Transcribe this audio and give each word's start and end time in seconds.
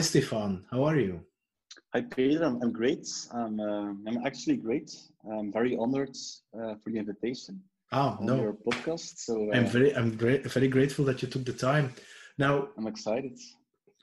Hi, 0.00 0.04
Stefan. 0.04 0.64
How 0.70 0.84
are 0.84 0.98
you? 0.98 1.20
Hi, 1.92 2.00
Peter. 2.00 2.42
I'm, 2.42 2.58
I'm 2.62 2.72
great. 2.72 3.06
I'm, 3.34 3.60
uh, 3.60 3.92
I'm 4.08 4.24
actually 4.24 4.56
great. 4.56 4.90
I'm 5.30 5.52
very 5.52 5.76
honored 5.76 6.16
uh, 6.58 6.76
for 6.82 6.88
the 6.90 6.96
invitation. 6.96 7.60
Oh 7.92 8.16
no, 8.22 8.36
your 8.40 8.54
podcast. 8.54 9.18
So 9.18 9.50
uh, 9.50 9.56
I'm 9.56 9.66
very, 9.66 9.94
I'm 9.94 10.16
great, 10.16 10.50
very 10.50 10.68
grateful 10.68 11.04
that 11.04 11.20
you 11.20 11.28
took 11.28 11.44
the 11.44 11.52
time. 11.52 11.92
Now, 12.38 12.68
I'm 12.78 12.86
excited. 12.86 13.38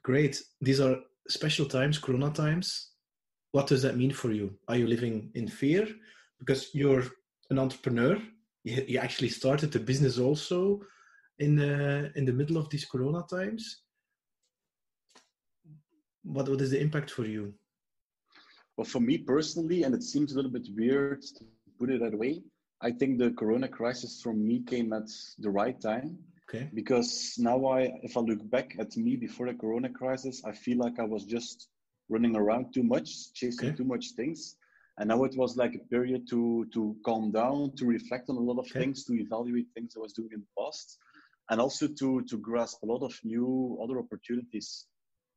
great. 0.03 0.39
These 0.61 0.79
are 0.81 0.97
special 1.29 1.65
times, 1.65 1.97
Corona 1.97 2.29
times. 2.29 2.91
What 3.53 3.65
does 3.65 3.81
that 3.81 3.97
mean 3.97 4.11
for 4.11 4.31
you? 4.31 4.53
Are 4.67 4.75
you 4.75 4.85
living 4.85 5.31
in 5.33 5.47
fear 5.47 5.87
because 6.37 6.69
you're 6.75 7.05
an 7.49 7.57
entrepreneur? 7.57 8.21
You, 8.63 8.85
you 8.87 8.99
actually 8.99 9.29
started 9.29 9.71
the 9.71 9.79
business 9.79 10.19
also 10.19 10.79
in 11.39 11.59
uh, 11.59 12.11
in 12.15 12.23
the 12.25 12.33
middle 12.33 12.57
of 12.57 12.69
these 12.69 12.85
Corona 12.85 13.23
times. 13.27 13.81
What 16.27 16.49
what 16.49 16.61
is 16.61 16.71
the 16.71 16.79
impact 16.81 17.09
for 17.11 17.25
you? 17.25 17.53
Well, 18.77 18.85
for 18.85 18.99
me 18.99 19.17
personally, 19.17 19.83
and 19.83 19.95
it 19.95 20.03
seems 20.03 20.31
a 20.31 20.35
little 20.35 20.51
bit 20.51 20.67
weird 20.75 21.21
to 21.23 21.45
put 21.79 21.89
it 21.89 21.99
that 22.01 22.17
way, 22.17 22.43
I 22.81 22.91
think 22.91 23.17
the 23.17 23.31
Corona 23.31 23.67
crisis 23.67 24.21
for 24.21 24.33
me 24.33 24.61
came 24.63 24.93
at 24.93 25.07
the 25.39 25.49
right 25.49 25.79
time 25.81 26.17
Okay. 26.49 26.69
because 26.73 27.35
now 27.39 27.65
I, 27.65 27.91
if 28.03 28.15
I 28.17 28.21
look 28.21 28.47
back 28.49 28.75
at 28.79 28.95
me 28.97 29.15
before 29.15 29.47
the 29.47 29.57
Corona 29.57 29.89
crisis, 29.89 30.43
I 30.45 30.51
feel 30.53 30.77
like 30.77 30.99
I 30.99 31.03
was 31.03 31.25
just 31.25 31.69
running 32.09 32.35
around 32.35 32.73
too 32.73 32.83
much, 32.83 33.33
chasing 33.33 33.69
Okay. 33.69 33.77
too 33.77 33.83
much 33.85 34.11
things. 34.15 34.57
And 34.99 35.09
now 35.09 35.23
it 35.23 35.35
was 35.37 35.57
like 35.57 35.75
a 35.75 35.87
period 35.89 36.27
to 36.29 36.65
to 36.73 36.95
calm 37.05 37.31
down, 37.31 37.75
to 37.77 37.85
reflect 37.85 38.29
on 38.29 38.37
a 38.37 38.47
lot 38.49 38.59
of 38.59 38.67
Okay. 38.67 38.79
things, 38.79 39.05
to 39.05 39.13
evaluate 39.13 39.67
things 39.73 39.93
I 39.95 39.99
was 39.99 40.13
doing 40.13 40.29
in 40.33 40.41
the 40.41 40.61
past, 40.61 40.97
and 41.49 41.59
also 41.61 41.87
to 41.99 42.21
to 42.29 42.37
grasp 42.37 42.83
a 42.83 42.87
lot 42.87 43.03
of 43.03 43.13
new 43.23 43.79
other 43.83 43.99
opportunities. 43.99 44.85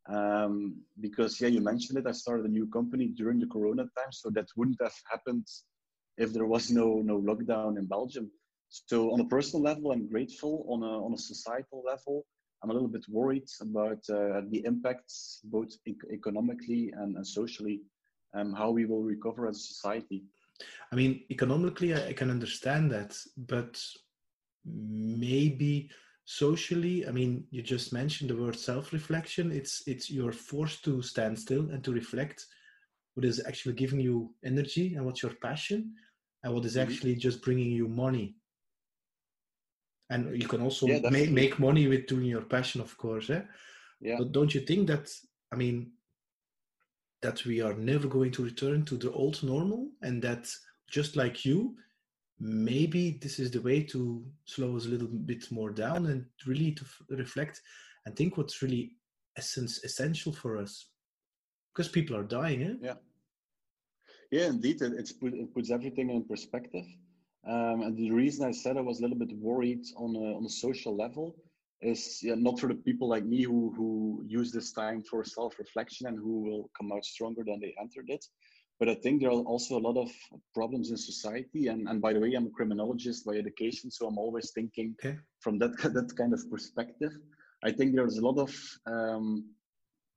Um, 0.09 0.83
because 1.01 1.41
yeah, 1.41 1.48
you 1.48 1.61
mentioned 1.61 1.98
it. 1.98 2.06
I 2.06 2.12
started 2.12 2.47
a 2.47 2.48
new 2.48 2.67
company 2.67 3.09
during 3.09 3.39
the 3.39 3.47
Corona 3.47 3.84
time, 3.97 4.12
so 4.12 4.31
that 4.31 4.48
wouldn't 4.57 4.81
have 4.83 4.95
happened 5.11 5.47
if 6.17 6.33
there 6.33 6.47
was 6.47 6.70
no 6.70 7.01
no 7.03 7.20
lockdown 7.20 7.79
in 7.79 7.87
Belgium. 7.87 8.31
So 8.69 9.12
on 9.12 9.20
a 9.20 9.25
personal 9.25 9.62
level, 9.62 9.92
I'm 9.92 10.09
grateful. 10.09 10.65
On 10.69 10.83
a 10.83 11.05
on 11.05 11.12
a 11.12 11.19
societal 11.19 11.83
level, 11.87 12.25
I'm 12.62 12.70
a 12.70 12.73
little 12.73 12.89
bit 12.89 13.05
worried 13.09 13.48
about 13.61 13.98
uh, 14.11 14.42
the 14.51 14.62
impacts, 14.65 15.41
both 15.45 15.73
ec- 15.87 16.11
economically 16.12 16.92
and, 16.97 17.17
and 17.17 17.27
socially, 17.27 17.81
um, 18.35 18.53
how 18.53 18.70
we 18.70 18.85
will 18.85 19.03
recover 19.03 19.48
as 19.48 19.57
a 19.57 19.61
society. 19.61 20.25
I 20.92 20.97
mean, 20.97 21.25
economically, 21.31 21.95
I, 21.95 22.09
I 22.09 22.12
can 22.12 22.31
understand 22.31 22.91
that, 22.91 23.17
but 23.37 23.83
maybe 24.64 25.91
socially, 26.31 27.06
I 27.09 27.11
mean, 27.11 27.45
you 27.50 27.61
just 27.62 27.92
mentioned 27.92 28.31
the 28.31 28.36
word 28.36 28.56
self-reflection. 28.56 29.50
It's 29.50 29.83
it's 29.86 30.09
you're 30.11 30.33
forced 30.50 30.84
to 30.84 31.03
stand 31.03 31.39
still 31.39 31.70
and 31.73 31.83
to 31.84 31.92
reflect 31.92 32.47
what 33.14 33.25
is 33.25 33.42
actually 33.48 33.75
giving 33.75 34.00
you 34.00 34.33
energy 34.45 34.95
and 34.95 35.05
what's 35.05 35.23
your 35.23 35.34
passion, 35.48 35.81
and 36.42 36.55
what 36.55 36.64
is 36.64 36.77
Mhm. 36.77 36.83
actually 36.84 37.14
just 37.17 37.42
bringing 37.42 37.73
you 37.73 37.89
money. 37.89 38.36
And 40.11 40.23
you 40.41 40.48
can 40.48 40.61
also 40.61 40.86
Yeah, 40.86 41.11
make 41.11 41.31
make 41.31 41.58
money 41.58 41.89
with 41.89 42.06
doing 42.06 42.28
your 42.34 42.47
passion, 42.47 42.81
of 42.81 42.97
course. 42.97 43.31
Eh? 43.31 43.42
Yeah. 44.01 44.19
But 44.19 44.33
don't 44.33 44.55
you 44.55 44.61
think 44.61 44.86
that? 44.89 45.05
I 45.53 45.56
mean, 45.56 45.77
that 47.23 47.45
we 47.45 47.61
are 47.61 47.75
never 47.75 48.08
going 48.08 48.33
to 48.33 48.45
return 48.45 48.84
to 48.84 48.97
the 48.97 49.11
old 49.12 49.42
normal, 49.42 49.91
and 50.01 50.23
that 50.23 50.42
just 50.97 51.17
like 51.17 51.45
you, 51.48 51.77
maybe 52.41 53.19
this 53.22 53.38
is 53.38 53.50
the 53.50 53.60
way 53.60 53.83
to 53.83 54.24
slow 54.46 54.77
us 54.77 54.86
a 54.86 54.88
little 54.88 55.08
bit 55.08 55.50
more 55.52 55.70
down 55.70 56.06
and 56.06 56.24
really 56.46 56.72
to 56.72 56.83
f- 56.84 57.02
reflect 57.10 57.60
and 58.06 58.17
think 58.17 58.36
what's 58.36 58.62
really 58.62 58.96
essence 59.36 59.84
essential 59.84 60.33
for 60.33 60.56
us 60.56 60.89
because 61.73 61.89
people 61.89 62.17
are 62.17 62.24
dying 62.24 62.62
eh? 62.62 62.74
Yeah. 62.80 62.95
Yeah, 64.30 64.46
indeed, 64.46 64.80
it, 64.80 64.92
it's 64.96 65.12
put, 65.12 65.34
it 65.34 65.52
puts 65.52 65.70
everything 65.70 66.11
in 66.11 66.24
perspective. 66.24 66.86
Um, 67.46 67.83
and 67.83 67.96
the 67.96 68.11
reason 68.11 68.46
I 68.46 68.52
said 68.52 68.77
I 68.77 68.80
was 68.80 68.98
a 68.98 69.02
little 69.02 69.18
bit 69.18 69.36
worried 69.36 69.84
on 69.96 70.14
a, 70.14 70.36
on 70.36 70.45
a 70.45 70.50
social 70.50 70.96
level 70.96 71.36
is 71.83 72.20
yeah, 72.23 72.34
not 72.36 72.61
for 72.61 72.68
the 72.68 72.74
people 72.74 73.08
like 73.08 73.24
me 73.24 73.42
who, 73.42 73.73
who 73.77 74.23
use 74.27 74.52
this 74.52 74.73
time 74.73 75.02
for 75.02 75.24
self-reflection 75.24 76.06
and 76.06 76.18
who 76.18 76.42
will 76.42 76.70
come 76.77 76.92
out 76.92 77.05
stronger 77.05 77.42
than 77.45 77.61
they 77.61 77.74
entered 77.80 78.08
it. 78.08 78.24
But 78.80 78.89
I 78.89 78.95
think 78.95 79.20
there 79.20 79.30
are 79.30 79.45
also 79.52 79.79
a 79.79 79.85
lot 79.89 79.98
of 79.98 80.11
problems 80.55 80.91
in 80.91 80.96
society. 80.96 81.67
And, 81.68 81.86
and 81.86 82.01
by 82.01 82.14
the 82.14 82.20
way, 82.20 82.33
I'm 82.33 82.46
a 82.46 82.51
criminologist 82.51 83.27
by 83.27 83.35
education, 83.35 83.91
so 83.91 84.07
I'm 84.07 84.18
always 84.18 84.52
thinking 84.52 84.96
okay 85.05 85.18
from 85.41 85.58
that, 85.58 85.77
that 85.95 86.17
kind 86.17 86.33
of 86.33 86.51
perspective. 86.51 87.13
I 87.63 87.70
think 87.70 87.95
there's 87.95 88.17
a 88.17 88.27
lot 88.27 88.39
of 88.39 88.51
um, 88.86 89.45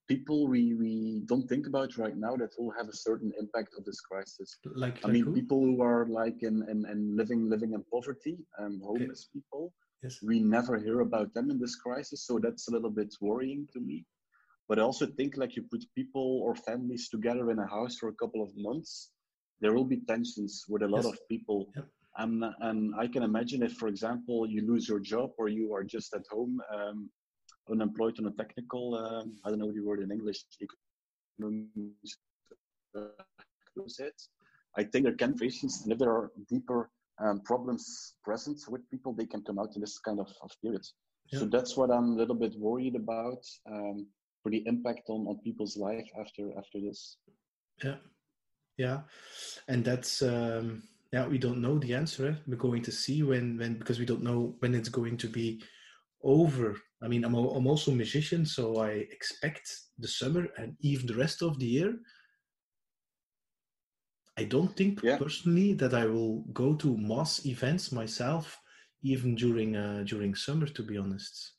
people 0.07 0.47
we, 0.47 0.75
we 0.75 1.23
don't 1.25 1.47
think 1.47 1.67
about 1.67 1.97
right 1.97 2.15
now 2.15 2.35
that 2.37 2.51
will 2.57 2.71
have 2.71 2.87
a 2.87 2.95
certain 2.95 3.33
impact 3.37 3.73
of 3.77 3.83
this 3.83 3.99
crisis. 3.99 4.57
like, 4.75 4.99
I 5.03 5.07
like 5.07 5.13
mean, 5.13 5.25
who? 5.25 5.33
people 5.33 5.59
who 5.59 5.81
are 5.81 6.05
like 6.07 6.41
in, 6.41 6.63
in, 6.69 6.85
in 6.89 7.17
living 7.17 7.49
living 7.49 7.73
in 7.73 7.83
poverty, 7.91 8.37
um, 8.59 8.81
homeless 8.83 9.29
people. 9.33 9.73
yes 10.03 10.19
We 10.23 10.39
never 10.39 10.77
hear 10.77 11.01
about 11.01 11.33
them 11.33 11.51
in 11.51 11.59
this 11.59 11.75
crisis, 11.75 12.25
so 12.27 12.39
that's 12.39 12.67
a 12.69 12.71
little 12.71 12.91
bit 12.91 13.13
worrying 13.19 13.67
to 13.73 13.79
me. 13.79 14.05
But 14.67 14.79
I 14.79 14.81
also 14.83 15.05
think 15.05 15.37
like 15.37 15.55
you 15.55 15.63
put 15.63 15.83
people 15.95 16.41
or 16.43 16.55
families 16.55 17.09
together 17.09 17.51
in 17.51 17.59
a 17.59 17.67
house 17.67 17.97
for 17.97 18.09
a 18.09 18.13
couple 18.13 18.41
of 18.41 18.51
months, 18.55 19.11
there 19.61 19.73
will 19.73 19.85
be 19.85 19.99
tensions 20.07 20.65
with 20.67 20.83
a 20.83 20.87
lot 20.87 21.03
Yes. 21.03 21.13
of 21.13 21.27
people. 21.29 21.69
Yep. 21.75 21.87
And, 22.17 22.43
and 22.59 22.93
I 22.97 23.07
can 23.07 23.23
imagine 23.23 23.63
if, 23.63 23.73
for 23.73 23.87
example, 23.87 24.47
you 24.47 24.61
lose 24.67 24.87
your 24.87 24.99
job 24.99 25.31
or 25.37 25.47
you 25.47 25.73
are 25.73 25.83
just 25.83 26.13
at 26.13 26.25
home, 26.31 26.61
um, 26.73 27.09
unemployed 27.69 28.19
on 28.19 28.27
a 28.27 28.31
technical, 28.31 28.95
um, 28.95 29.35
I 29.43 29.49
don't 29.49 29.59
know 29.59 29.71
the 29.71 29.81
word 29.81 30.01
in 30.01 30.11
English. 30.11 30.45
I 34.77 34.83
think 34.83 35.05
there 35.05 35.15
can 35.15 35.31
be 35.31 35.49
situations, 35.49 35.81
and 35.83 35.91
if 35.93 35.97
there 35.99 36.11
are 36.11 36.31
deeper 36.49 36.91
um, 37.23 37.41
problems 37.41 38.15
present 38.23 38.59
with 38.69 38.87
people, 38.91 39.13
they 39.13 39.25
can 39.25 39.41
come 39.41 39.59
out 39.59 39.75
in 39.75 39.81
this 39.81 39.97
kind 39.99 40.19
of, 40.19 40.29
of 40.41 40.51
period. 40.61 40.85
So 41.31 41.45
that's 41.45 41.75
what 41.77 41.89
I'm 41.89 42.09
a 42.11 42.15
little 42.15 42.35
bit 42.35 42.53
worried 42.59 42.95
about 42.95 43.43
um, 43.71 44.05
for 44.43 44.49
the 44.51 44.61
impact 44.67 45.09
on, 45.09 45.25
on 45.27 45.39
people's 45.43 45.77
life 45.77 46.07
after 46.19 46.51
after 46.57 46.79
this. 46.79 47.17
yeah 47.83 47.95
yeah 48.77 48.99
and 49.67 49.83
that's 49.85 50.21
um 50.21 50.83
yeah 51.11 51.25
we 51.27 51.37
don't 51.37 51.61
know 51.61 51.79
the 51.79 51.93
answer 51.93 52.27
eh? 52.29 52.35
we're 52.47 52.55
going 52.67 52.81
to 52.83 52.91
see 52.91 53.23
when 53.23 53.57
when 53.57 53.73
because 53.79 53.99
we 53.99 54.05
don't 54.05 54.23
know 54.23 54.55
when 54.59 54.75
it's 54.75 54.89
going 54.89 55.17
to 55.17 55.27
be 55.27 55.61
over 56.23 56.75
i 57.03 57.07
mean 57.07 57.23
i'm, 57.23 57.35
al- 57.35 57.55
I'm 57.55 57.67
also 57.67 57.91
a 57.91 57.95
musician 57.95 58.45
so 58.45 58.77
i 58.77 58.89
expect 58.89 59.65
the 59.99 60.07
summer 60.07 60.47
and 60.57 60.75
even 60.81 61.07
the 61.07 61.15
rest 61.15 61.41
of 61.41 61.59
the 61.59 61.65
year 61.65 61.93
i 64.37 64.43
don't 64.43 64.75
think 64.75 65.01
Yeah. 65.03 65.17
personally 65.17 65.73
that 65.73 65.93
i 65.93 66.05
will 66.05 66.41
go 66.53 66.73
to 66.75 66.97
mass 66.97 67.45
events 67.45 67.91
myself 67.91 68.59
even 69.03 69.35
during 69.35 69.75
uh, 69.75 70.03
during 70.05 70.33
summer 70.35 70.67
to 70.67 70.83
be 70.83 70.97
honest 70.97 71.53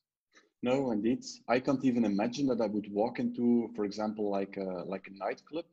No, 0.65 0.91
indeed, 0.93 1.23
I 1.49 1.61
can't 1.61 1.85
even 1.85 2.05
imagine 2.05 2.47
that 2.51 2.61
I 2.61 2.69
would 2.75 2.89
walk 3.01 3.19
into, 3.25 3.71
for 3.77 3.85
example, 3.85 4.31
like 4.39 4.57
a 4.57 4.71
like 4.93 5.07
a 5.13 5.15
nightclub, 5.25 5.67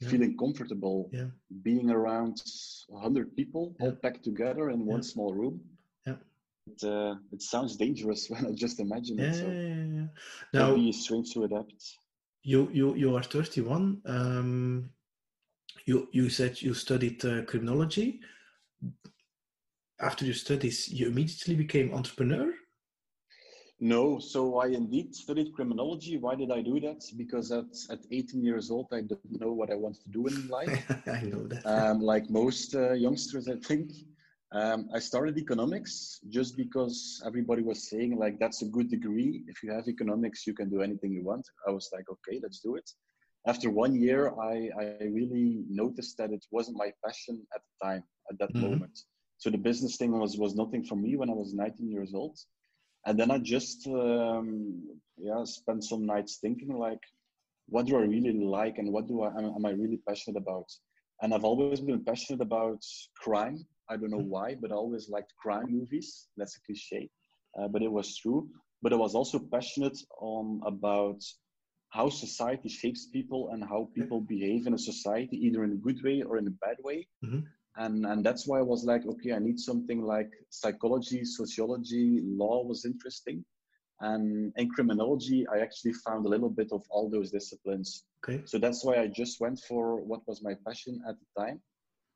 Yeah. 0.00 0.10
feeling 0.10 0.32
comfortable, 0.44 0.98
yeah 1.12 1.30
being 1.62 1.90
around 1.90 2.42
hundred 3.04 3.36
people 3.36 3.64
all 3.80 3.92
packed 3.92 4.24
together 4.24 4.70
in 4.70 4.86
one 4.86 5.02
small 5.02 5.32
room. 5.34 5.60
Yeah. 6.06 6.16
It, 6.66 6.82
uh, 6.84 7.14
it 7.32 7.42
sounds 7.42 7.76
dangerous 7.76 8.22
when 8.30 8.46
I 8.46 8.52
just 8.52 8.80
imagine 8.80 9.18
yeah, 9.18 9.28
it. 9.28 9.34
So 9.34 9.46
yeah, 9.48 9.68
yeah, 9.68 10.08
yeah. 10.52 10.60
now 10.60 10.74
be 10.74 10.92
strange 10.92 11.32
to 11.34 11.44
adapt. 11.44 11.98
you 12.42 12.68
you 12.72 12.94
you 13.02 13.16
are 13.16 13.22
31 13.22 14.00
um 14.06 14.90
you 15.86 16.08
you 16.12 16.28
said 16.28 16.60
you 16.62 16.74
studied 16.74 17.24
uh, 17.24 17.42
criminology 17.44 18.20
after 20.00 20.24
your 20.24 20.34
studies 20.34 20.88
you 20.88 21.06
immediately 21.06 21.54
became 21.54 21.94
entrepreneur 21.94 22.52
No, 23.82 24.20
so 24.20 24.58
I 24.60 24.68
indeed 24.68 25.12
studied 25.12 25.52
criminology. 25.54 26.16
Why 26.16 26.36
did 26.36 26.52
I 26.52 26.62
do 26.62 26.78
that? 26.78 27.02
Because 27.16 27.50
at, 27.50 27.66
at 27.90 27.98
18 28.12 28.44
years 28.44 28.70
old, 28.70 28.86
I 28.92 29.00
didn't 29.00 29.40
know 29.40 29.50
what 29.52 29.72
I 29.72 29.74
wanted 29.74 30.02
to 30.04 30.08
do 30.10 30.28
in 30.28 30.46
life. 30.46 30.86
i 31.08 31.20
know 31.22 31.42
that 31.48 31.66
um, 31.66 32.00
like 32.00 32.30
most 32.30 32.76
uh, 32.76 32.92
youngsters, 32.92 33.48
I 33.48 33.56
think. 33.56 33.90
Um, 34.52 34.88
I 34.94 35.00
started 35.00 35.36
economics 35.36 36.20
just 36.28 36.56
because 36.56 37.20
everybody 37.26 37.62
was 37.62 37.90
saying 37.90 38.16
like 38.16 38.38
that's 38.38 38.62
a 38.62 38.66
good 38.66 38.88
degree. 38.88 39.42
If 39.48 39.64
you 39.64 39.72
have 39.72 39.88
economics, 39.88 40.46
you 40.46 40.54
can 40.54 40.70
do 40.70 40.80
anything 40.80 41.10
you 41.12 41.24
want. 41.24 41.44
I 41.66 41.72
was 41.72 41.90
like, 41.92 42.04
okay, 42.08 42.38
let's 42.40 42.60
do 42.60 42.76
it. 42.76 42.88
After 43.48 43.68
one 43.68 43.96
year, 43.96 44.32
I, 44.40 44.70
I 44.78 45.04
really 45.06 45.64
noticed 45.68 46.18
that 46.18 46.30
it 46.30 46.44
wasn't 46.52 46.76
my 46.76 46.92
passion 47.04 47.44
at 47.52 47.62
the 47.66 47.86
time, 47.88 48.04
at 48.30 48.38
that 48.38 48.54
Mhm. 48.54 48.60
moment. 48.60 48.96
So 49.38 49.50
the 49.50 49.58
business 49.58 49.96
thing 49.96 50.16
was 50.16 50.38
was 50.38 50.54
nothing 50.54 50.84
for 50.84 50.94
me 50.94 51.16
when 51.16 51.30
I 51.30 51.34
was 51.34 51.52
19 51.52 51.90
years 51.90 52.14
old. 52.14 52.38
And 53.06 53.18
then 53.18 53.30
I 53.30 53.38
just 53.38 53.86
um, 53.86 54.82
yeah 55.18 55.44
spent 55.44 55.84
some 55.84 56.06
nights 56.06 56.38
thinking 56.40 56.76
like, 56.76 57.00
what 57.68 57.86
do 57.86 57.96
I 57.96 58.02
really 58.02 58.32
like 58.32 58.78
and 58.78 58.92
what 58.92 59.08
do 59.08 59.22
I 59.22 59.28
am, 59.28 59.44
am 59.56 59.66
I 59.66 59.70
really 59.70 60.00
passionate 60.08 60.38
about? 60.38 60.68
And 61.20 61.32
I've 61.32 61.44
always 61.44 61.80
been 61.80 62.04
passionate 62.04 62.40
about 62.40 62.82
crime. 63.16 63.64
I 63.88 63.96
don't 63.96 64.10
know 64.10 64.26
why, 64.34 64.56
but 64.60 64.72
I 64.72 64.74
always 64.74 65.08
liked 65.08 65.34
crime 65.36 65.66
movies. 65.68 66.28
That's 66.36 66.56
a 66.56 66.60
cliche, 66.66 67.08
uh, 67.58 67.68
but 67.68 67.82
it 67.82 67.90
was 67.90 68.16
true. 68.16 68.48
But 68.82 68.92
I 68.92 68.96
was 68.96 69.14
also 69.14 69.38
passionate 69.38 69.98
on 70.18 70.60
about 70.66 71.22
how 71.90 72.08
society 72.08 72.68
shapes 72.68 73.06
people 73.06 73.50
and 73.52 73.62
how 73.62 73.88
people 73.94 74.20
behave 74.20 74.66
in 74.66 74.74
a 74.74 74.78
society, 74.78 75.36
either 75.36 75.62
in 75.62 75.72
a 75.72 75.76
good 75.76 76.02
way 76.02 76.22
or 76.22 76.38
in 76.38 76.46
a 76.46 76.56
bad 76.66 76.76
way. 76.82 77.06
Mm-hmm. 77.24 77.40
And 77.76 78.04
and 78.06 78.24
that's 78.24 78.46
why 78.46 78.58
I 78.58 78.62
was 78.62 78.84
like, 78.84 79.06
okay, 79.06 79.32
I 79.32 79.38
need 79.38 79.58
something 79.58 80.02
like 80.02 80.30
psychology, 80.50 81.24
sociology, 81.24 82.20
law 82.22 82.64
was 82.64 82.84
interesting. 82.84 83.44
And 84.00 84.52
in 84.56 84.68
criminology, 84.68 85.46
I 85.46 85.60
actually 85.60 85.92
found 85.92 86.26
a 86.26 86.28
little 86.28 86.50
bit 86.50 86.72
of 86.72 86.82
all 86.90 87.08
those 87.08 87.30
disciplines. 87.30 88.04
Okay. 88.22 88.42
So 88.46 88.58
that's 88.58 88.84
why 88.84 88.96
I 88.96 89.06
just 89.06 89.40
went 89.40 89.60
for 89.60 90.02
what 90.02 90.26
was 90.26 90.42
my 90.42 90.54
passion 90.66 91.00
at 91.08 91.14
the 91.20 91.40
time. 91.40 91.60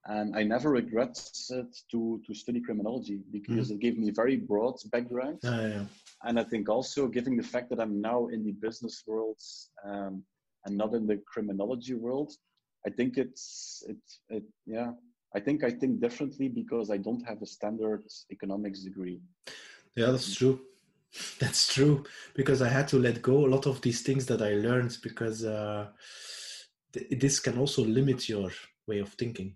And 0.09 0.37
I 0.37 0.43
never 0.45 0.71
regret 0.71 1.19
it 1.51 1.77
to, 1.91 2.21
to 2.25 2.35
study 2.35 2.61
criminology 2.61 3.23
because 3.33 3.71
it 3.73 3.81
gave 3.81 3.99
me 3.99 4.09
a 4.09 4.13
very 4.13 4.37
broad 4.37 4.77
background. 4.93 5.41
Yeah, 5.43 5.61
yeah, 5.61 5.69
yeah. 5.69 5.85
And 6.23 6.39
I 6.39 6.45
think 6.45 6.69
also, 6.69 7.09
given 7.09 7.37
the 7.37 7.43
fact 7.43 7.71
that 7.71 7.81
I'm 7.81 8.01
now 8.01 8.29
in 8.29 8.45
the 8.45 8.53
business 8.53 9.03
world 9.07 9.41
um, 9.85 10.23
and 10.65 10.77
not 10.77 10.95
in 10.95 11.07
the 11.09 11.21
criminology 11.27 11.95
world, 11.95 12.33
I 12.87 12.91
think 12.91 13.17
it's 13.17 13.83
it 13.89 13.97
it 14.29 14.45
yeah. 14.65 14.93
I 15.37 15.41
think 15.41 15.63
I 15.65 15.71
think 15.71 16.01
differently 16.01 16.49
because 16.49 16.91
I 16.91 16.97
don't 16.97 17.25
have 17.29 17.43
a 17.43 17.47
standard 17.47 18.05
economics 18.33 18.81
degree. 18.83 19.21
Yeah, 19.95 20.11
that's 20.13 20.35
true. 20.35 20.61
That's 21.39 21.73
true 21.73 22.05
because 22.35 22.61
I 22.61 22.69
had 22.69 22.89
to 22.89 22.99
let 22.99 23.23
go 23.23 23.47
a 23.47 23.53
lot 23.55 23.67
of 23.67 23.81
these 23.81 24.03
things 24.03 24.27
that 24.27 24.43
I 24.43 24.53
learned 24.55 24.99
because 25.03 25.45
uh, 25.45 25.87
th- 26.93 27.21
this 27.23 27.41
can 27.41 27.57
also 27.57 27.83
limit 27.85 28.29
your 28.29 28.51
way 28.87 28.99
of 28.99 29.11
thinking. 29.15 29.55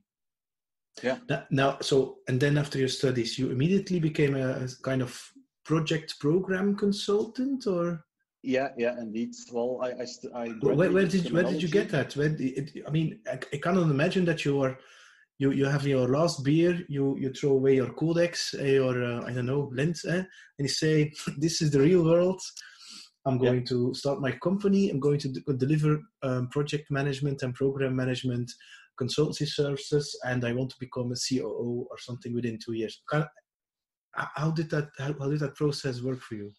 Yeah. 1.02 1.18
Now, 1.28 1.42
now, 1.50 1.78
so 1.80 2.18
and 2.28 2.40
then 2.40 2.56
after 2.56 2.78
your 2.78 2.88
studies, 2.88 3.38
you 3.38 3.50
immediately 3.50 4.00
became 4.00 4.36
a, 4.36 4.64
a 4.64 4.68
kind 4.82 5.02
of 5.02 5.12
project 5.64 6.18
program 6.18 6.76
consultant, 6.76 7.66
or 7.66 8.04
Yeah, 8.42 8.68
yeah, 8.78 8.94
indeed. 8.98 9.34
Well, 9.52 9.80
I 9.82 9.90
I, 10.02 10.06
st- 10.06 10.34
I 10.34 10.46
where, 10.60 10.90
where 10.90 11.06
did 11.06 11.30
where 11.34 11.44
did 11.50 11.62
you 11.62 11.68
get 11.68 11.88
that? 11.90 12.16
Where, 12.16 12.30
did 12.30 12.58
it, 12.58 12.66
I 12.88 12.90
mean, 12.90 13.08
I, 13.26 13.36
I 13.54 13.58
cannot 13.64 13.90
imagine 13.90 14.24
that 14.26 14.44
you 14.44 14.62
are. 14.64 14.78
You, 15.40 15.52
you 15.52 15.64
have 15.64 15.86
your 15.86 16.06
last 16.06 16.44
beer, 16.44 16.74
you, 16.88 17.16
you 17.22 17.30
throw 17.32 17.52
away 17.52 17.74
your 17.76 17.92
codex, 17.94 18.54
uh, 18.60 18.62
your, 18.62 18.96
uh, 19.02 19.20
I 19.28 19.32
don't 19.32 19.46
know, 19.46 19.70
lens, 19.74 20.04
eh? 20.04 20.22
and 20.58 20.64
you 20.66 20.68
say, 20.68 21.12
This 21.38 21.62
is 21.62 21.70
the 21.70 21.80
real 21.80 22.04
world. 22.04 22.40
I'm 23.26 23.38
Yeah. 23.38 23.50
going 23.50 23.64
to 23.72 23.94
start 23.94 24.20
my 24.20 24.32
company. 24.32 24.90
I'm 24.90 25.00
going 25.00 25.18
to 25.20 25.28
d- 25.28 25.42
deliver 25.64 25.92
um, 26.22 26.48
project 26.48 26.90
management 26.90 27.42
and 27.42 27.54
program 27.54 27.96
management 27.96 28.48
consultancy 29.00 29.46
services, 29.48 30.04
and 30.24 30.44
I 30.44 30.52
want 30.52 30.70
to 30.72 30.76
become 30.86 31.10
a 31.12 31.16
COO 31.16 31.86
or 31.90 31.98
something 31.98 32.32
within 32.34 32.58
two 32.64 32.74
years. 32.74 32.94
How 33.10 33.26
how 34.40 34.50
did 34.50 34.68
that 34.70 34.88
how, 34.98 35.14
how 35.20 35.28
did 35.30 35.40
that 35.40 35.54
process 35.54 36.02
work 36.02 36.20
for 36.20 36.34
you? 36.40 36.50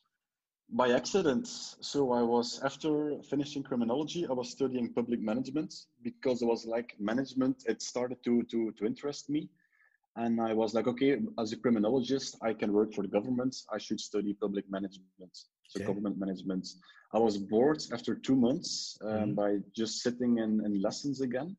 By 0.71 0.91
accident. 0.91 1.47
So 1.81 2.13
I 2.13 2.21
was 2.21 2.59
after 2.63 3.21
finishing 3.29 3.63
criminology, 3.63 4.25
I 4.27 4.33
was 4.33 4.50
studying 4.50 4.94
public 4.94 5.19
management 5.21 5.73
because 6.01 6.41
it 6.41 6.45
was 6.45 6.65
like 6.65 6.95
management. 7.00 7.63
It 7.68 7.81
started 7.81 8.23
to 8.23 8.44
to 8.44 8.71
to 8.77 8.85
interest 8.85 9.29
me, 9.29 9.50
and 10.15 10.39
I 10.41 10.53
was 10.53 10.73
like, 10.73 10.88
okay, 10.88 11.18
as 11.38 11.51
a 11.51 11.57
criminologist, 11.57 12.38
I 12.41 12.53
can 12.53 12.71
work 12.73 12.94
for 12.94 13.01
the 13.01 13.07
government. 13.18 13.56
I 13.71 13.77
should 13.77 14.00
study 14.00 14.33
public 14.33 14.65
management, 14.69 15.33
so 15.68 15.79
Okay. 15.79 15.85
government 15.85 16.18
management. 16.18 16.68
I 17.13 17.19
was 17.19 17.38
bored 17.38 17.81
after 17.91 18.15
two 18.15 18.35
months 18.35 18.97
um, 19.01 19.09
Mhm. 19.31 19.35
by 19.35 19.50
just 19.75 19.94
sitting 20.01 20.38
in, 20.38 20.65
in 20.65 20.81
lessons 20.81 21.19
again, 21.21 21.57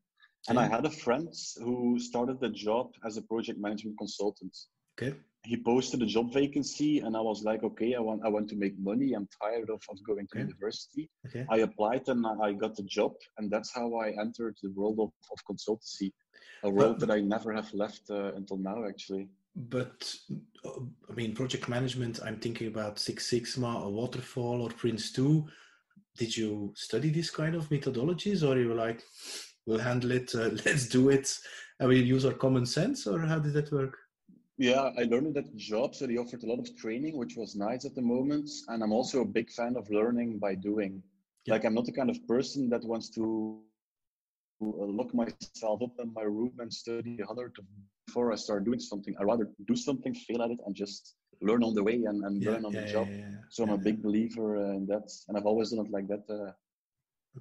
and 0.49 0.57
I 0.59 0.65
had 0.65 0.85
a 0.85 0.89
friend 0.89 1.29
who 1.63 1.99
started 1.99 2.39
the 2.39 2.49
job 2.49 2.85
as 3.05 3.17
a 3.17 3.21
project 3.21 3.59
management 3.59 3.97
consultant 3.97 4.55
Okay. 4.97 5.13
He 5.45 5.57
posted 5.57 6.01
a 6.01 6.05
job 6.05 6.33
vacancy 6.33 6.99
and 6.99 7.17
I 7.17 7.21
was 7.21 7.43
like, 7.43 7.63
okay, 7.63 7.95
I 7.95 7.99
want 7.99 8.21
I 8.25 8.29
want 8.29 8.47
to 8.49 8.55
make 8.55 8.77
money. 8.79 9.13
I'm 9.13 9.27
tired 9.41 9.69
of, 9.69 9.81
of 9.89 9.97
going 10.03 10.27
to 10.27 10.37
Okay. 10.37 10.47
university. 10.47 11.09
Okay. 11.27 11.45
I 11.49 11.57
applied 11.59 12.07
and 12.07 12.25
I 12.41 12.53
got 12.53 12.75
the 12.75 12.83
job 12.83 13.13
and 13.37 13.51
that's 13.51 13.73
how 13.73 13.95
I 13.95 14.09
entered 14.19 14.55
the 14.63 14.71
world 14.71 14.99
of, 14.99 15.11
of 15.31 15.39
consultancy, 15.49 16.11
a 16.63 16.69
world 16.69 16.99
that 17.01 17.11
I 17.11 17.19
never 17.19 17.51
have 17.51 17.73
left 17.73 18.09
uh, 18.09 18.33
until 18.35 18.57
now 18.57 18.85
actually. 18.87 19.27
But 19.55 20.15
uh, 20.65 20.79
I 21.09 21.13
mean, 21.13 21.35
project 21.35 21.67
management. 21.67 22.19
I'm 22.25 22.39
thinking 22.39 22.67
about 22.67 22.97
Six 22.97 23.27
Sigma 23.29 23.83
or 23.83 23.91
Waterfall 23.91 24.61
or 24.61 24.69
Prince 24.69 25.11
Two. 25.11 25.47
Did 26.17 26.35
you 26.35 26.73
study 26.75 27.09
this 27.09 27.29
kind 27.29 27.53
of 27.55 27.69
methodologies, 27.69 28.47
or 28.47 28.57
you 28.57 28.69
were 28.69 28.75
like, 28.75 29.03
"We'll 29.67 29.79
handle 29.79 30.11
it. 30.11 30.33
Uh, 30.33 30.49
let's 30.65 30.87
do 30.87 31.09
it, 31.09 31.37
and 31.79 31.87
we'll 31.89 32.03
use 32.03 32.25
our 32.25 32.33
common 32.33 32.65
sense," 32.65 33.05
or 33.05 33.19
how 33.19 33.37
did 33.37 33.53
that 33.53 33.71
work? 33.71 33.95
Yeah, 34.57 34.91
I 34.97 35.03
learned 35.03 35.35
at 35.37 35.51
the 35.51 35.57
job, 35.57 35.95
so 35.95 36.05
they 36.05 36.17
offered 36.17 36.43
a 36.43 36.47
lot 36.47 36.59
of 36.59 36.75
training, 36.77 37.17
which 37.17 37.35
was 37.35 37.55
nice 37.55 37.85
at 37.85 37.95
the 37.95 38.01
moment. 38.01 38.49
And 38.67 38.83
I'm 38.83 38.91
also 38.91 39.21
a 39.21 39.25
big 39.25 39.49
fan 39.49 39.75
of 39.75 39.89
learning 39.89 40.37
by 40.39 40.55
doing. 40.55 41.01
Yeah. 41.45 41.53
Like 41.53 41.65
I'm 41.65 41.73
not 41.73 41.85
the 41.85 41.91
kind 41.91 42.09
of 42.09 42.25
person 42.27 42.69
that 42.69 42.83
wants 42.83 43.09
to 43.15 43.59
uh, 44.61 44.85
lock 44.99 45.13
myself 45.13 45.81
up 45.81 45.95
in 45.99 46.13
my 46.13 46.21
room 46.23 46.53
and 46.59 46.71
study 46.71 47.17
hundred 47.27 47.53
before 48.05 48.31
I 48.31 48.35
start 48.35 48.63
doing 48.63 48.79
something. 48.79 49.15
I 49.19 49.23
rather 49.23 49.49
do 49.67 49.75
something, 49.75 50.13
fail 50.13 50.43
at 50.43 50.51
it, 50.51 50.59
and 50.65 50.75
just 50.75 51.15
learn 51.41 51.63
on 51.63 51.73
the 51.73 51.83
way 51.83 52.03
and, 52.05 52.23
and 52.23 52.43
learn 52.45 52.63
on 52.63 52.71
the 52.71 52.85
job. 52.85 53.07
yeah, 53.09 53.17
yeah. 53.17 53.37
So 53.49 53.63
I'm 53.63 53.69
a 53.71 53.77
Yeah. 53.77 53.83
big 53.83 54.01
believer 54.03 54.55
in 54.73 54.85
that, 54.87 55.11
and 55.27 55.37
I've 55.37 55.45
always 55.47 55.71
done 55.71 55.85
it 55.85 55.91
like 55.91 56.07
that. 56.07 56.23
Uh, 56.29 56.51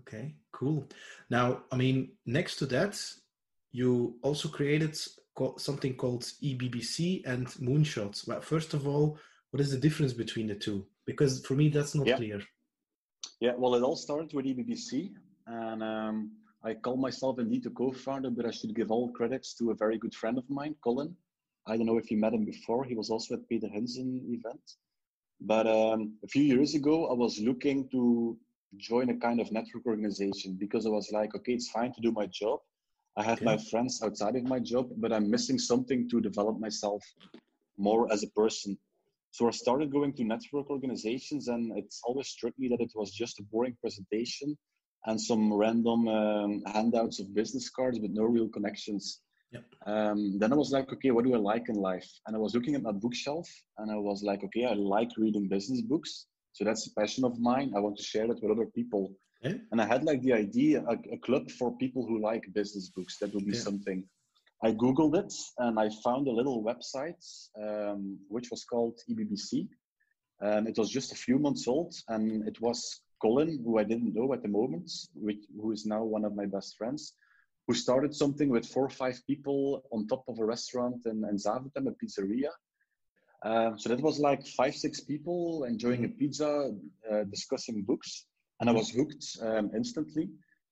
Okay, 0.00 0.34
cool. 0.52 0.88
Now, 1.28 1.64
I 1.70 1.76
mean, 1.76 2.12
next 2.24 2.56
to 2.56 2.66
that, 2.66 2.98
you 3.72 4.16
also 4.22 4.48
created 4.48 4.96
something 5.56 5.94
called 5.94 6.22
EBBC 6.42 7.22
and 7.26 7.46
Moonshots. 7.60 8.26
Well, 8.26 8.40
first 8.40 8.74
of 8.74 8.86
all, 8.86 9.18
what 9.50 9.60
is 9.60 9.70
the 9.70 9.78
difference 9.78 10.12
between 10.12 10.46
the 10.46 10.54
two? 10.54 10.86
Because 11.06 11.44
for 11.46 11.54
me, 11.54 11.68
that's 11.68 11.94
not 11.94 12.06
Yeah. 12.06 12.16
clear. 12.16 12.42
Yeah, 13.40 13.54
well, 13.56 13.74
it 13.74 13.82
all 13.82 13.96
started 13.96 14.32
with 14.34 14.46
EBBC, 14.46 15.14
and 15.46 15.82
um, 15.82 16.32
I 16.62 16.74
call 16.74 16.96
myself 16.96 17.38
indeed 17.38 17.64
the 17.64 17.70
co-founder, 17.70 18.30
but 18.30 18.46
I 18.46 18.50
should 18.50 18.74
give 18.74 18.90
all 18.90 19.10
credits 19.12 19.54
to 19.54 19.70
a 19.70 19.74
very 19.74 19.98
good 19.98 20.14
friend 20.14 20.38
of 20.38 20.48
mine, 20.48 20.74
Colin. 20.82 21.16
I 21.66 21.76
don't 21.76 21.86
know 21.86 21.98
if 21.98 22.10
you 22.10 22.18
met 22.18 22.34
him 22.34 22.44
before. 22.44 22.84
He 22.84 22.94
was 22.94 23.10
also 23.10 23.34
at 23.34 23.48
Peter 23.48 23.68
Hinssen 23.68 24.20
event. 24.28 24.62
But 25.40 25.66
um, 25.66 26.14
a 26.24 26.28
few 26.28 26.42
years 26.42 26.74
ago, 26.74 27.08
I 27.08 27.14
was 27.14 27.38
looking 27.40 27.88
to 27.90 28.36
join 28.76 29.10
a 29.10 29.16
kind 29.16 29.40
of 29.40 29.50
network 29.52 29.86
organization 29.86 30.56
because 30.58 30.86
I 30.86 30.90
was 30.90 31.10
like, 31.12 31.34
okay, 31.34 31.52
it's 31.52 31.70
fine 31.70 31.92
to 31.94 32.00
do 32.00 32.12
my 32.12 32.26
job. 32.26 32.60
I 33.16 33.22
have 33.22 33.38
Okay. 33.38 33.44
my 33.44 33.58
friends 33.58 34.02
outside 34.02 34.36
of 34.36 34.44
my 34.44 34.58
job, 34.58 34.90
but 34.96 35.12
I'm 35.12 35.30
missing 35.30 35.58
something 35.58 36.08
to 36.08 36.20
develop 36.20 36.58
myself 36.58 37.02
more 37.76 38.10
as 38.12 38.22
a 38.22 38.30
person. 38.30 38.78
So 39.30 39.48
I 39.48 39.50
started 39.50 39.90
going 39.90 40.14
to 40.14 40.24
network 40.24 40.70
organizations, 40.70 41.48
and 41.48 41.76
it's 41.76 42.00
always 42.04 42.28
struck 42.28 42.58
me 42.58 42.68
that 42.68 42.80
it 42.80 42.92
was 42.94 43.12
just 43.12 43.40
a 43.40 43.42
boring 43.44 43.76
presentation 43.80 44.56
and 45.06 45.20
some 45.20 45.52
random 45.52 46.08
um, 46.08 46.62
handouts 46.66 47.18
of 47.18 47.34
business 47.34 47.68
cards, 47.68 47.98
but 47.98 48.10
no 48.10 48.24
real 48.24 48.48
connections. 48.48 49.20
Yep. 49.52 49.64
Um, 49.86 50.38
then 50.38 50.52
I 50.52 50.56
was 50.56 50.70
like, 50.70 50.92
okay, 50.92 51.10
what 51.10 51.24
do 51.24 51.34
I 51.34 51.38
like 51.38 51.68
in 51.68 51.74
life? 51.74 52.08
And 52.26 52.36
I 52.36 52.38
was 52.38 52.54
looking 52.54 52.74
at 52.74 52.82
my 52.82 52.92
bookshelf, 52.92 53.48
and 53.78 53.90
I 53.90 53.96
was 53.96 54.22
like, 54.22 54.44
okay, 54.44 54.64
I 54.64 54.74
like 54.74 55.10
reading 55.18 55.48
business 55.48 55.82
books, 55.82 56.26
so 56.52 56.64
that's 56.64 56.86
a 56.86 56.94
passion 56.94 57.24
of 57.24 57.38
mine. 57.38 57.72
I 57.76 57.80
want 57.80 57.96
to 57.98 58.02
share 58.02 58.26
that 58.28 58.42
with 58.42 58.50
other 58.50 58.66
people. 58.66 59.14
Okay. 59.44 59.60
And 59.72 59.80
I 59.80 59.86
had 59.86 60.04
like 60.04 60.22
the 60.22 60.32
idea, 60.32 60.84
a, 60.88 60.96
a 61.12 61.18
club 61.18 61.50
for 61.50 61.76
people 61.76 62.06
who 62.06 62.20
like 62.20 62.44
business 62.54 62.90
books. 62.90 63.18
That 63.18 63.34
would 63.34 63.46
be 63.46 63.52
Yeah. 63.52 63.62
something. 63.62 64.04
I 64.64 64.70
googled 64.70 65.16
it 65.16 65.34
and 65.58 65.78
I 65.78 65.90
found 66.04 66.28
a 66.28 66.32
little 66.32 66.62
website 66.62 67.22
um, 67.60 68.18
which 68.28 68.48
was 68.50 68.64
called 68.64 68.96
EBBC. 69.10 69.68
Um, 70.40 70.66
it 70.68 70.78
was 70.78 70.90
just 70.90 71.12
a 71.12 71.16
few 71.16 71.38
months 71.38 71.68
old, 71.68 71.94
and 72.08 72.46
it 72.48 72.60
was 72.60 73.00
Colin, 73.20 73.62
who 73.64 73.78
I 73.78 73.84
didn't 73.84 74.14
know 74.14 74.32
at 74.32 74.42
the 74.42 74.48
moment, 74.48 74.90
which, 75.14 75.38
who 75.60 75.70
is 75.70 75.86
now 75.86 76.02
one 76.02 76.24
of 76.24 76.34
my 76.34 76.46
best 76.46 76.76
friends, 76.76 77.14
who 77.66 77.74
started 77.74 78.12
something 78.14 78.48
with 78.48 78.66
four 78.66 78.84
or 78.84 78.90
five 78.90 79.20
people 79.28 79.84
on 79.92 80.08
top 80.08 80.24
of 80.28 80.38
a 80.40 80.44
restaurant 80.44 81.06
in, 81.06 81.24
in 81.30 81.36
Zaventem, 81.36 81.86
a 81.86 81.94
pizzeria. 82.00 82.50
Um, 83.44 83.78
so 83.78 83.88
that 83.88 84.00
was 84.00 84.18
like 84.18 84.44
five, 84.46 84.74
six 84.74 85.00
people 85.00 85.64
enjoying 85.64 86.04
a 86.04 86.08
pizza, 86.08 86.72
uh, 87.12 87.24
discussing 87.24 87.82
books, 87.82 88.26
and 88.62 88.70
I 88.70 88.72
was 88.72 88.90
hooked 88.90 89.24
um, 89.42 89.70
instantly. 89.74 90.28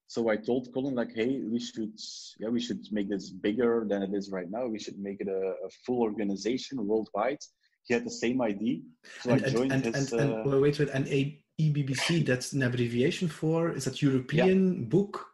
So 0.07 0.29
I 0.31 0.37
told 0.37 0.73
Colin 0.73 0.95
like, 0.95 1.13
"Hey, 1.15 1.41
we 1.55 1.61
should, 1.61 1.93
yeah, 2.39 2.49
we 2.49 2.61
should 2.61 2.83
make 2.91 3.09
this 3.09 3.31
bigger 3.31 3.85
than 3.91 4.03
it 4.03 4.13
is 4.15 4.31
right 4.31 4.51
now. 4.51 4.67
We 4.67 4.79
should 4.79 4.99
make 4.99 5.21
it 5.21 5.29
a, 5.29 5.43
a 5.67 5.71
full 5.85 6.01
organization 6.03 6.87
worldwide." 6.87 7.43
He 7.87 7.95
had 7.95 8.05
the 8.05 8.17
same 8.25 8.41
idea, 8.43 8.79
so 9.21 9.33
and, 9.33 9.45
I 9.45 9.51
joined 9.51 9.73
and, 9.73 9.85
his. 9.87 10.13
and, 10.13 10.21
uh, 10.21 10.43
and 10.43 10.63
wait, 10.63 10.79
wait, 10.79 10.91
and 10.91 11.07
A- 11.09 11.43
EBBC, 11.61 12.25
that's 12.31 12.53
an 12.53 12.63
abbreviation 12.63 13.27
for, 13.27 13.73
is 13.73 13.85
that 13.87 14.03
European 14.03 14.85
book? 14.85 15.27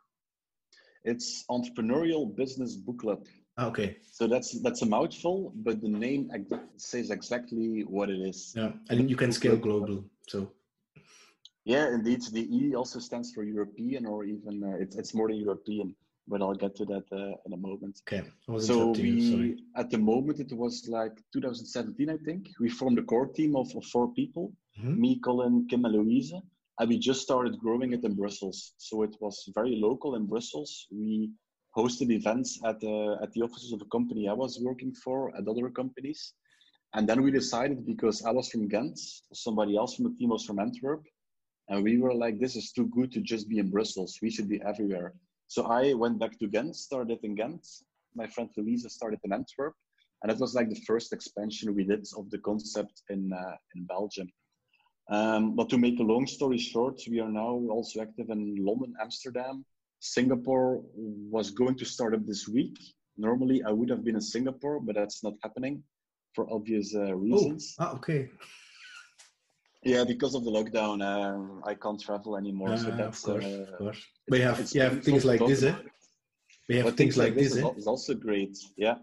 it's 1.05 1.45
Entrepreneurial 1.49 2.35
Business 2.35 2.75
Book 2.75 2.99
Club. 2.99 3.21
Ah, 3.59 3.67
okay, 3.67 3.97
So 4.19 4.27
that's 4.27 4.61
that's 4.61 4.83
a 4.83 4.87
mouthful, 4.87 5.53
but 5.67 5.81
the 5.81 5.89
name 5.89 6.31
ex- 6.35 6.63
says 6.77 7.11
exactly 7.11 7.85
what 7.97 8.09
it 8.11 8.21
is. 8.33 8.55
yeah, 8.57 8.73
and 8.91 9.11
you 9.11 9.17
can 9.17 9.33
scale 9.33 9.57
global, 9.57 10.05
so 10.29 10.51
Yeah, 11.67 11.93
indeed. 11.93 12.23
The 12.23 12.47
E 12.57 12.77
also 12.77 13.01
stands 13.01 13.33
for 13.33 13.43
European, 13.43 14.07
or 14.07 14.25
even 14.25 14.63
uh, 14.63 14.77
it's 14.83 14.95
it's 14.97 15.13
more 15.15 15.29
than 15.29 15.39
European. 15.39 15.95
But 16.29 16.41
I'll 16.41 16.55
get 16.65 16.77
to 16.77 16.85
that 16.87 17.07
uh, 17.13 17.35
in 17.47 17.53
a 17.53 17.57
moment. 17.57 18.01
okay. 18.03 18.23
So 18.59 18.75
interrupting 18.75 19.07
you, 19.07 19.21
sorry. 19.31 19.49
we, 19.51 19.81
at 19.83 19.91
the 19.91 19.99
moment, 19.99 20.39
it 20.41 20.53
was 20.53 20.75
like 20.89 21.15
2017, 21.33 22.09
I 22.09 22.19
think. 22.25 22.49
We 22.61 22.69
formed 22.71 22.99
a 22.99 23.03
core 23.03 23.27
team 23.39 23.57
of, 23.57 23.69
of 23.77 23.85
four 23.95 24.07
people: 24.15 24.53
Mhm. 24.79 24.97
me, 25.03 25.19
Colin, 25.27 25.67
Kim, 25.69 25.85
and 25.85 25.95
Louise. 25.95 26.33
and 26.79 26.89
we 26.89 26.99
just 26.99 27.21
started 27.23 27.59
growing 27.59 27.91
it 27.97 28.05
in 28.05 28.15
Brussels. 28.15 28.59
So 28.87 29.03
it 29.03 29.15
was 29.21 29.37
very 29.59 29.75
local 29.89 30.15
in 30.19 30.25
Brussels. 30.33 30.71
We 31.01 31.31
hosted 31.79 32.11
events 32.21 32.51
at 32.71 32.79
the 32.85 32.97
at 33.25 33.31
the 33.33 33.43
offices 33.47 33.73
of 33.73 33.81
a 33.87 33.91
company 33.97 34.23
I 34.29 34.37
was 34.45 34.53
working 34.69 34.93
for, 35.05 35.19
at 35.37 35.49
other 35.53 35.69
companies, 35.81 36.21
and 36.95 37.03
then 37.09 37.19
we 37.25 37.31
decided 37.41 37.79
because 37.93 38.17
I 38.29 38.33
was 38.39 38.47
from 38.53 38.69
Ghent, 38.69 38.99
somebody 39.47 39.73
else 39.81 39.93
from 39.97 40.05
the 40.09 40.15
team 40.19 40.31
was 40.37 40.45
from 40.47 40.59
Antwerp, 40.67 41.03
and 41.69 41.83
we 41.83 41.99
were 41.99 42.15
like, 42.15 42.39
this 42.39 42.57
is 42.57 42.73
too 42.73 42.87
good 42.87 43.11
to 43.13 43.21
just 43.21 43.49
be 43.49 43.59
in 43.59 43.71
Brussels. 43.71 44.19
We 44.23 44.31
should 44.31 44.49
be 44.49 44.61
everywhere. 44.63 45.15
So 45.49 45.65
I 45.65 45.95
went 45.95 46.19
back 46.19 46.39
to 46.39 46.49
Ghent, 46.49 46.77
started 46.77 47.19
in 47.23 47.35
Ghent. 47.35 47.67
My 48.15 48.27
friend 48.27 48.51
Louisa 48.57 48.89
started 48.89 49.21
in 49.25 49.33
Antwerp, 49.33 49.75
and 50.23 50.33
it 50.33 50.39
was 50.39 50.55
like 50.55 50.69
the 50.69 50.83
first 50.87 51.13
expansion 51.13 51.75
we 51.75 51.85
did 51.85 52.07
of 52.17 52.31
the 52.31 52.39
concept 52.39 53.03
in 53.11 53.33
uh, 53.33 53.57
in 53.75 53.85
Belgium. 53.85 54.29
Um, 55.09 55.55
but 55.55 55.69
to 55.71 55.79
make 55.79 56.01
a 56.01 56.03
long 56.03 56.27
story 56.27 56.59
short, 56.59 57.01
we 57.09 57.21
are 57.21 57.31
now 57.31 57.61
also 57.71 58.01
active 58.01 58.31
in 58.31 58.57
London, 58.59 58.95
Amsterdam. 59.01 59.65
Singapore 60.01 60.83
was 60.95 61.51
going 61.51 61.77
to 61.77 61.85
start 61.85 62.15
up 62.15 62.27
this 62.27 62.49
week. 62.49 62.77
Normally, 63.17 63.63
I 63.63 63.71
would 63.71 63.89
have 63.91 64.05
been 64.05 64.17
in 64.17 64.21
Singapore, 64.21 64.81
but 64.81 64.97
that's 64.97 65.23
not 65.23 65.35
happening 65.43 65.83
for 66.35 66.53
obvious 66.53 66.95
uh, 66.95 67.15
reasons. 67.15 67.75
Oh, 67.79 67.85
ah, 67.85 67.95
okay. 67.95 68.29
Yeah, 69.87 70.03
because 70.03 70.35
of 70.35 70.43
the 70.45 70.51
lockdown, 70.51 70.97
um, 71.13 71.63
I 71.65 71.75
can't 71.75 72.01
travel 72.01 72.37
anymore. 72.37 72.73
Uh, 72.73 72.77
so 72.77 72.91
that's 72.91 73.25
of 73.25 73.31
course, 73.31 73.45
uh, 73.45 73.73
of 73.73 73.79
course. 73.79 74.01
But 74.29 74.39
you 74.41 74.45
have, 74.45 74.59
you 74.75 74.81
have 74.81 75.05
things 75.05 75.25
like 75.25 75.41
this, 75.47 75.63
eh? 75.63 75.77
We 76.69 76.77
have 76.79 76.95
things 76.97 77.17
like 77.17 77.35
this, 77.37 77.55
is, 77.55 77.63
eh? 77.63 77.71
is 77.77 77.87
also 77.87 78.13
great. 78.15 78.59
Yeah. 78.77 78.97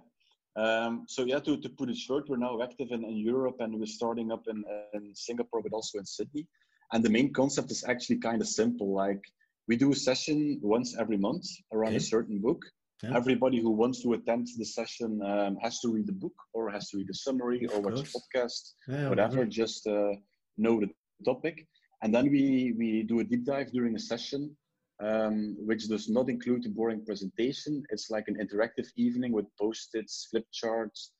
Um, 0.57 1.05
so 1.07 1.23
yeah, 1.23 1.39
to, 1.39 1.55
to 1.57 1.69
put 1.69 1.89
it 1.89 1.95
short, 1.95 2.27
we're 2.27 2.35
now 2.47 2.61
active 2.61 2.89
in, 2.91 3.05
in 3.05 3.15
Europe 3.17 3.57
and 3.61 3.79
we're 3.79 3.85
starting 3.85 4.29
up 4.35 4.43
in, 4.47 4.63
in 4.93 5.15
Singapore, 5.15 5.61
but 5.63 5.71
also 5.71 5.99
in 5.99 6.05
Sydney. 6.05 6.45
And 6.91 7.01
the 7.01 7.09
main 7.09 7.31
concept 7.31 7.71
is 7.71 7.85
actually 7.87 8.17
kind 8.17 8.41
of 8.41 8.47
simple. 8.47 8.93
Like 8.93 9.23
we 9.69 9.77
do 9.77 9.93
a 9.93 9.95
session 9.95 10.59
once 10.61 10.95
every 10.99 11.17
month 11.17 11.45
around 11.71 11.93
Okay. 11.95 12.03
a 12.05 12.07
certain 12.15 12.39
book. 12.39 12.61
Yeah. 13.01 13.15
Everybody 13.15 13.59
who 13.61 13.71
wants 13.71 14.03
to 14.03 14.13
attend 14.13 14.47
the 14.57 14.65
session 14.65 15.21
um, 15.23 15.55
has 15.61 15.79
to 15.79 15.87
read 15.89 16.07
the 16.07 16.13
book 16.23 16.35
or 16.53 16.69
has 16.69 16.89
to 16.89 16.97
read 16.97 17.07
the 17.07 17.13
summary 17.25 17.63
Of 17.65 17.71
or 17.73 17.79
watch 17.81 18.01
a 18.01 18.03
podcast 18.17 18.63
Yeah, 18.89 19.09
whatever, 19.09 19.37
whatever. 19.37 19.45
just 19.45 19.87
uh, 19.87 20.11
know 20.57 20.79
the 20.79 20.89
topic. 21.23 21.67
And 22.01 22.13
then 22.13 22.29
we, 22.29 22.73
we 22.77 23.03
do 23.03 23.19
a 23.19 23.23
deep 23.23 23.45
dive 23.45 23.71
during 23.71 23.95
a 23.95 23.99
session, 23.99 24.55
um, 25.01 25.55
which 25.59 25.87
does 25.87 26.09
not 26.09 26.29
include 26.29 26.65
a 26.65 26.69
boring 26.69 27.05
presentation. 27.05 27.83
It's 27.89 28.09
like 28.09 28.27
an 28.27 28.35
interactive 28.35 28.87
evening 28.97 29.31
with 29.31 29.45
post-its, 29.59 30.27
flip 30.29 30.45
charts, 30.51 31.11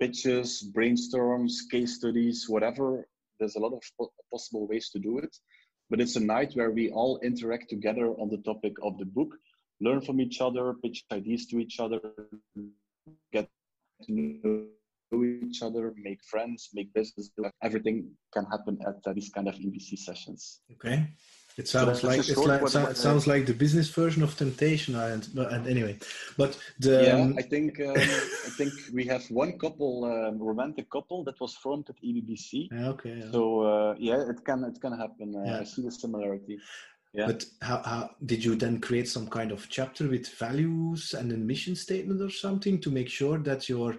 pitches, 0.00 0.68
brainstorms, 0.74 1.52
case 1.70 1.94
studies, 1.94 2.46
whatever. 2.48 3.06
There's 3.38 3.56
a 3.56 3.60
lot 3.60 3.72
of 3.72 3.82
po- 3.98 4.12
possible 4.32 4.66
ways 4.66 4.90
to 4.90 4.98
do 4.98 5.18
it. 5.18 5.36
But 5.90 6.00
it's 6.00 6.16
a 6.16 6.20
night 6.20 6.52
where 6.54 6.70
we 6.70 6.90
all 6.90 7.20
interact 7.22 7.68
together 7.68 8.08
on 8.08 8.28
the 8.28 8.38
topic 8.38 8.72
of 8.82 8.98
the 8.98 9.04
book, 9.04 9.36
learn 9.80 10.00
from 10.00 10.20
each 10.20 10.40
other, 10.40 10.74
pitch 10.82 11.04
ideas 11.12 11.46
to 11.46 11.58
each 11.58 11.78
other, 11.78 12.00
get 13.32 13.48
to 14.04 14.12
know 14.12 14.66
each 15.20 15.62
other, 15.62 15.92
make 15.96 16.20
friends, 16.24 16.70
make 16.74 16.92
business. 16.94 17.30
Everything 17.62 17.96
can 18.34 18.44
happen 18.54 18.78
at 18.86 18.96
uh, 19.06 19.12
these 19.12 19.30
kind 19.36 19.48
of 19.48 19.54
EBBC 19.54 19.98
sessions. 19.98 20.60
Okay. 20.74 20.98
It 21.58 21.68
sounds 21.68 22.00
that's 22.00 22.04
like 22.04 22.18
it's 22.20 22.36
like, 22.36 22.68
so- 22.68 22.86
it 22.86 22.96
sounds 22.96 23.26
like 23.26 23.44
the 23.44 23.52
business 23.52 23.88
version 23.90 24.22
of 24.22 24.34
Temptation. 24.36 24.94
And, 24.94 25.28
but 25.34 25.52
and 25.52 25.66
anyway, 25.66 25.98
but 26.38 26.58
the 26.78 27.04
yeah, 27.06 27.16
um, 27.20 27.34
I 27.38 27.42
think 27.42 27.78
um, 27.80 27.94
I 27.94 28.50
think 28.58 28.72
we 28.92 29.04
have 29.04 29.22
one 29.30 29.58
couple, 29.58 30.04
um, 30.04 30.38
romantic 30.38 30.88
couple, 30.90 31.24
that 31.24 31.38
was 31.40 31.54
formed 31.54 31.86
at 31.90 31.96
EBBC. 32.02 32.68
yeah, 32.72 32.88
okay. 32.94 33.16
yeah. 33.18 33.30
So 33.32 33.42
uh, 33.60 33.94
yeah, 33.98 34.30
it 34.30 34.42
can 34.46 34.64
it 34.64 34.80
can 34.80 34.94
happen. 35.04 35.34
Uh, 35.36 35.44
Yeah. 35.44 35.60
I 35.60 35.64
see 35.64 35.82
the 35.82 35.90
similarity. 35.90 36.58
Yeah. 37.12 37.26
But 37.26 37.44
how, 37.60 37.82
how 37.84 38.10
did 38.24 38.42
you 38.42 38.56
then 38.56 38.80
create 38.80 39.06
some 39.06 39.28
kind 39.28 39.52
of 39.52 39.68
chapter 39.68 40.08
with 40.08 40.26
values 40.28 41.12
and 41.12 41.30
a 41.30 41.36
mission 41.36 41.76
statement 41.76 42.22
or 42.22 42.30
something 42.30 42.80
to 42.80 42.90
make 42.90 43.10
sure 43.10 43.36
that 43.40 43.68
your 43.68 43.96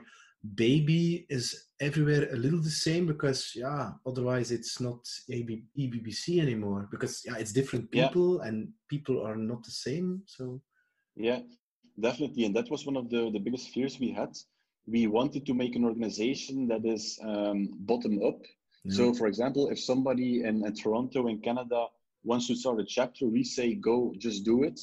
baby 0.56 1.26
is 1.30 1.68
everywhere 1.80 2.28
a 2.32 2.36
little 2.36 2.62
the 2.62 2.70
same? 2.70 3.08
Because 3.08 3.54
yeah, 3.56 3.92
otherwise 4.06 4.52
it's 4.52 4.80
not 4.80 5.00
AB, 5.30 5.64
EBBC 5.78 6.40
anymore. 6.40 6.88
Because 6.92 7.24
yeah, 7.26 7.38
it's 7.38 7.54
different 7.54 7.90
Yeah. 7.92 8.08
people 8.08 8.42
and 8.42 8.70
people 8.90 9.26
are 9.26 9.36
not 9.36 9.64
the 9.64 9.72
same. 9.72 10.22
So 10.26 10.62
Yeah, 11.16 11.42
definitely. 12.00 12.46
And 12.46 12.56
that 12.56 12.70
was 12.70 12.86
one 12.86 12.98
of 12.98 13.10
the, 13.10 13.30
the 13.32 13.40
biggest 13.40 13.70
fears 13.70 14.00
we 14.00 14.12
had. 14.12 14.36
We 14.86 15.08
wanted 15.08 15.46
to 15.46 15.54
make 15.54 15.76
an 15.76 15.86
organization 15.86 16.68
that 16.68 16.86
is 16.86 17.20
um, 17.24 17.70
bottom 17.80 18.22
up. 18.24 18.42
So, 18.90 19.14
for 19.14 19.28
example, 19.28 19.70
if 19.70 19.80
somebody 19.80 20.44
in, 20.44 20.66
in 20.66 20.74
Toronto, 20.74 21.28
in 21.28 21.40
Canada, 21.40 21.86
wants 22.26 22.48
to 22.48 22.56
start 22.56 22.82
a 22.82 22.86
chapter, 22.86 23.28
we 23.28 23.42
say, 23.42 23.76
go, 23.76 24.14
just 24.18 24.44
do 24.44 24.64
it. 24.64 24.78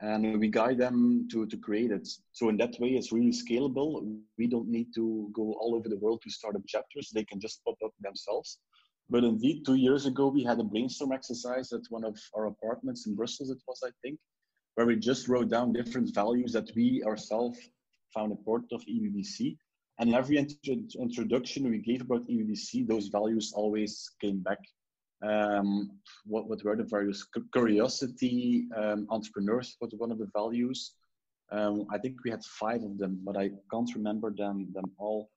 And 0.00 0.40
we 0.40 0.48
guide 0.48 0.78
them 0.78 1.28
to, 1.30 1.46
to 1.46 1.56
create 1.56 1.90
it. 1.90 2.08
So, 2.32 2.48
in 2.48 2.56
that 2.58 2.74
way, 2.80 2.90
it's 2.90 3.12
really 3.12 3.30
scalable. 3.30 4.18
We 4.36 4.46
don't 4.48 4.68
need 4.68 4.88
to 4.96 5.30
go 5.32 5.54
all 5.60 5.74
over 5.74 5.88
the 5.88 5.98
world 5.98 6.20
to 6.22 6.30
start 6.30 6.56
up 6.56 6.62
chapters, 6.66 7.10
they 7.14 7.24
can 7.24 7.40
just 7.40 7.64
pop 7.64 7.76
up 7.84 7.92
themselves. 8.00 8.58
But 9.10 9.24
indeed, 9.24 9.64
two 9.64 9.74
years 9.74 10.06
ago, 10.06 10.28
we 10.28 10.42
had 10.42 10.58
a 10.58 10.64
brainstorm 10.64 11.12
exercise 11.12 11.72
at 11.72 11.82
one 11.90 12.04
of 12.04 12.18
our 12.34 12.46
apartments 12.46 13.06
in 13.06 13.14
Brussels, 13.14 13.50
it 13.50 13.58
was, 13.68 13.80
I 13.84 13.90
think, 14.02 14.18
where 14.74 14.86
we 14.86 14.96
just 14.96 15.28
wrote 15.28 15.50
down 15.50 15.72
different 15.72 16.14
values 16.14 16.52
that 16.54 16.70
we 16.74 17.02
ourselves 17.04 17.58
found 18.14 18.32
important 18.32 18.72
of 18.72 18.82
E 18.86 19.00
EBBC. 19.00 19.56
And 20.00 20.14
every 20.14 20.38
intro- 20.38 21.00
introduction 21.00 21.70
we 21.70 21.78
gave 21.78 22.00
about 22.00 22.28
E 22.28 22.42
EBBC, 22.42 22.86
those 22.86 23.08
values 23.08 23.52
always 23.54 24.10
came 24.20 24.40
back. 24.40 24.58
Um, 25.22 25.90
what, 26.26 26.48
what 26.48 26.62
were 26.64 26.76
the 26.76 26.84
values? 26.84 27.26
Curiosity, 27.52 28.66
um, 28.76 29.06
entrepreneurship 29.10 29.76
was 29.80 29.94
one 29.96 30.12
of 30.12 30.18
the 30.18 30.28
values. 30.34 30.92
Um, 31.52 31.86
I 31.92 31.98
think 31.98 32.16
we 32.24 32.30
had 32.30 32.44
five 32.44 32.82
of 32.82 32.98
them, 32.98 33.20
but 33.24 33.36
I 33.36 33.50
can't 33.70 33.94
remember 33.94 34.30
them, 34.30 34.68
them 34.74 34.90
all. 34.98 35.30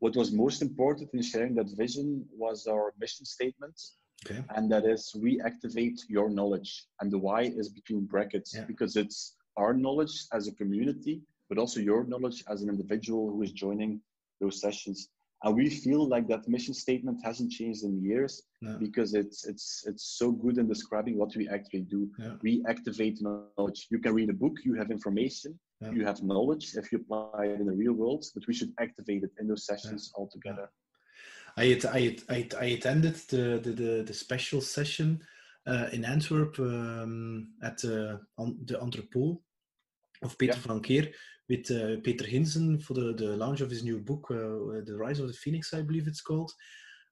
What 0.00 0.16
was 0.16 0.32
most 0.32 0.62
important 0.62 1.10
in 1.12 1.22
sharing 1.22 1.54
that 1.56 1.68
vision 1.76 2.24
was 2.32 2.66
our 2.66 2.92
mission 3.00 3.26
statement 3.26 3.76
okay, 4.24 4.44
and 4.54 4.70
that 4.70 4.84
is 4.84 5.12
we 5.20 5.40
activate 5.40 6.00
your 6.08 6.30
knowledge 6.30 6.86
and 7.00 7.10
the 7.10 7.18
why 7.18 7.42
is 7.42 7.68
between 7.68 8.04
brackets 8.06 8.54
Yeah. 8.54 8.64
because 8.64 8.96
it's 8.96 9.34
our 9.56 9.74
knowledge 9.74 10.26
as 10.32 10.46
a 10.46 10.52
community 10.52 11.22
but 11.48 11.58
also 11.58 11.80
your 11.80 12.04
knowledge 12.04 12.44
as 12.48 12.62
an 12.62 12.68
individual 12.68 13.30
who 13.30 13.42
is 13.42 13.52
joining 13.52 14.00
those 14.40 14.60
sessions 14.60 15.08
and 15.44 15.54
we 15.54 15.70
feel 15.70 16.08
like 16.08 16.26
that 16.28 16.48
mission 16.48 16.74
statement 16.74 17.18
hasn't 17.22 17.50
changed 17.52 17.84
in 17.84 18.02
years 18.02 18.42
no, 18.60 18.76
because 18.78 19.14
it's 19.14 19.46
it's 19.46 19.84
it's 19.86 20.18
so 20.18 20.32
good 20.32 20.58
in 20.58 20.66
describing 20.66 21.16
what 21.16 21.34
we 21.36 21.48
actually 21.48 21.82
do. 21.96 22.10
Yeah. 22.18 22.34
we 22.42 22.64
activate 22.68 23.16
knowledge. 23.22 23.86
You 23.90 23.98
can 24.00 24.14
read 24.14 24.30
a 24.30 24.38
book 24.44 24.56
you 24.64 24.74
have 24.74 24.90
information 24.90 25.58
Yeah. 25.80 25.92
you 25.96 26.04
have 26.10 26.18
knowledge 26.32 26.66
if 26.80 26.90
you 26.90 26.98
apply 26.98 27.44
it 27.52 27.60
in 27.62 27.66
the 27.70 27.78
real 27.82 27.96
world 28.02 28.22
but 28.34 28.42
we 28.48 28.54
should 28.58 28.72
activate 28.86 29.22
it 29.28 29.32
in 29.40 29.46
those 29.50 29.64
sessions 29.70 30.02
altogether. 30.18 30.66
I, 31.56 31.64
I, 32.00 32.16
I, 32.36 32.38
I 32.64 32.66
attended 32.76 33.16
the, 33.32 33.44
the, 33.64 33.72
the, 33.82 34.02
the 34.08 34.14
special 34.14 34.60
session 34.60 35.08
uh, 35.66 35.88
in 35.92 36.04
Antwerp 36.04 36.58
um, 36.58 37.48
at 37.62 37.84
uh, 37.84 38.16
on 38.38 38.58
the 38.64 38.76
Entrepot 38.80 39.38
of 40.22 40.36
Peter 40.38 40.54
Yeah. 40.54 40.60
van 40.66 40.80
Keer 40.80 41.12
with 41.48 41.70
uh, 41.70 41.96
Peter 42.02 42.24
Hinssen 42.26 42.82
for 42.82 42.94
the, 42.94 43.14
the 43.14 43.36
launch 43.36 43.60
of 43.60 43.70
his 43.70 43.82
new 43.82 43.98
book, 43.98 44.26
uh, 44.30 44.82
The 44.84 44.96
Rise 44.98 45.18
of 45.20 45.28
the 45.28 45.32
Phoenix, 45.42 45.72
I 45.72 45.82
believe 45.82 46.06
it's 46.06 46.20
called. 46.20 46.52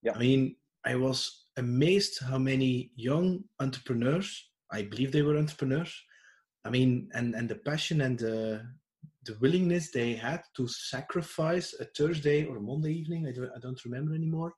Yeah. 0.02 0.12
I 0.14 0.18
mean, 0.18 0.56
I 0.84 0.94
was 0.94 1.46
amazed 1.56 2.20
how 2.22 2.38
many 2.38 2.90
young 2.96 3.44
entrepreneurs, 3.60 4.50
I 4.70 4.82
believe 4.82 5.10
they 5.10 5.22
were 5.22 5.38
entrepreneurs, 5.38 5.92
I 6.64 6.70
mean, 6.70 7.08
and, 7.14 7.34
and 7.34 7.48
the 7.48 7.54
passion 7.56 8.02
and 8.02 8.18
the, 8.18 8.62
the 9.24 9.36
willingness 9.40 9.90
they 9.90 10.14
had 10.14 10.42
to 10.56 10.68
sacrifice 10.68 11.74
a 11.80 11.84
Thursday 11.96 12.44
or 12.44 12.60
Monday 12.60 12.92
evening, 12.92 13.26
I 13.26 13.32
don't, 13.32 13.50
I 13.56 13.58
don't 13.58 13.84
remember 13.84 14.14
anymore, 14.14 14.52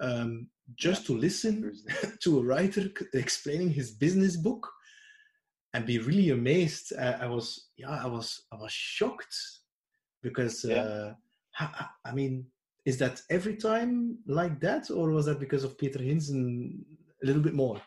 um, 0.00 0.48
just 0.74 1.06
to 1.06 1.16
listen 1.16 1.72
to 2.24 2.40
a 2.40 2.42
writer 2.42 2.90
explaining 3.12 3.70
his 3.70 3.92
business 3.92 4.36
book 4.36 4.68
and 5.74 5.84
be 5.84 5.98
really 5.98 6.30
amazed. 6.30 6.92
Uh, 6.96 7.18
I 7.20 7.26
was, 7.26 7.68
yeah, 7.76 7.90
I 7.90 8.06
was, 8.06 8.42
I 8.52 8.56
was 8.56 8.72
shocked 8.72 9.36
because, 10.22 10.64
Yeah. 10.64 10.76
uh, 10.82 11.14
ha- 11.50 11.90
I 12.04 12.12
mean, 12.14 12.46
is 12.86 12.96
that 12.98 13.20
every 13.28 13.56
time 13.56 14.18
like 14.26 14.60
that, 14.60 14.90
or 14.90 15.10
was 15.10 15.26
that 15.26 15.40
because 15.40 15.64
of 15.64 15.76
Peter 15.76 15.98
Hinssen 15.98 16.84
a 17.22 17.26
little 17.26 17.42
bit 17.42 17.54
more? 17.54 17.80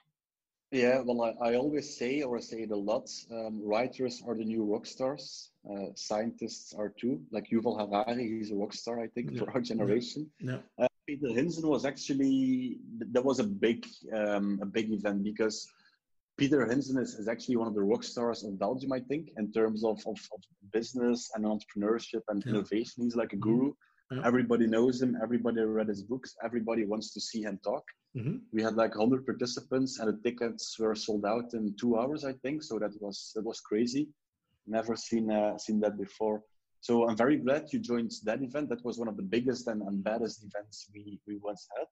Yeah, 0.72 1.00
well, 1.06 1.22
I, 1.24 1.52
I 1.52 1.56
always 1.56 1.96
say, 1.98 2.24
or 2.24 2.38
I 2.38 2.42
say 2.42 2.64
it 2.64 2.72
a 2.72 2.76
lot, 2.76 3.10
um, 3.32 3.62
writers 3.64 4.22
are 4.28 4.36
the 4.36 4.44
new 4.44 4.66
rock 4.66 4.86
stars. 4.86 5.52
Uh, 5.72 5.88
scientists 5.96 6.74
are 6.74 6.90
too. 6.90 7.22
Like 7.32 7.48
Yuval 7.50 7.80
Harari, 7.80 8.28
he's 8.28 8.52
a 8.52 8.56
rock 8.56 8.74
star, 8.74 9.00
I 9.00 9.08
think, 9.08 9.32
Yeah. 9.32 9.40
for 9.40 9.52
our 9.54 9.62
generation. 9.62 10.30
No. 10.42 10.60
Uh, 10.78 10.88
Peter 11.08 11.28
Hinssen 11.28 11.64
was 11.64 11.86
actually 11.86 12.80
that 13.14 13.24
was 13.24 13.40
a 13.40 13.46
big, 13.46 13.88
um, 14.14 14.60
a 14.62 14.66
big 14.66 14.92
event 14.92 15.24
because 15.24 15.70
Peter 16.38 16.66
Hinssen 16.68 17.00
is, 17.02 17.16
is 17.16 17.28
actually 17.28 17.56
one 17.56 17.68
of 17.68 17.74
the 17.74 17.84
rock 17.84 18.04
stars 18.04 18.44
of 18.44 18.60
Belgium, 18.60 18.94
I 18.94 19.00
think, 19.00 19.30
in 19.38 19.52
terms 19.52 19.84
of, 19.84 19.98
of, 20.06 20.18
of 20.34 20.42
business 20.72 21.32
and 21.36 21.46
entrepreneurship 21.46 22.22
and 22.30 22.44
Yeah. 22.46 22.52
innovation. 22.52 23.04
He's 23.04 23.16
like 23.16 23.34
a 23.34 23.38
guru. 23.38 23.74
Yeah. 24.12 24.22
Everybody 24.24 24.68
knows 24.68 25.02
him. 25.02 25.18
Everybody 25.22 25.62
read 25.62 25.88
his 25.90 26.04
books. 26.04 26.36
Everybody 26.44 26.86
wants 26.86 27.12
to 27.14 27.20
see 27.20 27.42
him 27.42 27.60
talk. 27.64 27.84
Mhm. 28.16 28.42
We 28.54 28.62
had 28.64 28.76
like 28.76 28.96
100 28.96 29.26
participants, 29.26 30.00
and 30.00 30.08
the 30.10 30.18
tickets 30.24 30.78
were 30.80 30.96
sold 30.96 31.26
out 31.26 31.54
in 31.54 31.76
two 31.76 31.98
hours, 32.00 32.24
I 32.24 32.34
think. 32.44 32.64
So 32.64 32.80
that 32.80 32.94
was 33.02 33.32
that 33.36 33.44
was 33.44 33.60
crazy. 33.60 34.04
Never 34.66 34.96
seen 34.96 35.30
uh, 35.32 35.58
seen 35.58 35.80
that 35.82 35.98
before. 35.98 36.44
So 36.80 37.08
I'm 37.10 37.18
very 37.18 37.38
glad 37.38 37.74
you 37.74 37.80
joined 37.80 38.12
that 38.24 38.42
event. 38.42 38.70
That 38.70 38.84
was 38.86 38.98
one 38.98 39.10
of 39.10 39.18
the 39.18 39.28
biggest 39.36 39.68
and, 39.68 39.82
and 39.82 40.04
baddest 40.04 40.38
events 40.48 40.88
we, 40.94 41.20
we 41.28 41.36
once 41.50 41.68
had. 41.78 41.88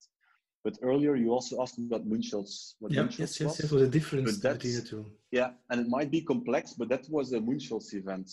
But 0.66 0.80
earlier 0.82 1.16
you 1.16 1.30
also 1.32 1.62
asked 1.62 1.78
me 1.78 1.86
about 1.86 2.10
moonshots. 2.10 2.74
What 2.80 2.92
Yeah, 2.92 3.04
moonshots 3.04 3.20
yes, 3.20 3.40
yes, 3.40 3.50
was. 3.52 3.60
yes. 3.60 3.72
Was 3.72 3.82
a 3.84 3.88
difference 3.88 4.38
between 4.40 4.76
the 4.76 4.82
two. 4.82 5.06
Yeah, 5.32 5.52
and 5.70 5.80
it 5.80 5.88
might 5.88 6.10
be 6.10 6.22
complex, 6.22 6.74
but 6.74 6.90
that 6.90 7.06
was 7.08 7.32
a 7.34 7.40
moonshots 7.40 7.94
event. 7.94 8.28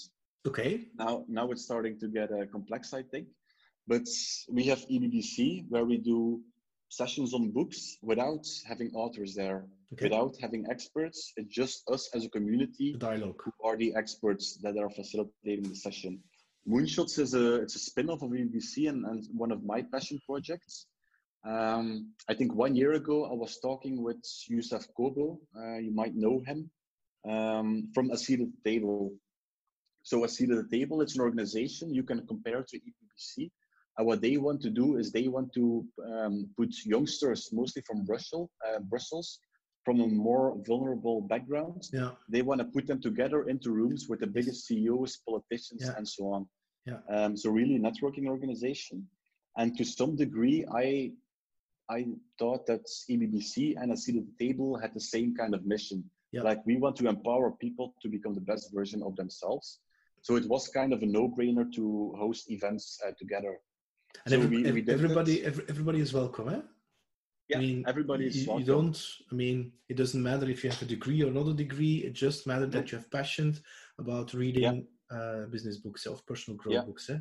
Okay. 0.49 0.89
Now, 0.99 1.27
now 1.29 1.51
it's 1.53 1.63
starting 1.63 2.01
to 2.01 2.09
get 2.09 2.33
uh, 2.33 2.47
complex, 2.51 2.95
I 2.95 3.03
think. 3.03 3.27
But 3.87 4.07
we 4.49 4.63
have 4.65 4.81
EBBC 4.95 5.67
where 5.69 5.85
we 5.85 5.99
do 5.99 6.41
sessions 6.89 7.35
on 7.35 7.51
books 7.51 7.99
without 8.03 8.45
having 8.67 8.91
authors 8.95 9.35
there, 9.35 9.67
Okay. 9.93 10.07
without 10.07 10.35
having 10.41 10.65
experts. 10.71 11.19
It's 11.37 11.55
just 11.55 11.77
us 11.91 12.09
as 12.15 12.25
a 12.25 12.31
community 12.31 12.93
The 12.93 12.99
dialogue. 13.11 13.41
who 13.45 13.53
are 13.69 13.77
the 13.77 13.95
experts 13.95 14.57
that 14.63 14.79
are 14.79 14.89
facilitating 14.89 15.65
the 15.69 15.77
session. 15.77 16.13
Moonshots 16.67 17.19
is 17.19 17.35
a 17.35 17.57
it's 17.65 17.77
a 17.77 17.79
spin-off 17.91 18.23
of 18.23 18.31
EBBC 18.31 18.89
and, 18.89 19.05
and 19.05 19.21
one 19.45 19.53
of 19.53 19.61
my 19.65 19.83
passion 19.83 20.19
projects. 20.27 20.87
Um, 21.45 22.13
I 22.29 22.35
think 22.35 22.55
one 22.55 22.77
year 22.77 22.93
ago 22.93 23.27
I 23.27 23.35
was 23.35 23.59
talking 23.59 24.03
with 24.03 24.19
Youssef 24.49 24.87
Kobo. 24.97 25.41
Uh, 25.57 25.79
you 25.79 25.93
might 25.93 26.15
know 26.15 26.41
him 26.47 26.71
um, 27.29 27.89
from 27.95 28.11
A 28.11 28.17
Seat 28.17 28.41
at 28.41 28.49
the 28.65 28.71
Table. 28.71 29.13
So 30.03 30.25
A 30.25 30.29
Seat 30.29 30.51
at 30.51 30.57
the 30.57 30.77
Table, 30.79 31.01
it's 31.01 31.15
an 31.17 31.21
organization 31.21 31.93
you 31.93 32.03
can 32.05 32.27
compare 32.27 32.63
to 32.63 32.77
EBBC. 32.79 33.51
And 33.99 34.07
what 34.07 34.23
they 34.23 34.37
want 34.37 34.63
to 34.63 34.71
do 34.71 34.97
is 34.97 35.11
they 35.13 35.29
want 35.29 35.53
to 35.55 35.85
um, 36.11 36.49
put 36.57 36.71
youngsters, 36.85 37.51
mostly 37.53 37.83
from 37.83 38.05
Brussels, 38.05 38.49
uh, 38.67 38.79
Brussels, 38.81 39.39
from 39.85 40.01
a 40.01 40.07
more 40.07 40.57
vulnerable 40.65 41.21
background, 41.23 41.83
Yeah. 41.93 42.13
they 42.29 42.43
want 42.43 42.61
to 42.61 42.65
put 42.67 42.87
them 42.87 43.01
together 43.03 43.49
into 43.49 43.73
rooms 43.73 44.09
with 44.09 44.21
the 44.21 44.29
biggest 44.29 44.67
CEOs, 44.67 45.19
politicians, 45.29 45.83
Yeah. 45.85 45.95
and 45.97 46.09
so 46.09 46.33
on. 46.33 46.49
Yeah. 46.87 47.01
Um, 47.11 47.37
so 47.37 47.51
really, 47.51 47.75
a 47.77 47.81
networking 47.81 48.27
organization. 48.29 49.09
And 49.57 49.77
to 49.77 49.85
some 49.85 50.15
degree, 50.17 50.65
I 50.73 51.13
I 51.91 52.07
thought 52.39 52.67
that 52.67 52.85
EBBC 53.11 53.75
and 53.81 53.93
a 53.93 53.97
seat 53.97 54.17
at 54.17 54.25
the 54.27 54.47
table 54.47 54.79
had 54.79 54.95
the 54.95 55.01
same 55.01 55.35
kind 55.35 55.55
of 55.55 55.65
mission. 55.67 56.05
Yeah. 56.33 56.43
Like 56.43 56.65
we 56.65 56.77
want 56.77 56.97
to 56.97 57.09
empower 57.09 57.51
people 57.53 57.95
to 58.03 58.09
become 58.09 58.35
the 58.35 58.41
best 58.41 58.73
version 58.73 59.03
of 59.03 59.17
themselves. 59.17 59.81
So 60.23 60.37
it 60.37 60.47
was 60.49 60.69
kind 60.69 60.93
of 60.93 61.03
a 61.03 61.07
no-brainer 61.07 61.71
to 61.75 62.15
host 62.19 62.51
events 62.51 62.99
uh, 63.07 63.11
together. 63.19 63.59
And 64.25 64.33
So 64.33 64.41
every, 64.41 64.63
we- 64.63 64.73
we 64.73 64.81
did 64.83 64.91
everybody, 64.91 65.45
every, 65.45 65.65
everybody 65.69 66.01
is 66.01 66.13
welcome, 66.13 66.49
eh? 66.49 66.61
Yeah, 67.49 67.59
I 67.59 67.61
mean, 67.61 67.85
everybody 67.89 68.27
is 68.29 68.47
you, 68.47 68.59
you 68.61 68.65
don't. 68.65 68.97
I 69.31 69.35
mean, 69.35 69.73
it 69.89 69.97
doesn't 69.97 70.23
matter 70.23 70.49
if 70.49 70.63
you 70.63 70.71
have 70.71 70.81
a 70.81 70.85
degree 70.85 71.23
or 71.23 71.31
not 71.33 71.49
a 71.49 71.53
degree. 71.55 71.97
It 71.97 72.13
just 72.15 72.47
matters 72.47 72.73
No. 72.73 72.81
that 72.81 72.93
you 72.93 72.99
have 72.99 73.11
passion 73.11 73.59
about 73.99 74.33
reading 74.33 74.87
uh, 75.11 75.47
business 75.47 75.77
books, 75.79 76.05
self 76.05 76.25
personal 76.25 76.57
growth 76.57 76.75
Yeah. 76.75 76.85
books. 76.85 77.11
Eh? 77.11 77.19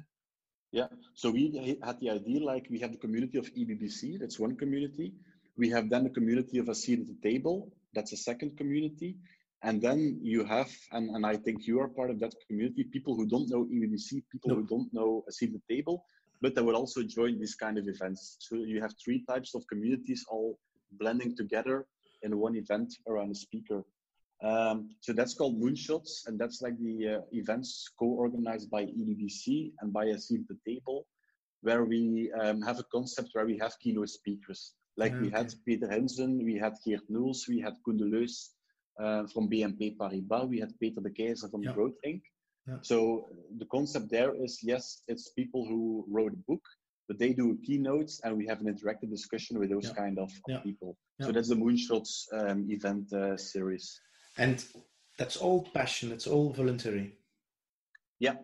Yeah. 0.71 0.87
So 1.15 1.29
we 1.31 1.77
had 1.83 1.99
the 1.99 2.11
idea 2.11 2.43
like 2.43 2.67
we 2.69 2.79
have 2.79 2.91
the 2.91 2.97
community 2.97 3.37
of 3.37 3.53
EBBC, 3.53 4.19
that's 4.19 4.39
one 4.39 4.55
community. 4.55 5.13
We 5.57 5.69
have 5.69 5.89
then 5.89 6.05
the 6.05 6.09
community 6.09 6.59
of 6.59 6.69
a 6.69 6.75
seat 6.75 6.99
at 7.01 7.07
the 7.07 7.29
table, 7.29 7.71
that's 7.93 8.13
a 8.13 8.17
second 8.17 8.57
community. 8.57 9.17
And 9.63 9.81
then 9.81 10.19
you 10.23 10.43
have, 10.45 10.71
and, 10.91 11.09
and 11.15 11.25
I 11.25 11.35
think 11.35 11.67
you 11.67 11.81
are 11.81 11.87
part 11.87 12.09
of 12.09 12.19
that 12.21 12.33
community, 12.47 12.83
people 12.83 13.15
who 13.15 13.27
don't 13.27 13.49
know 13.49 13.65
EBBC, 13.65 14.23
people 14.31 14.55
who 14.55 14.63
don't 14.65 14.91
know 14.93 15.23
a 15.27 15.31
seat 15.31 15.51
at 15.53 15.61
the 15.67 15.75
table, 15.75 16.05
but 16.41 16.55
they 16.55 16.61
will 16.61 16.75
also 16.75 17.03
join 17.03 17.37
these 17.37 17.55
kind 17.55 17.77
of 17.77 17.87
events. 17.87 18.37
So 18.39 18.55
you 18.55 18.81
have 18.81 18.93
three 19.03 19.23
types 19.27 19.53
of 19.53 19.67
communities 19.67 20.25
all 20.29 20.57
blending 20.93 21.35
together 21.35 21.85
in 22.23 22.37
one 22.39 22.55
event 22.55 22.93
around 23.07 23.31
a 23.31 23.35
speaker. 23.35 23.83
Um, 24.43 24.89
so 25.01 25.13
that's 25.13 25.35
called 25.35 25.61
Moonshots, 25.61 26.25
and 26.27 26.39
that's 26.39 26.61
like 26.61 26.77
the 26.79 27.07
uh, 27.07 27.21
events 27.31 27.87
co-organized 27.99 28.71
by 28.71 28.85
EBBC 28.85 29.73
and 29.81 29.93
by 29.93 30.05
a 30.05 30.17
seat 30.17 30.41
at 30.41 30.47
the 30.47 30.73
table, 30.73 31.05
where 31.61 31.83
we 31.83 32.31
um, 32.41 32.61
have 32.61 32.79
a 32.79 32.83
concept 32.91 33.29
where 33.33 33.45
we 33.45 33.57
have 33.59 33.77
keynote 33.79 34.09
speakers. 34.09 34.73
Like 34.97 35.19
we 35.19 35.29
had 35.29 35.53
Peter 35.65 35.87
Hinssen, 35.87 36.43
we 36.43 36.55
had 36.57 36.73
Geert 36.85 37.03
Noels, 37.09 37.45
we 37.47 37.59
had 37.59 37.73
Koen 37.85 38.27
uh, 38.99 39.25
from 39.27 39.49
BNP 39.49 39.97
Paribas, 39.97 40.49
we 40.49 40.59
had 40.59 40.77
Peter 40.79 41.01
de 41.01 41.09
Keyzer 41.09 41.49
from 41.49 41.63
Yeah. 41.63 41.73
Growth 41.73 41.95
Inc. 42.05 42.21
Yeah. 42.67 42.77
So 42.81 43.29
the 43.57 43.65
concept 43.65 44.09
there 44.09 44.33
is 44.35 44.59
yes, 44.63 45.03
it's 45.07 45.29
people 45.29 45.65
who 45.65 46.05
wrote 46.09 46.33
a 46.33 46.43
book, 46.47 46.61
but 47.07 47.17
they 47.19 47.33
do 47.33 47.57
keynotes 47.65 48.21
and 48.23 48.37
we 48.37 48.45
have 48.47 48.59
an 48.61 48.67
interactive 48.73 49.09
discussion 49.09 49.59
with 49.59 49.69
those 49.69 49.87
Yeah. 49.87 49.93
kind 50.03 50.19
of, 50.19 50.31
Yeah. 50.47 50.59
people. 50.59 50.97
So 51.21 51.31
that's 51.31 51.49
the 51.49 51.55
Moonshots 51.55 52.27
um, 52.33 52.69
event 52.69 53.13
uh, 53.13 53.37
series. 53.37 54.01
And 54.41 54.65
that's 55.19 55.37
all 55.37 55.69
passion. 55.71 56.11
It's 56.11 56.25
all 56.25 56.51
voluntary. 56.51 57.13
Yeah. 58.19 58.37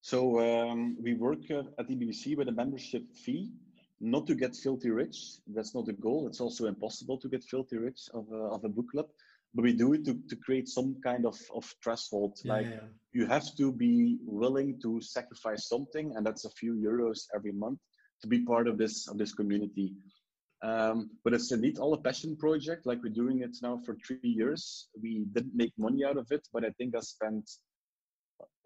So 0.00 0.40
um, 0.40 0.96
we 0.98 1.12
work 1.12 1.50
uh, 1.50 1.64
at 1.78 1.88
EBBC 1.90 2.38
with 2.38 2.48
a 2.48 2.52
membership 2.52 3.04
fee, 3.14 3.50
not 4.00 4.26
to 4.28 4.34
get 4.34 4.56
filthy 4.56 4.88
rich. 4.88 5.18
That's 5.54 5.74
not 5.74 5.84
the 5.84 5.92
goal. 5.92 6.26
It's 6.26 6.40
also 6.40 6.66
impossible 6.66 7.18
to 7.18 7.28
get 7.28 7.44
filthy 7.44 7.76
rich 7.76 8.00
of 8.14 8.24
a, 8.32 8.42
of 8.56 8.64
a 8.64 8.70
book 8.70 8.86
club. 8.90 9.08
But 9.54 9.64
we 9.64 9.74
do 9.74 9.92
it 9.92 10.06
to, 10.06 10.18
to 10.30 10.36
create 10.36 10.68
some 10.68 10.96
kind 11.04 11.26
of, 11.26 11.38
of 11.54 11.64
threshold. 11.84 12.38
Yeah, 12.42 12.52
like 12.54 12.66
yeah. 12.66 12.86
you 13.12 13.26
have 13.26 13.54
to 13.56 13.72
be 13.72 14.16
willing 14.24 14.80
to 14.80 15.02
sacrifice 15.02 15.68
something, 15.68 16.14
and 16.16 16.24
that's 16.24 16.46
a 16.46 16.50
few 16.50 16.72
euros 16.74 17.26
every 17.34 17.52
month 17.52 17.78
to 18.22 18.26
be 18.26 18.40
part 18.40 18.68
of 18.68 18.78
this 18.78 19.06
of 19.08 19.18
this 19.18 19.34
community. 19.34 19.92
Um, 20.62 21.10
but 21.22 21.34
it's 21.34 21.52
indeed 21.52 21.78
all 21.78 21.94
a 21.94 22.00
passion 22.00 22.36
project. 22.36 22.86
Like 22.86 23.02
we're 23.02 23.12
doing 23.12 23.40
it 23.40 23.56
now 23.62 23.78
for 23.84 23.96
three 24.06 24.18
years. 24.22 24.88
We 25.00 25.26
didn't 25.32 25.54
make 25.54 25.72
money 25.78 26.04
out 26.04 26.16
of 26.16 26.26
it, 26.30 26.46
but 26.52 26.64
I 26.64 26.70
think 26.78 26.96
I 26.96 27.00
spent 27.00 27.48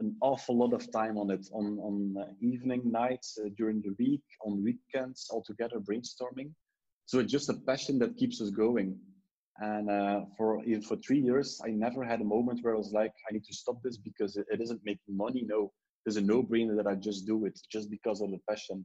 an 0.01 0.17
awful 0.21 0.57
lot 0.57 0.73
of 0.73 0.91
time 0.91 1.17
on 1.19 1.31
it 1.31 1.47
on 1.53 1.79
on 1.79 2.17
uh, 2.19 2.25
evening 2.41 2.83
nights 2.91 3.39
uh, 3.39 3.49
during 3.57 3.81
the 3.83 3.95
week 3.99 4.23
on 4.45 4.65
weekends 4.65 5.29
all 5.31 5.43
together 5.43 5.79
brainstorming 5.79 6.51
so 7.07 7.19
it's 7.19 7.33
just 7.33 7.51
a 7.51 7.55
passion 7.67 7.99
that 7.99 8.17
keeps 8.17 8.41
us 8.41 8.51
going 8.51 8.99
and 9.59 9.91
uh, 9.91 10.21
for 10.37 10.63
for 10.89 10.97
three 10.97 11.21
years 11.21 11.61
i 11.67 11.71
never 11.71 12.03
had 12.03 12.21
a 12.21 12.25
moment 12.25 12.61
where 12.63 12.75
i 12.75 12.79
was 12.79 12.93
like 12.93 13.13
i 13.29 13.33
need 13.33 13.45
to 13.45 13.55
stop 13.55 13.77
this 13.83 13.99
because 13.99 14.37
it, 14.37 14.47
it 14.51 14.61
isn't 14.61 14.81
making 14.85 15.17
money 15.17 15.45
no 15.47 15.71
there's 16.05 16.17
a 16.17 16.29
no-brainer 16.33 16.77
that 16.77 16.87
i 16.87 16.95
just 16.95 17.27
do 17.27 17.45
it 17.45 17.59
just 17.71 17.91
because 17.91 18.21
of 18.23 18.31
the 18.31 18.41
passion 18.49 18.85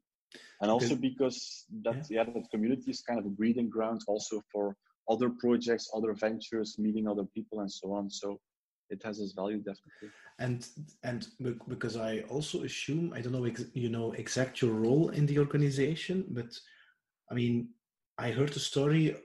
and 0.62 0.72
also 0.72 0.96
because 0.96 1.66
that 1.84 2.06
yeah. 2.10 2.24
that 2.24 2.50
community 2.52 2.92
is 2.92 3.02
kind 3.02 3.20
of 3.20 3.26
a 3.26 3.30
breeding 3.30 3.70
ground 3.70 4.02
also 4.08 4.42
for 4.52 4.76
other 5.10 5.30
projects 5.30 5.92
other 5.96 6.14
ventures 6.14 6.78
meeting 6.80 7.08
other 7.08 7.26
people 7.36 7.60
and 7.60 7.72
so 7.72 7.94
on. 7.94 8.10
So 8.10 8.40
it 8.90 9.02
has 9.04 9.20
its 9.20 9.34
value 9.34 9.58
definitely. 9.58 10.10
And 10.40 10.68
and 11.04 11.28
because 11.68 11.96
i 11.98 12.20
also 12.30 12.64
assume 12.64 13.14
i 13.14 13.22
don't 13.22 13.34
know 13.34 13.46
ex- 13.46 13.72
you 13.74 13.90
know 13.90 14.12
exact 14.14 14.62
your 14.62 14.74
role 14.74 15.10
in 15.10 15.26
the 15.26 15.40
organization 15.40 16.26
but 16.30 16.52
i 17.32 17.34
mean 17.34 17.70
i 18.18 18.32
heard 18.32 18.52
the 18.54 18.60
story 18.60 19.16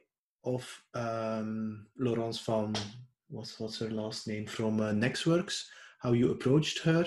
of 0.45 0.65
um 0.95 1.87
laurence 1.99 2.39
van 2.39 2.75
what's 3.29 3.59
what's 3.61 3.79
her 3.79 3.91
last 3.91 4.29
name 4.29 4.47
from 4.47 4.81
uh, 4.81 4.93
nextworks 4.93 5.65
how 5.99 6.13
you 6.13 6.31
approached 6.31 6.79
her 6.79 7.05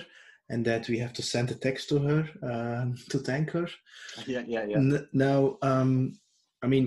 and 0.54 0.63
that 0.66 0.88
we 0.92 0.98
have 1.04 1.13
to 1.13 1.24
send 1.34 1.52
a 1.52 1.56
text 1.56 1.89
to 1.89 1.98
her 2.08 2.22
um, 2.52 2.96
to 3.12 3.18
thank 3.30 3.50
her 3.56 3.68
yeah 4.26 4.44
yeah 4.54 4.66
yeah 4.72 4.78
N- 4.78 5.08
now 5.13 5.58
um 5.62 5.92
i 6.66 6.68
mean 6.74 6.86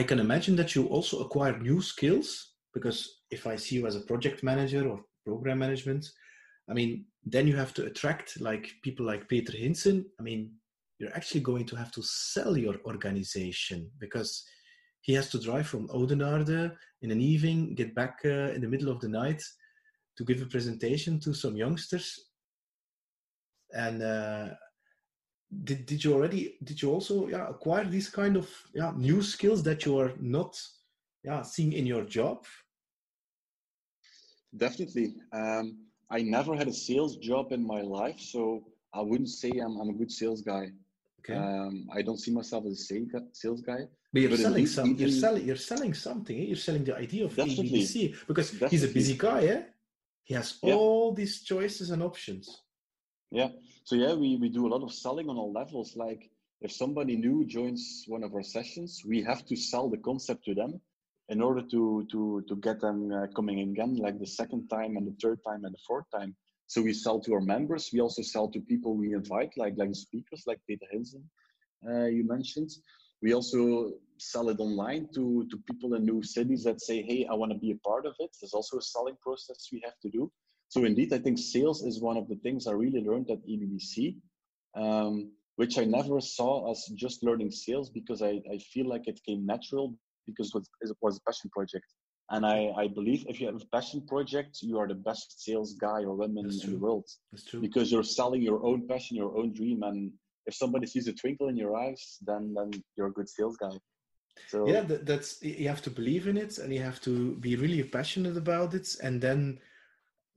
i 0.00 0.02
can 0.02 0.20
imagine 0.26 0.54
that 0.56 0.74
you 0.74 0.82
also 0.86 1.14
acquire 1.20 1.56
new 1.58 1.80
skills 1.92 2.28
because 2.78 3.22
if 3.30 3.46
I 3.46 3.56
see 3.56 3.76
you 3.76 3.86
as 3.86 3.96
a 3.96 4.00
project 4.00 4.42
manager 4.42 4.88
or 4.88 5.04
program 5.24 5.58
management, 5.58 6.08
I 6.70 6.74
mean, 6.74 7.06
then 7.24 7.46
you 7.46 7.56
have 7.56 7.74
to 7.74 7.86
attract 7.86 8.40
like 8.40 8.70
people 8.82 9.04
like 9.04 9.28
Peter 9.28 9.52
Hinssen. 9.52 10.04
I 10.18 10.22
mean, 10.22 10.52
you're 10.98 11.14
actually 11.14 11.40
going 11.40 11.66
to 11.66 11.76
have 11.76 11.90
to 11.92 12.02
sell 12.02 12.56
your 12.56 12.76
organization 12.84 13.90
because 13.98 14.44
he 15.02 15.12
has 15.14 15.30
to 15.30 15.40
drive 15.40 15.66
from 15.66 15.88
Oudenaarde 15.88 16.74
in 17.02 17.10
an 17.10 17.20
evening, 17.20 17.74
get 17.74 17.94
back 17.94 18.18
uh, 18.24 18.52
in 18.54 18.60
the 18.60 18.68
middle 18.68 18.90
of 18.90 19.00
the 19.00 19.08
night 19.08 19.42
to 20.16 20.24
give 20.24 20.42
a 20.42 20.46
presentation 20.46 21.20
to 21.20 21.32
some 21.32 21.56
youngsters. 21.56 22.27
And 23.74 24.02
uh, 24.02 24.48
did, 25.64 25.86
did 25.86 26.04
you 26.04 26.14
already, 26.14 26.56
did 26.64 26.80
you 26.82 26.90
also 26.90 27.28
yeah, 27.28 27.48
acquire 27.48 27.84
these 27.84 28.08
kind 28.08 28.36
of 28.36 28.48
yeah, 28.74 28.92
new 28.96 29.22
skills 29.22 29.62
that 29.64 29.84
you 29.84 29.98
are 29.98 30.12
not 30.20 30.60
yeah, 31.24 31.42
seeing 31.42 31.72
in 31.72 31.86
your 31.86 32.04
job? 32.04 32.44
Definitely. 34.56 35.14
Um, 35.32 35.78
I 36.10 36.22
never 36.22 36.56
had 36.56 36.68
a 36.68 36.72
sales 36.72 37.16
job 37.16 37.52
in 37.52 37.64
my 37.66 37.82
life, 37.82 38.18
so 38.18 38.64
I 38.94 39.00
wouldn't 39.02 39.28
say 39.28 39.50
I'm, 39.50 39.76
I'm 39.80 39.90
a 39.90 39.92
good 39.92 40.10
sales 40.10 40.40
guy. 40.42 40.70
Okay. 41.20 41.34
Um, 41.34 41.86
I 41.92 42.00
don't 42.00 42.18
see 42.18 42.30
myself 42.32 42.64
as 42.66 42.72
a 42.72 43.04
sales 43.34 43.60
guy- 43.60 43.86
But 44.12 44.22
you're 44.22 44.30
But 44.30 44.38
selling 44.38 44.66
some. 44.66 44.94
You're 44.96 45.10
selling. 45.10 45.44
You're 45.46 45.56
selling 45.72 45.92
something. 45.92 46.36
eh? 46.38 46.44
You're 46.44 46.56
selling 46.68 46.84
the 46.84 46.96
idea 46.96 47.26
of 47.26 47.36
Definitely. 47.36 47.82
ABC 47.82 48.16
because 48.26 48.50
he's 48.70 48.84
a 48.84 48.88
busy 48.88 49.16
guy. 49.18 49.40
Eh? 49.54 49.62
He 50.24 50.34
has 50.34 50.58
all 50.62 51.12
these 51.12 51.42
choices 51.42 51.90
and 51.90 52.02
options. 52.02 52.62
Yeah. 53.30 53.48
So 53.84 53.94
yeah, 53.96 54.14
we, 54.14 54.36
we 54.36 54.48
do 54.48 54.66
a 54.66 54.72
lot 54.74 54.82
of 54.82 54.92
selling 54.92 55.28
on 55.28 55.36
all 55.36 55.52
levels. 55.52 55.96
Like 55.96 56.30
if 56.60 56.72
somebody 56.72 57.16
new 57.16 57.44
joins 57.46 58.04
one 58.06 58.22
of 58.24 58.34
our 58.34 58.42
sessions, 58.42 59.02
we 59.06 59.22
have 59.22 59.44
to 59.46 59.56
sell 59.56 59.88
the 59.88 59.98
concept 59.98 60.44
to 60.46 60.54
them 60.54 60.80
in 61.28 61.42
order 61.42 61.62
to 61.70 62.06
to 62.10 62.42
to 62.48 62.56
get 62.56 62.80
them 62.80 63.12
uh, 63.12 63.26
coming 63.36 63.60
again, 63.60 63.96
like 63.96 64.18
the 64.18 64.26
second 64.26 64.68
time 64.68 64.96
and 64.96 65.06
the 65.06 65.16
third 65.22 65.40
time 65.46 65.64
and 65.64 65.74
the 65.74 65.84
fourth 65.86 66.06
time. 66.10 66.34
So 66.66 66.82
we 66.82 66.92
sell 66.92 67.20
to 67.20 67.34
our 67.34 67.40
members. 67.40 67.90
We 67.92 68.00
also 68.00 68.22
sell 68.22 68.48
to 68.50 68.60
people 68.60 68.96
we 68.96 69.12
invite, 69.14 69.52
like 69.56 69.74
like 69.76 69.94
speakers, 69.94 70.44
like 70.46 70.60
Peter 70.66 70.86
Hinssen, 70.92 71.22
uh, 71.88 72.06
you 72.06 72.24
mentioned. 72.26 72.70
We 73.20 73.34
also 73.34 73.92
sell 74.18 74.48
it 74.48 74.60
online 74.60 75.08
to 75.14 75.46
to 75.50 75.56
people 75.70 75.94
in 75.94 76.04
new 76.04 76.22
cities 76.22 76.64
that 76.64 76.80
say, 76.80 77.02
"Hey, 77.02 77.26
I 77.30 77.34
want 77.34 77.52
to 77.52 77.58
be 77.58 77.72
a 77.72 77.80
part 77.88 78.06
of 78.06 78.14
it." 78.20 78.30
There's 78.40 78.54
also 78.54 78.78
a 78.78 78.82
selling 78.82 79.16
process 79.20 79.68
we 79.72 79.82
have 79.84 79.98
to 80.00 80.10
do. 80.10 80.30
So 80.68 80.84
indeed, 80.84 81.12
I 81.12 81.18
think 81.18 81.38
sales 81.38 81.82
is 81.82 82.00
one 82.00 82.16
of 82.16 82.28
the 82.28 82.36
things 82.36 82.66
I 82.66 82.72
really 82.72 83.00
learned 83.00 83.30
at 83.30 83.46
EBBC. 83.46 84.16
Um, 84.74 85.32
which 85.58 85.76
I 85.76 85.84
never 85.84 86.20
saw 86.20 86.70
as 86.70 86.84
just 86.94 87.24
learning 87.24 87.50
sales 87.50 87.90
because 87.90 88.22
I, 88.22 88.40
I 88.48 88.58
feel 88.72 88.88
like 88.88 89.08
it 89.08 89.18
came 89.26 89.44
natural 89.44 89.92
because 90.24 90.50
it 90.50 90.54
was, 90.54 90.70
it 90.80 90.96
was 91.02 91.16
a 91.16 91.20
passion 91.28 91.50
project. 91.50 91.84
And 92.30 92.46
I, 92.46 92.70
I 92.76 92.86
believe 92.86 93.24
if 93.28 93.40
you 93.40 93.46
have 93.46 93.56
a 93.56 93.76
passion 93.76 94.06
project, 94.06 94.58
you 94.62 94.78
are 94.78 94.86
the 94.86 94.94
best 94.94 95.42
sales 95.42 95.74
guy 95.74 96.04
or 96.04 96.14
woman 96.14 96.48
in 96.48 96.70
the 96.70 96.78
world. 96.78 97.06
That's 97.32 97.44
true. 97.44 97.60
Because 97.60 97.90
you're 97.90 98.04
selling 98.04 98.40
your 98.40 98.64
own 98.64 98.86
passion, 98.86 99.16
your 99.16 99.36
own 99.36 99.52
dream. 99.52 99.82
And 99.82 100.12
if 100.46 100.54
somebody 100.54 100.86
sees 100.86 101.08
a 101.08 101.12
twinkle 101.12 101.48
in 101.48 101.56
your 101.56 101.76
eyes, 101.76 102.18
then, 102.24 102.54
then 102.56 102.70
you're 102.96 103.08
a 103.08 103.12
good 103.12 103.28
sales 103.28 103.56
guy. 103.56 103.76
So 104.46 104.68
yeah, 104.68 104.82
that, 104.82 105.06
that's 105.06 105.42
you 105.42 105.66
have 105.66 105.82
to 105.82 105.90
believe 105.90 106.28
in 106.28 106.36
it 106.36 106.58
and 106.58 106.72
you 106.72 106.82
have 106.82 107.00
to 107.00 107.34
be 107.36 107.56
really 107.56 107.82
passionate 107.82 108.36
about 108.36 108.74
it. 108.74 108.94
And 109.02 109.20
then 109.20 109.58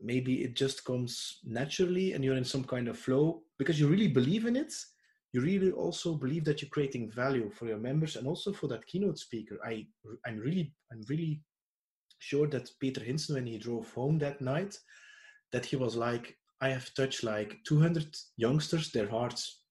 maybe 0.03 0.43
it 0.43 0.55
just 0.55 0.83
comes 0.85 1.39
naturally 1.43 2.13
and 2.13 2.23
you're 2.23 2.35
in 2.35 2.45
some 2.45 2.63
kind 2.63 2.87
of 2.87 2.97
flow 2.97 3.41
because 3.57 3.79
you 3.79 3.87
really 3.87 4.07
believe 4.07 4.45
in 4.45 4.55
it 4.55 4.73
you 5.33 5.41
really 5.41 5.71
also 5.71 6.13
believe 6.13 6.43
that 6.45 6.61
you're 6.61 6.69
creating 6.69 7.09
value 7.09 7.49
for 7.49 7.65
your 7.65 7.77
members 7.77 8.15
and 8.15 8.27
also 8.27 8.51
for 8.51 8.67
that 8.67 8.85
keynote 8.85 9.17
speaker. 9.17 9.57
I 9.65 9.87
I'm 10.25 10.37
really 10.39 10.73
I'm 10.91 11.01
really 11.07 11.41
sure 12.19 12.47
that 12.47 12.69
Peter 12.79 13.01
hinssen 13.01 13.35
when 13.35 13.45
he 13.45 13.57
drove 13.57 13.91
home 13.93 14.19
that 14.19 14.41
night, 14.41 14.77
that 15.51 15.65
he 15.65 15.75
was 15.75 15.95
like, 15.95 16.37
I 16.59 16.69
have 16.69 16.93
touched 16.93 17.23
like 17.23 17.57
200 17.65 18.15
youngsters, 18.37 18.91
their 18.91 19.09
hearts. 19.09 19.61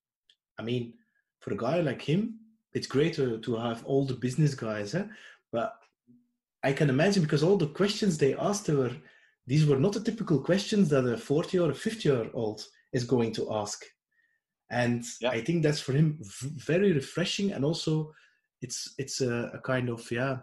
I 0.58 0.62
mean, 0.62 0.94
for 1.40 1.52
a 1.52 1.56
guy 1.56 1.80
like 1.80 2.02
him, 2.02 2.40
it's 2.72 2.86
great 2.86 3.14
to, 3.14 3.38
to 3.38 3.56
have 3.56 3.84
all 3.84 4.04
the 4.04 4.14
business 4.14 4.54
guys, 4.54 4.94
eh? 4.94 5.04
but 5.52 5.74
I 6.62 6.72
can 6.72 6.90
imagine 6.90 7.22
because 7.22 7.42
all 7.42 7.56
the 7.56 7.68
questions 7.68 8.18
they 8.18 8.34
asked 8.34 8.68
were 8.68 8.96
these 9.50 9.66
were 9.66 9.80
not 9.80 9.94
the 9.94 10.00
typical 10.00 10.38
questions 10.38 10.88
that 10.90 11.04
a 11.04 11.16
40 11.16 11.58
or 11.58 11.70
a 11.72 11.74
50 11.74 12.08
year 12.08 12.30
old 12.34 12.64
is 12.92 13.02
going 13.02 13.32
to 13.32 13.52
ask. 13.52 13.84
And 14.70 15.02
yeah. 15.20 15.30
i 15.30 15.40
think 15.40 15.64
that's 15.64 15.80
for 15.80 15.92
him 15.92 16.18
very 16.72 16.92
refreshing 16.92 17.50
and 17.50 17.64
also 17.64 18.12
it's 18.62 18.94
it's 18.96 19.20
a, 19.20 19.50
a 19.58 19.60
kind 19.72 19.88
of 19.88 20.00
yeah 20.12 20.36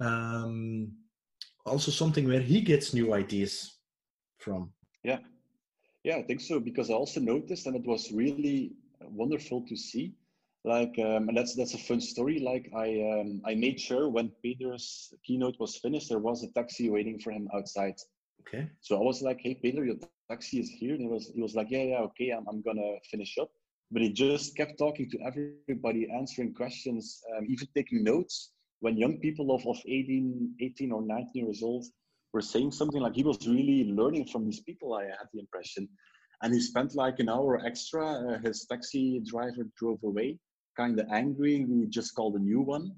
um, 0.00 0.92
also 1.64 1.90
something 1.90 2.28
where 2.28 2.44
he 2.52 2.60
gets 2.60 2.92
new 2.92 3.14
ideas 3.14 3.54
from. 4.44 4.70
Yeah. 5.02 5.20
Yeah 6.04 6.16
i 6.18 6.24
think 6.28 6.40
so 6.42 6.60
because 6.60 6.90
i 6.90 6.94
also 6.94 7.20
noticed 7.20 7.66
and 7.66 7.76
it 7.80 7.86
was 7.86 8.12
really 8.12 8.58
wonderful 9.22 9.58
to 9.70 9.76
see 9.88 10.06
like 10.74 10.94
um, 10.98 11.22
and 11.28 11.36
that's 11.38 11.54
that's 11.58 11.76
a 11.80 11.86
fun 11.88 12.00
story 12.12 12.38
like 12.50 12.66
i 12.84 12.88
um, 13.12 13.40
i 13.50 13.54
made 13.54 13.78
sure 13.80 14.04
when 14.10 14.28
peter's 14.42 15.14
keynote 15.24 15.58
was 15.58 15.78
finished 15.84 16.08
there 16.10 16.26
was 16.28 16.42
a 16.42 16.52
taxi 16.58 16.90
waiting 16.90 17.18
for 17.18 17.30
him 17.30 17.48
outside 17.56 17.98
okay. 18.46 18.68
So 18.80 18.96
i 18.96 19.02
was 19.02 19.22
like 19.22 19.40
hey 19.40 19.54
peter 19.54 19.84
your 19.84 19.96
taxi 20.30 20.60
is 20.60 20.70
here. 20.70 20.94
And 20.94 21.02
he 21.02 21.08
was 21.08 21.30
he 21.34 21.40
was 21.40 21.54
like 21.54 21.68
yeah 21.70 21.82
yeah 21.82 22.00
okay 22.08 22.30
i'm, 22.30 22.46
I'm 22.48 22.62
gonna 22.62 22.96
finish 23.10 23.36
up. 23.38 23.50
But 23.90 24.02
he 24.02 24.12
just 24.12 24.56
kept 24.56 24.78
talking 24.78 25.08
to 25.10 25.18
everybody 25.24 26.08
answering 26.10 26.54
questions 26.54 27.22
um, 27.36 27.46
even 27.48 27.68
taking 27.74 28.02
notes. 28.02 28.52
When 28.80 28.98
young 28.98 29.18
people 29.18 29.54
of, 29.54 29.66
of 29.66 29.78
18 29.86 30.54
18 30.60 30.92
or 30.92 31.02
19 31.02 31.30
years 31.34 31.62
old 31.62 31.84
were 32.32 32.40
saying 32.40 32.72
something 32.72 33.00
like 33.00 33.14
he 33.14 33.22
was 33.22 33.46
really 33.46 33.92
learning 33.92 34.26
from 34.26 34.44
these 34.44 34.60
people 34.60 34.94
i 34.94 35.04
had 35.04 35.28
the 35.32 35.40
impression. 35.40 35.88
And 36.42 36.52
he 36.52 36.60
spent 36.60 36.94
like 36.94 37.18
an 37.18 37.30
hour 37.30 37.64
extra 37.64 38.06
uh, 38.06 38.38
his 38.38 38.66
taxi 38.70 39.22
driver 39.24 39.64
drove 39.78 40.02
away 40.02 40.38
kind 40.76 41.00
of 41.00 41.06
angry 41.10 41.64
we 41.64 41.86
just 41.86 42.14
called 42.14 42.34
a 42.34 42.38
new 42.38 42.60
one. 42.60 42.92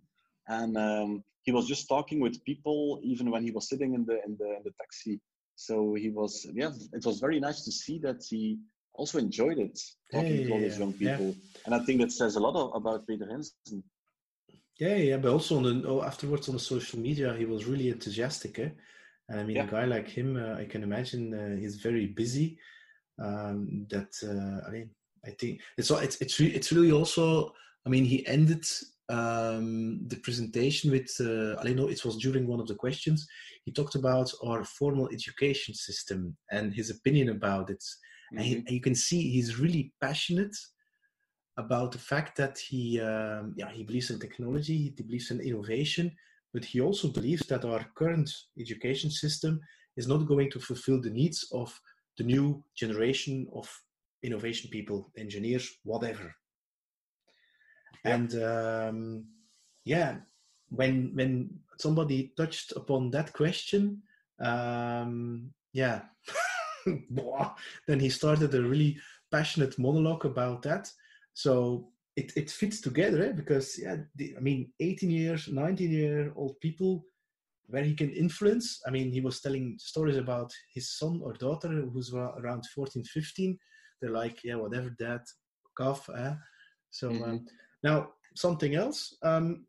And 0.49 0.77
um, 0.77 1.23
he 1.43 1.53
was 1.53 1.67
just 1.67 1.89
talking 1.89 2.21
with 2.21 2.43
people 2.45 3.01
even 3.03 3.31
when 3.31 3.43
he 3.45 3.51
was 3.51 3.69
sitting 3.69 3.95
in 3.95 4.05
the 4.05 4.17
in 4.27 4.37
the 4.41 4.49
in 4.57 4.63
the 4.65 4.73
taxi 4.81 5.21
so 5.59 5.95
he 5.95 6.09
was 6.09 6.47
yeah 6.55 6.71
it 6.93 7.05
was 7.05 7.19
very 7.19 7.41
nice 7.41 7.65
to 7.65 7.73
see 7.73 7.99
that 7.99 8.23
he 8.31 8.59
also 8.95 9.19
enjoyed 9.19 9.59
it 9.59 9.77
talking 10.13 10.37
yeah, 10.37 10.47
to 10.47 10.53
all 10.53 10.61
these 10.61 10.79
young 10.79 10.93
people 10.93 11.27
yeah. 11.27 11.67
and 11.67 11.75
i 11.75 11.81
think 11.81 12.01
that 12.01 12.13
says 12.13 12.37
a 12.37 12.41
lot 12.41 12.55
of, 12.55 12.71
about 12.81 13.05
peter 13.09 13.27
hinssen 13.27 13.83
yeah 14.79 14.95
yeah 14.95 15.17
but 15.17 15.33
also 15.33 15.57
on 15.57 15.65
the 15.65 15.89
oh, 15.89 16.01
afterwards 16.05 16.49
on 16.49 16.55
the 16.55 16.61
social 16.61 17.01
media 17.01 17.35
he 17.35 17.45
was 17.45 17.67
really 17.67 17.89
enthusiastic 17.89 18.57
eh? 18.61 18.71
and 19.29 19.41
i 19.41 19.43
mean 19.43 19.57
a 19.57 19.67
guy 19.67 19.85
like 19.85 20.09
him 20.09 20.37
uh, 20.37 20.55
i 20.63 20.65
can 20.65 20.85
imagine 20.85 21.35
uh, 21.35 21.57
he's 21.57 21.75
very 21.75 22.07
busy 22.07 22.57
um, 23.21 23.85
that 23.91 24.13
uh, 24.23 24.69
i 24.69 24.71
mean 24.71 24.89
i 25.27 25.31
think 25.31 25.61
it's 25.77 25.91
it's 25.91 26.17
it's, 26.21 26.39
re- 26.39 26.55
it's 26.59 26.71
really 26.71 26.93
also 26.93 27.53
i 27.85 27.89
mean 27.89 28.05
he 28.05 28.25
ended 28.29 28.65
um, 29.09 30.07
the 30.07 30.17
presentation 30.17 30.91
with 30.91 31.11
uh, 31.21 31.57
I 31.61 31.73
know 31.73 31.89
it 31.89 32.05
was 32.05 32.17
during 32.17 32.47
one 32.47 32.61
of 32.61 32.67
the 32.67 32.75
questions. 32.75 33.27
He 33.65 33.73
talked 33.73 33.95
about 33.95 34.31
our 34.45 34.65
formal 34.65 35.09
education 35.13 35.75
system 35.75 36.37
and 36.51 36.75
his 36.75 36.91
opinion 36.91 37.31
about 37.31 37.71
it. 37.71 37.83
Mm-hmm. 38.33 38.39
and, 38.39 38.47
he, 38.47 38.55
and, 38.57 38.71
you 38.71 38.81
can 38.81 38.95
see 38.95 39.31
he's 39.31 39.59
really 39.59 39.93
passionate 40.01 40.55
about 41.57 41.93
the 41.93 41.99
fact 41.99 42.37
that 42.37 42.59
he 42.59 43.01
um, 43.01 43.55
yeah 43.57 43.71
he 43.71 43.83
believes 43.83 44.11
in 44.11 44.19
technology 44.19 44.77
he 44.77 44.91
believes 44.91 45.31
in 45.31 45.41
innovation 45.41 46.13
but 46.53 46.65
he 46.65 46.81
also 46.81 47.09
believes 47.09 47.47
that 47.47 47.65
our 47.65 47.85
current 47.95 48.31
education 48.61 49.11
system 49.11 49.61
is 49.97 50.07
not 50.07 50.27
going 50.27 50.51
to 50.51 50.61
fulfill 50.61 51.01
the 51.01 51.11
needs 51.11 51.49
of 51.53 51.69
the 52.19 52.25
new 52.25 52.63
generation 52.77 53.47
of 53.55 53.67
innovation 54.23 54.69
people 54.71 55.11
engineers 55.17 55.79
whatever 55.85 56.35
and 58.05 58.35
um, 58.43 59.25
yeah 59.85 60.17
when 60.71 61.11
when 61.15 61.51
somebody 61.79 62.33
touched 62.37 62.73
upon 62.77 63.11
that 63.11 63.33
question 63.33 64.03
um, 64.41 65.51
yeah 65.73 66.03
then 67.87 68.01
he 68.01 68.09
started 68.09 68.55
a 68.55 68.63
really 68.63 68.99
passionate 69.31 69.79
monologue 69.79 70.25
about 70.25 70.63
that. 70.63 70.91
So 71.35 71.89
it, 72.17 72.33
it 72.37 72.51
fits 72.51 72.81
together 72.81 73.25
eh? 73.25 73.33
because 73.33 73.79
yeah, 73.79 73.97
the, 74.17 74.35
I 74.37 74.41
mean, 74.41 74.73
18 74.81 75.11
years, 75.11 75.49
19 75.49 75.91
year 75.91 76.33
old 76.37 76.59
people 76.61 77.05
where 77.67 77.85
he 77.85 77.95
can 77.95 78.11
influence. 78.11 78.81
I 78.87 78.91
mean, 78.91 79.13
he 79.13 79.21
was 79.21 79.41
telling 79.41 79.77
stories 79.79 80.17
about 80.17 80.51
his 80.75 80.97
son 80.99 81.21
or 81.23 81.35
daughter 81.35 81.69
who's 81.93 82.13
around 82.15 82.65
14, 82.75 83.05
15. 83.05 83.59
They're 84.01 84.11
like, 84.11 84.43
yeah, 84.43 84.57
whatever, 84.57 84.91
dad, 84.99 85.21
cough. 85.77 86.09
Eh? 86.17 86.35
So 86.91 87.11
mm-hmm. 87.11 87.25
um, 87.25 87.47
now 87.83 88.11
something 88.35 88.75
else. 88.75 89.17
Um, 89.23 89.67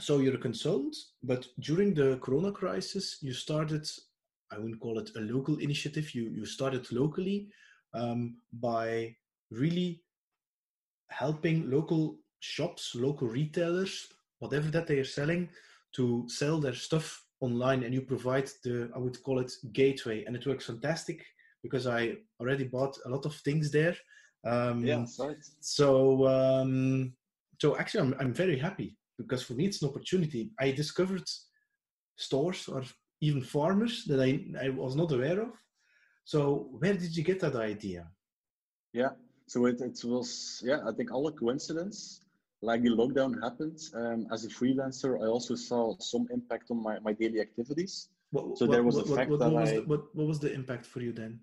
so 0.00 0.18
you're 0.18 0.34
a 0.34 0.38
consultant, 0.38 0.96
but 1.22 1.46
during 1.60 1.94
the 1.94 2.18
Corona 2.22 2.52
crisis, 2.52 3.18
you 3.22 3.32
started 3.32 3.88
I 4.50 4.58
wouldn't 4.58 4.80
call 4.80 4.98
it 4.98 5.10
a 5.16 5.20
local 5.20 5.56
initiative. 5.58 6.14
You 6.14 6.30
you 6.30 6.44
started 6.46 6.90
locally 6.92 7.48
um, 7.94 8.36
by 8.52 9.16
really 9.50 10.02
helping 11.08 11.70
local 11.70 12.18
shops, 12.40 12.94
local 12.94 13.28
retailers, 13.28 14.08
whatever 14.38 14.70
that 14.70 14.86
they 14.86 14.98
are 14.98 15.04
selling, 15.04 15.48
to 15.94 16.24
sell 16.28 16.60
their 16.60 16.74
stuff 16.74 17.24
online, 17.40 17.82
and 17.82 17.94
you 17.94 18.02
provide 18.02 18.48
the 18.62 18.90
I 18.94 18.98
would 18.98 19.22
call 19.22 19.38
it 19.40 19.52
gateway, 19.72 20.24
and 20.24 20.36
it 20.36 20.46
works 20.46 20.66
fantastic 20.66 21.24
because 21.62 21.86
I 21.86 22.16
already 22.40 22.64
bought 22.64 22.96
a 23.04 23.08
lot 23.08 23.26
of 23.26 23.34
things 23.36 23.70
there. 23.72 23.96
Um, 24.46 24.84
yeah, 24.84 25.04
right. 25.18 25.36
So 25.60 26.26
um, 26.28 27.12
so 27.60 27.76
actually, 27.76 28.02
I'm 28.04 28.14
I'm 28.20 28.32
very 28.32 28.58
happy 28.58 28.96
because 29.18 29.42
for 29.42 29.54
me 29.54 29.66
it's 29.66 29.82
an 29.82 29.88
opportunity. 29.88 30.50
I 30.60 30.70
discovered 30.70 31.24
stores 32.16 32.68
or 32.68 32.82
even 33.20 33.42
farmers 33.42 34.04
that 34.04 34.20
I, 34.20 34.40
I 34.64 34.68
was 34.68 34.94
not 34.94 35.12
aware 35.12 35.40
of. 35.40 35.52
So 36.24 36.68
where 36.78 36.94
did 36.94 37.16
you 37.16 37.22
get 37.22 37.40
that 37.40 37.56
idea? 37.56 38.08
Yeah, 38.92 39.10
so 39.46 39.66
it, 39.66 39.80
it 39.80 40.00
was, 40.04 40.62
yeah, 40.64 40.80
I 40.88 40.92
think 40.92 41.12
all 41.12 41.26
a 41.28 41.32
coincidence. 41.32 42.20
Like 42.62 42.82
the 42.82 42.90
lockdown 42.90 43.42
happened, 43.42 43.78
um, 43.94 44.26
as 44.32 44.44
a 44.44 44.48
freelancer, 44.48 45.22
I 45.22 45.26
also 45.26 45.54
saw 45.54 45.94
some 45.98 46.26
impact 46.32 46.70
on 46.70 46.82
my, 46.82 46.98
my 47.00 47.12
daily 47.12 47.40
activities. 47.40 48.08
What, 48.30 48.58
so 48.58 48.64
what, 48.64 48.72
there 48.72 48.82
was 48.82 48.96
what, 48.96 49.06
a 49.06 49.14
fact 49.14 49.30
what, 49.30 49.40
that 49.40 49.52
was 49.52 49.68
I, 49.70 49.74
the, 49.74 49.82
what, 49.82 50.14
what 50.16 50.26
was 50.26 50.40
the 50.40 50.52
impact 50.52 50.86
for 50.86 51.00
you 51.00 51.12
then? 51.12 51.38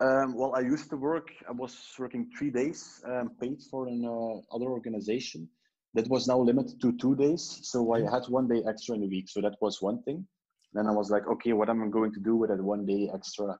Um, 0.00 0.34
well, 0.34 0.54
I 0.54 0.60
used 0.60 0.88
to 0.90 0.96
work. 0.96 1.28
I 1.48 1.52
was 1.52 1.76
working 1.98 2.30
three 2.36 2.50
days, 2.50 3.02
um, 3.06 3.30
paid 3.40 3.60
for 3.70 3.86
an 3.86 4.02
uh, 4.04 4.54
other 4.54 4.70
organization. 4.70 5.48
That 5.94 6.08
was 6.08 6.26
now 6.28 6.38
limited 6.38 6.80
to 6.82 6.96
two 6.96 7.16
days, 7.16 7.60
so 7.64 7.92
I 7.92 8.00
had 8.00 8.22
one 8.28 8.46
day 8.48 8.62
extra 8.66 8.94
in 8.94 9.02
a 9.02 9.06
week. 9.06 9.28
So 9.28 9.40
that 9.40 9.56
was 9.60 9.82
one 9.82 10.02
thing. 10.04 10.26
Then 10.72 10.86
I 10.86 10.92
was 10.92 11.10
like, 11.10 11.26
okay, 11.26 11.52
what 11.52 11.68
am 11.68 11.82
I 11.82 11.88
going 11.88 12.12
to 12.14 12.20
do 12.20 12.36
with 12.36 12.50
that 12.50 12.62
one 12.62 12.86
day 12.86 13.10
extra 13.12 13.58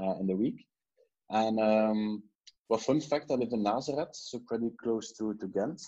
uh, 0.00 0.14
in 0.20 0.26
the 0.28 0.36
week? 0.36 0.64
And 1.28 1.58
um, 1.60 2.22
Well, 2.68 2.78
fun 2.78 3.00
fact: 3.00 3.30
I 3.30 3.34
live 3.34 3.52
in 3.52 3.62
Nazareth, 3.62 4.14
so 4.14 4.38
pretty 4.48 4.70
close 4.82 5.12
to 5.18 5.34
to 5.40 5.46
Ghent, 5.48 5.82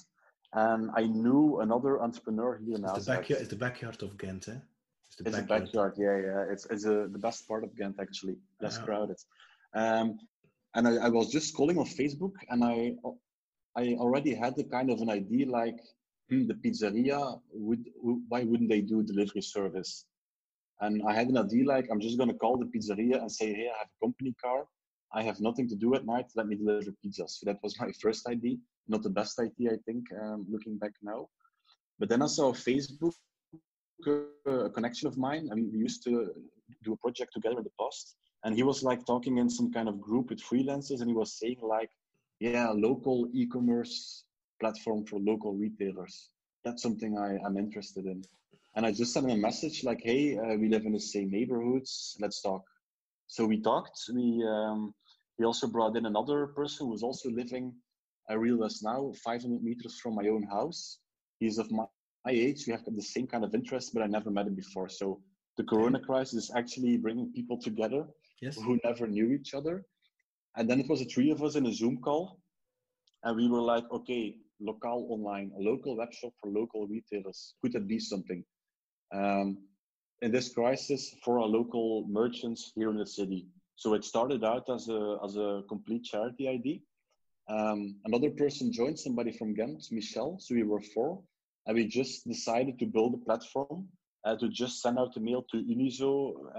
and 0.53 0.91
I 1.01 1.05
knew 1.07 1.61
another 1.61 2.03
entrepreneur 2.03 2.59
here 2.59 2.75
in 2.77 2.83
It's 2.85 2.93
the, 2.93 2.99
Nazareth. 2.99 3.07
backyard, 3.21 3.41
it's 3.43 3.51
the 3.51 3.63
backyard 3.67 4.03
of 4.03 4.19
Ghent, 4.19 4.49
eh? 4.49 4.61
It's 5.07 5.17
the 5.17 5.25
It's 5.29 5.39
a 5.39 5.43
backyard, 5.43 5.95
yeah, 5.97 6.17
yeah. 6.29 6.53
It's 6.53 6.67
it's 6.73 6.85
a, 6.85 6.97
the 7.17 7.23
best 7.27 7.49
part 7.49 7.63
of 7.65 7.71
Ghent 7.79 7.97
actually, 8.05 8.37
less 8.61 8.77
Yeah. 8.79 8.85
crowded. 8.87 9.17
Um, 9.75 10.19
and 10.75 10.89
I, 10.89 11.07
I 11.07 11.09
was 11.09 11.31
just 11.31 11.55
scrolling 11.55 11.79
on 11.79 11.87
Facebook, 11.87 12.35
and 12.51 12.65
I 12.65 12.95
I 13.77 13.95
already 13.99 14.35
had 14.35 14.57
the 14.57 14.65
kind 14.65 14.91
of 14.91 15.01
an 15.01 15.11
idea 15.11 15.49
like 15.49 15.79
hmm, 16.31 16.47
the 16.47 16.55
pizzeria 16.55 17.41
would 17.53 17.85
why 18.29 18.45
wouldn't 18.45 18.71
they 18.71 18.81
do 18.81 19.03
delivery 19.03 19.43
service? 19.43 20.07
And 20.81 21.03
I 21.09 21.13
had 21.15 21.29
an 21.29 21.39
idea 21.39 21.67
like 21.67 21.89
I'm 21.91 22.01
just 22.01 22.19
gonna 22.19 22.35
call 22.35 22.57
the 22.57 22.67
pizzeria 22.67 23.21
and 23.21 23.31
say, 23.31 23.53
hey, 23.53 23.69
I 23.75 23.79
have 23.79 23.89
a 23.89 24.05
company 24.05 24.35
car. 24.43 24.65
I 25.13 25.23
have 25.23 25.41
nothing 25.41 25.69
to 25.69 25.77
do 25.77 25.95
at 25.95 26.05
night. 26.05 26.27
Let 26.35 26.49
me 26.49 26.57
deliver 26.57 26.91
pizzas. 27.05 27.31
So 27.39 27.47
that 27.47 27.59
was 27.63 27.79
my 27.81 27.93
first 28.01 28.27
idea. 28.27 28.57
Not 28.89 29.03
the 29.03 29.11
best 29.11 29.39
idea, 29.39 29.73
I 29.73 29.79
think, 29.87 30.05
um, 30.21 30.45
looking 30.51 30.77
back 30.77 30.93
now. 31.03 31.29
But 31.99 32.09
then 32.09 32.21
I 32.21 32.27
saw 32.27 32.53
Facebook 32.53 33.15
uh, 34.07 34.65
a 34.67 34.71
connection 34.71 35.09
of 35.09 35.17
mine. 35.17 35.49
I 35.51 35.55
mean, 35.55 35.71
we 35.73 35.79
used 35.79 36.03
to 36.05 36.31
do 36.83 36.93
a 36.93 36.97
project 36.97 37.33
together 37.33 37.59
in 37.59 37.65
the 37.65 37.71
past, 37.81 38.17
and 38.45 38.55
he 38.55 38.63
was 38.63 38.83
like 38.83 39.05
talking 39.07 39.39
in 39.39 39.49
some 39.49 39.73
kind 39.73 39.89
of 39.89 40.01
group 40.01 40.29
with 40.29 40.41
freelancers, 40.41 41.01
and 41.01 41.09
he 41.09 41.15
was 41.15 41.33
saying 41.39 41.59
like, 41.63 41.91
"Yeah, 42.41 42.71
local 42.71 43.29
e-commerce 43.33 44.25
platform 44.61 45.05
for 45.07 45.19
local 45.19 45.55
retailers. 45.55 46.31
That's 46.65 46.83
something 46.83 47.19
I, 47.19 47.39
I'm 47.45 47.57
interested 47.57 48.05
in." 48.05 48.23
And 48.77 48.85
I 48.85 48.93
just 48.93 49.13
sent 49.13 49.27
him 49.27 49.39
a 49.39 49.41
message 49.41 49.83
like, 49.83 50.01
"Hey, 50.03 50.37
uh, 50.37 50.57
we 50.57 50.69
live 50.69 50.85
in 50.85 50.93
the 50.93 51.01
same 51.01 51.31
neighborhoods. 51.31 52.17
Let's 52.21 52.43
talk." 52.43 52.63
So 53.27 53.47
we 53.47 53.61
talked. 53.61 53.99
We 54.13 54.45
um, 54.47 54.95
he 55.39 55.45
also 55.45 55.67
brought 55.67 55.97
in 55.97 56.07
another 56.07 56.49
person 56.49 56.87
who 56.87 56.93
was 56.93 57.03
also 57.03 57.31
living. 57.31 57.75
I 58.29 58.35
realized 58.35 58.83
now 58.85 59.13
500 59.25 59.63
meters 59.63 59.99
from 60.01 60.15
my 60.15 60.29
own 60.29 60.45
house. 60.45 60.99
He's 61.41 61.59
of 61.59 61.71
my 61.71 61.85
my 62.25 62.33
age, 62.33 62.67
we 62.67 62.73
have 62.73 62.85
the 62.85 63.03
same 63.03 63.27
kind 63.27 63.45
of 63.45 63.55
interest, 63.55 63.93
but 63.93 64.03
I 64.03 64.07
never 64.07 64.31
met 64.31 64.47
him 64.47 64.55
before. 64.55 64.89
So 64.89 65.21
the 65.59 65.65
Corona 65.65 66.01
crisis 66.01 66.45
is 66.45 66.51
actually 66.57 66.97
bringing 66.97 67.31
people 67.33 67.59
together 67.61 68.07
Yes. 68.45 68.57
who 68.57 68.79
never 68.85 69.07
knew 69.07 69.33
each 69.33 69.55
other. 69.55 69.85
And 70.57 70.69
then 70.69 70.79
it 70.81 70.89
was 70.89 71.01
the 71.01 71.07
three 71.07 71.31
of 71.31 71.43
us 71.43 71.57
in 71.57 71.67
a 71.67 71.73
Zoom 71.73 71.97
call, 72.07 72.39
and 73.23 73.37
we 73.37 73.49
were 73.49 73.63
like, 73.63 73.85
okay, 73.91 74.37
local 74.61 75.07
online, 75.11 75.51
a 75.59 75.63
local 75.63 75.97
web 75.97 76.13
shop 76.13 76.33
for 76.41 76.51
local 76.51 76.87
retailers. 76.87 77.55
Could 77.61 77.73
that 77.73 77.89
be 77.89 77.99
something? 77.99 78.45
Um, 79.13 79.59
in 80.21 80.31
this 80.31 80.53
crisis 80.53 81.15
for 81.25 81.41
our 81.41 81.47
local 81.47 82.07
merchants 82.09 82.73
here 82.75 82.91
in 82.91 82.99
the 82.99 83.07
city. 83.07 83.47
So 83.77 83.95
it 83.95 84.05
started 84.05 84.45
out 84.45 84.69
as 84.69 84.89
a 84.89 85.19
as 85.25 85.37
a 85.37 85.63
complete 85.69 86.05
charity 86.05 86.47
idea. 86.49 86.79
Um, 87.49 87.97
another 88.05 88.31
person 88.31 88.73
joined, 88.73 88.99
somebody 88.99 89.33
from 89.33 89.55
Ghent, 89.55 89.83
Michel. 89.91 90.37
So 90.39 90.55
we 90.55 90.63
were 90.63 90.81
four, 90.95 91.23
and 91.67 91.75
we 91.77 91.87
just 91.87 92.27
decided 92.27 92.79
to 92.79 92.87
build 92.87 93.15
a 93.15 93.25
platform 93.25 93.89
uh, 94.25 94.37
to 94.37 94.49
just 94.49 94.81
send 94.81 94.99
out 94.99 95.17
a 95.17 95.21
mail 95.21 95.43
to 95.51 95.57
Unizo 95.57 96.13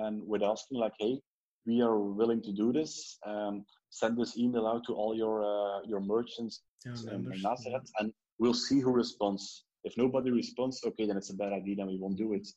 and 0.03 0.21
with 0.27 0.43
asking 0.43 0.79
like, 0.79 0.93
hey, 0.99 1.21
we 1.65 1.81
are 1.81 1.99
willing 1.99 2.41
to 2.43 2.51
do 2.51 2.71
this. 2.71 3.17
Um, 3.25 3.65
send 3.89 4.17
this 4.17 4.37
email 4.37 4.67
out 4.67 4.83
to 4.87 4.93
all 4.93 5.15
your 5.15 5.43
uh, 5.43 5.81
your 5.85 5.99
merchants 6.01 6.61
Yeah, 6.85 6.93
in, 6.93 6.99
in 6.99 7.23
members. 7.23 7.43
Nazareth, 7.43 7.91
and 7.99 8.13
we'll 8.39 8.53
see 8.67 8.79
who 8.79 8.91
responds. 8.91 9.65
If 9.83 9.97
nobody 9.97 10.31
responds, 10.31 10.81
okay, 10.85 11.05
then 11.05 11.17
it's 11.17 11.29
a 11.29 11.35
bad 11.35 11.53
idea, 11.53 11.75
then 11.75 11.87
we 11.87 11.97
won't 11.97 12.17
do 12.17 12.33
it. 12.33 12.47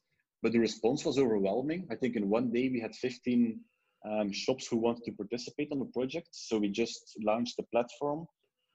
But 0.42 0.52
the 0.52 0.58
response 0.58 1.04
was 1.04 1.18
overwhelming. 1.18 1.86
I 1.90 1.96
think 1.96 2.16
in 2.16 2.28
one 2.30 2.50
day 2.52 2.68
we 2.70 2.80
had 2.80 2.94
15 2.94 3.60
um, 4.08 4.32
shops 4.32 4.66
who 4.68 4.76
wanted 4.78 5.04
to 5.04 5.12
participate 5.12 5.68
on 5.72 5.78
the 5.80 5.90
project. 5.92 6.28
So 6.32 6.58
we 6.58 6.68
just 6.68 7.16
launched 7.22 7.56
the 7.56 7.64
platform. 7.64 8.26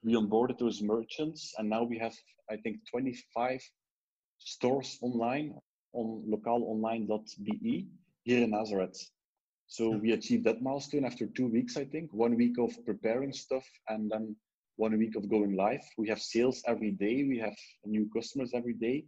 We 0.04 0.14
onboarded 0.14 0.58
those 0.58 0.82
merchants, 0.82 1.54
and 1.58 1.68
now 1.68 1.82
we 1.82 1.98
have, 1.98 2.14
I 2.50 2.56
think, 2.58 2.76
25 2.90 3.60
stores 4.38 4.98
online 5.00 5.54
on 5.94 6.22
localonline.be 6.28 7.88
here 8.24 8.42
in 8.44 8.50
Nazareth. 8.50 8.98
So 9.66 9.90
we 9.90 10.12
achieved 10.12 10.44
that 10.44 10.62
milestone 10.62 11.04
after 11.04 11.26
two 11.26 11.48
weeks, 11.48 11.76
I 11.76 11.84
think. 11.84 12.12
One 12.12 12.36
week 12.36 12.58
of 12.58 12.72
preparing 12.84 13.32
stuff, 13.32 13.64
and 13.88 14.10
then 14.10 14.36
one 14.76 14.96
week 14.98 15.16
of 15.16 15.28
going 15.28 15.56
live. 15.56 15.82
We 15.98 16.08
have 16.08 16.20
sales 16.20 16.62
every 16.66 16.92
day. 16.92 17.24
We 17.24 17.38
have 17.38 17.56
new 17.84 18.08
customers 18.14 18.52
every 18.54 18.74
day. 18.74 19.06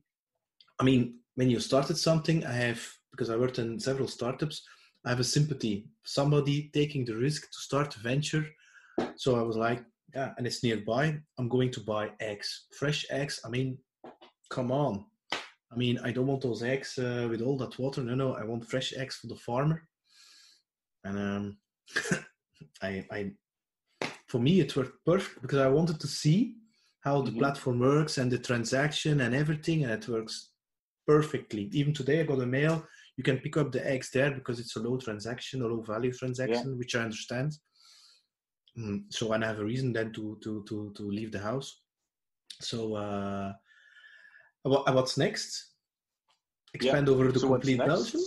I 0.78 0.84
mean, 0.84 1.18
when 1.34 1.50
you 1.50 1.60
started 1.60 1.96
something, 1.96 2.44
I 2.44 2.52
have 2.52 2.80
because 3.10 3.30
I 3.30 3.36
worked 3.36 3.58
in 3.58 3.80
several 3.80 4.08
startups. 4.08 4.62
I 5.04 5.10
have 5.10 5.20
a 5.20 5.24
sympathy. 5.24 5.86
Somebody 6.04 6.70
taking 6.74 7.04
the 7.04 7.16
risk 7.16 7.42
to 7.50 7.58
start 7.58 7.96
a 7.96 8.00
venture. 8.00 8.44
So 9.16 9.36
I 9.38 9.42
was 9.42 9.56
like, 9.56 9.84
yeah, 10.14 10.32
and 10.36 10.46
it's 10.46 10.62
nearby. 10.62 11.18
I'm 11.38 11.48
going 11.48 11.70
to 11.72 11.80
buy 11.80 12.10
eggs, 12.20 12.66
fresh 12.78 13.06
eggs. 13.10 13.40
I 13.44 13.48
mean, 13.48 13.78
come 14.50 14.72
on. 14.72 15.04
I 15.32 15.76
mean, 15.76 15.98
I 16.02 16.10
don't 16.12 16.26
want 16.26 16.42
those 16.42 16.62
eggs 16.62 16.98
uh, 16.98 17.26
with 17.28 17.42
all 17.42 17.56
that 17.58 17.78
water. 17.78 18.02
No, 18.02 18.14
no, 18.14 18.34
I 18.34 18.44
want 18.44 18.68
fresh 18.68 18.94
eggs 18.96 19.16
for 19.16 19.26
the 19.26 19.36
farmer. 19.36 19.86
And 21.06 21.18
um, 21.18 21.58
I, 22.82 23.06
I, 23.10 23.32
for 24.28 24.40
me, 24.40 24.60
it 24.60 24.74
worked 24.76 25.04
perfect 25.04 25.40
because 25.42 25.58
I 25.58 25.68
wanted 25.68 26.00
to 26.00 26.06
see 26.08 26.56
how 27.00 27.22
the 27.22 27.30
Mhm. 27.30 27.38
platform 27.38 27.78
works 27.78 28.18
and 28.18 28.30
the 28.30 28.38
transaction 28.38 29.20
and 29.20 29.34
everything, 29.34 29.84
and 29.84 29.92
it 29.92 30.08
works 30.08 30.50
perfectly. 31.06 31.70
Even 31.72 31.94
today, 31.94 32.20
I 32.20 32.24
got 32.24 32.40
a 32.40 32.46
mail. 32.46 32.84
You 33.16 33.22
can 33.22 33.38
pick 33.38 33.56
up 33.56 33.70
the 33.70 33.86
eggs 33.88 34.10
there 34.10 34.32
because 34.32 34.58
it's 34.58 34.74
a 34.76 34.80
low 34.80 34.96
transaction, 34.98 35.62
a 35.62 35.66
low 35.66 35.80
value 35.82 36.12
transaction, 36.12 36.76
which 36.76 36.96
I 36.96 37.02
understand. 37.02 37.52
Mm, 38.76 39.04
so 39.08 39.32
and 39.32 39.44
I 39.44 39.48
have 39.48 39.60
a 39.60 39.64
reason 39.64 39.92
then 39.92 40.12
to 40.12 40.38
to 40.42 40.62
to 40.68 40.92
to 40.96 41.02
leave 41.02 41.32
the 41.32 41.38
house. 41.38 41.80
So 42.60 42.94
uh, 42.94 43.52
what, 44.64 44.92
what's 44.92 45.16
next? 45.16 45.74
Expand 46.74 47.08
over 47.08 47.32
the 47.32 47.38
So 47.40 47.48
complete? 47.48 47.78
Belgium. 47.78 48.20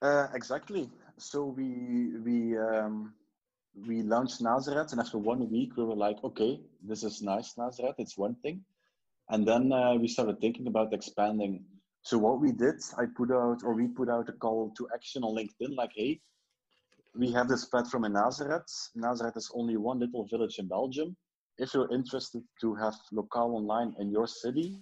Uh, 0.00 0.28
exactly. 0.32 0.88
So 1.18 1.46
we 1.46 2.18
we 2.24 2.58
um, 2.58 3.14
we 3.86 4.02
launched 4.02 4.42
Nazareth, 4.42 4.92
and 4.92 5.00
after 5.00 5.16
one 5.16 5.50
week, 5.50 5.76
we 5.76 5.84
were 5.84 5.96
like, 5.96 6.22
okay, 6.22 6.60
this 6.82 7.02
is 7.04 7.22
nice, 7.22 7.56
Nazareth. 7.56 7.96
It's 7.98 8.18
one 8.18 8.34
thing, 8.42 8.62
and 9.30 9.46
then 9.48 9.72
uh, 9.72 9.94
we 9.94 10.08
started 10.08 10.40
thinking 10.40 10.66
about 10.66 10.92
expanding. 10.92 11.64
So 12.02 12.18
what 12.18 12.40
we 12.40 12.52
did, 12.52 12.76
I 12.98 13.06
put 13.16 13.32
out, 13.32 13.62
or 13.64 13.74
we 13.74 13.88
put 13.88 14.08
out 14.10 14.28
a 14.28 14.32
call 14.32 14.72
to 14.76 14.88
action 14.94 15.24
on 15.24 15.34
LinkedIn, 15.34 15.74
like, 15.74 15.90
hey, 15.94 16.20
we 17.16 17.32
have 17.32 17.48
this 17.48 17.64
platform 17.64 18.04
in 18.04 18.12
Nazareth. 18.12 18.66
Nazareth 18.94 19.36
is 19.36 19.50
only 19.54 19.76
one 19.76 19.98
little 19.98 20.26
village 20.26 20.58
in 20.58 20.68
Belgium. 20.68 21.16
If 21.58 21.72
you're 21.72 21.92
interested 21.92 22.42
to 22.60 22.74
have 22.74 22.94
local 23.10 23.56
online 23.56 23.94
in 23.98 24.10
your 24.10 24.26
city, 24.26 24.78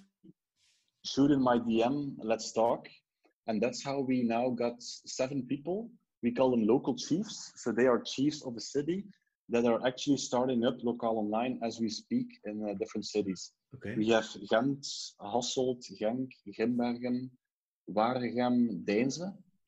shoot 1.05 1.31
in 1.31 1.41
my 1.41 1.59
DM. 1.59 2.17
Let's 2.19 2.53
talk. 2.53 2.89
And 3.47 3.63
that's 3.63 3.85
how 3.85 4.01
we 4.01 4.23
now 4.25 4.51
got 4.51 4.75
seven 4.83 5.47
people. 5.49 5.91
We 6.25 6.33
call 6.33 6.51
them 6.51 6.67
local 6.67 6.95
chiefs. 6.97 7.53
So 7.57 7.71
they 7.71 7.87
are 7.87 8.01
chiefs 8.01 8.43
of 8.47 8.57
a 8.57 8.61
city 8.75 9.05
that 9.51 9.67
are 9.67 9.87
actually 9.87 10.17
starting 10.17 10.65
up 10.65 10.77
local 10.83 11.19
online 11.19 11.61
as 11.63 11.79
we 11.79 11.91
speak 11.91 12.29
in 12.47 12.57
uh, 12.67 12.73
different 12.81 13.05
cities. 13.05 13.53
Okay. 13.77 13.95
We 13.95 14.09
have 14.09 14.27
Gent, 14.51 14.83
Hasselt, 15.21 15.83
Genk, 16.01 16.29
Grimbergen, 16.59 17.29
Waregem, 17.97 18.85
Deinze. 18.87 19.21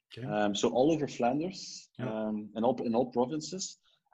Okay. 0.08 0.26
Um, 0.26 0.54
so 0.54 0.70
all 0.70 0.90
over 0.92 1.06
Flanders, 1.06 1.60
Yeah. 1.98 2.08
um, 2.10 2.48
in 2.56 2.64
all 2.64 2.76
in 2.88 2.94
all 2.94 3.08
provinces, 3.18 3.64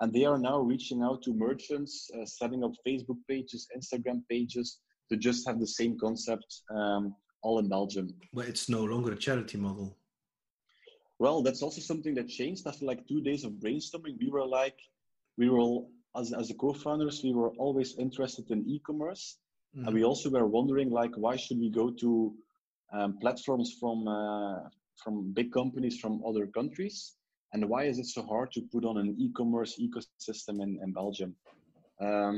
and 0.00 0.12
they 0.12 0.24
are 0.24 0.38
now 0.50 0.58
reaching 0.72 1.00
out 1.08 1.22
to 1.24 1.30
merchants, 1.48 2.10
uh, 2.16 2.26
setting 2.38 2.64
up 2.64 2.72
Facebook 2.86 3.20
pages, 3.28 3.68
Instagram 3.78 4.18
pages 4.28 4.66
to 5.10 5.16
just 5.16 5.46
have 5.46 5.58
the 5.60 5.72
same 5.80 5.94
concept, 6.04 6.48
um, 6.76 7.14
all 7.44 7.56
in 7.62 7.68
Belgium. 7.68 8.06
But 8.32 8.48
it's 8.48 8.68
no 8.68 8.82
longer 8.92 9.12
a 9.12 9.20
charity 9.26 9.58
model. 9.58 9.96
Well, 11.22 11.40
that's 11.40 11.62
also 11.62 11.80
something 11.80 12.16
that 12.16 12.28
changed 12.28 12.66
after 12.66 12.84
like 12.84 13.06
two 13.06 13.20
days 13.20 13.44
of 13.44 13.52
brainstorming. 13.52 14.18
We 14.18 14.28
were 14.28 14.44
like, 14.44 14.78
we 15.38 15.48
were 15.48 15.60
all, 15.60 15.88
as 16.20 16.32
as 16.32 16.48
the 16.48 16.54
co-founders, 16.54 17.22
we 17.22 17.32
were 17.32 17.52
always 17.64 17.90
interested 18.06 18.50
in 18.50 18.58
e-commerce, 18.74 19.24
Mhm. 19.76 19.84
and 19.84 19.94
we 19.98 20.04
also 20.10 20.26
were 20.36 20.48
wondering 20.58 20.90
like, 21.00 21.14
why 21.24 21.34
should 21.42 21.60
we 21.64 21.70
go 21.70 21.86
to 22.02 22.10
um, 22.96 23.10
platforms 23.22 23.68
from 23.80 23.98
uh, 24.18 24.58
from 25.02 25.14
big 25.38 25.48
companies 25.60 25.96
from 26.02 26.12
other 26.28 26.44
countries, 26.58 26.96
and 27.52 27.60
why 27.72 27.82
is 27.90 27.96
it 28.02 28.08
so 28.16 28.22
hard 28.32 28.48
to 28.54 28.60
put 28.74 28.84
on 28.90 28.96
an 29.02 29.10
e-commerce 29.24 29.72
ecosystem 29.86 30.56
in, 30.64 30.70
in 30.84 30.88
Belgium? 31.00 31.30
Um, 32.06 32.36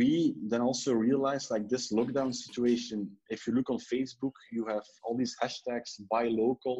we 0.00 0.10
then 0.52 0.62
also 0.68 0.90
realized 1.08 1.46
like 1.54 1.66
this 1.68 1.84
lockdown 1.98 2.30
situation. 2.44 2.98
If 3.34 3.38
you 3.46 3.52
look 3.54 3.70
on 3.70 3.78
Facebook, 3.92 4.36
you 4.56 4.62
have 4.72 4.86
all 5.04 5.16
these 5.16 5.34
hashtags: 5.42 5.90
buy 6.14 6.24
local, 6.44 6.78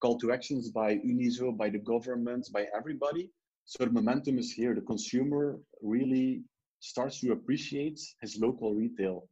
call 0.00 0.18
to 0.18 0.32
actions 0.32 0.70
by 0.70 0.96
Unizo, 0.96 1.56
by 1.56 1.70
the 1.70 1.78
government, 1.78 2.48
by 2.52 2.66
everybody. 2.76 3.30
So 3.64 3.84
the 3.84 3.90
momentum 3.90 4.38
is 4.38 4.52
here. 4.52 4.74
The 4.74 4.82
consumer 4.82 5.58
really 5.82 6.42
starts 6.80 7.20
to 7.20 7.32
appreciate 7.32 8.00
his 8.20 8.38
local 8.38 8.74
retail, 8.74 9.28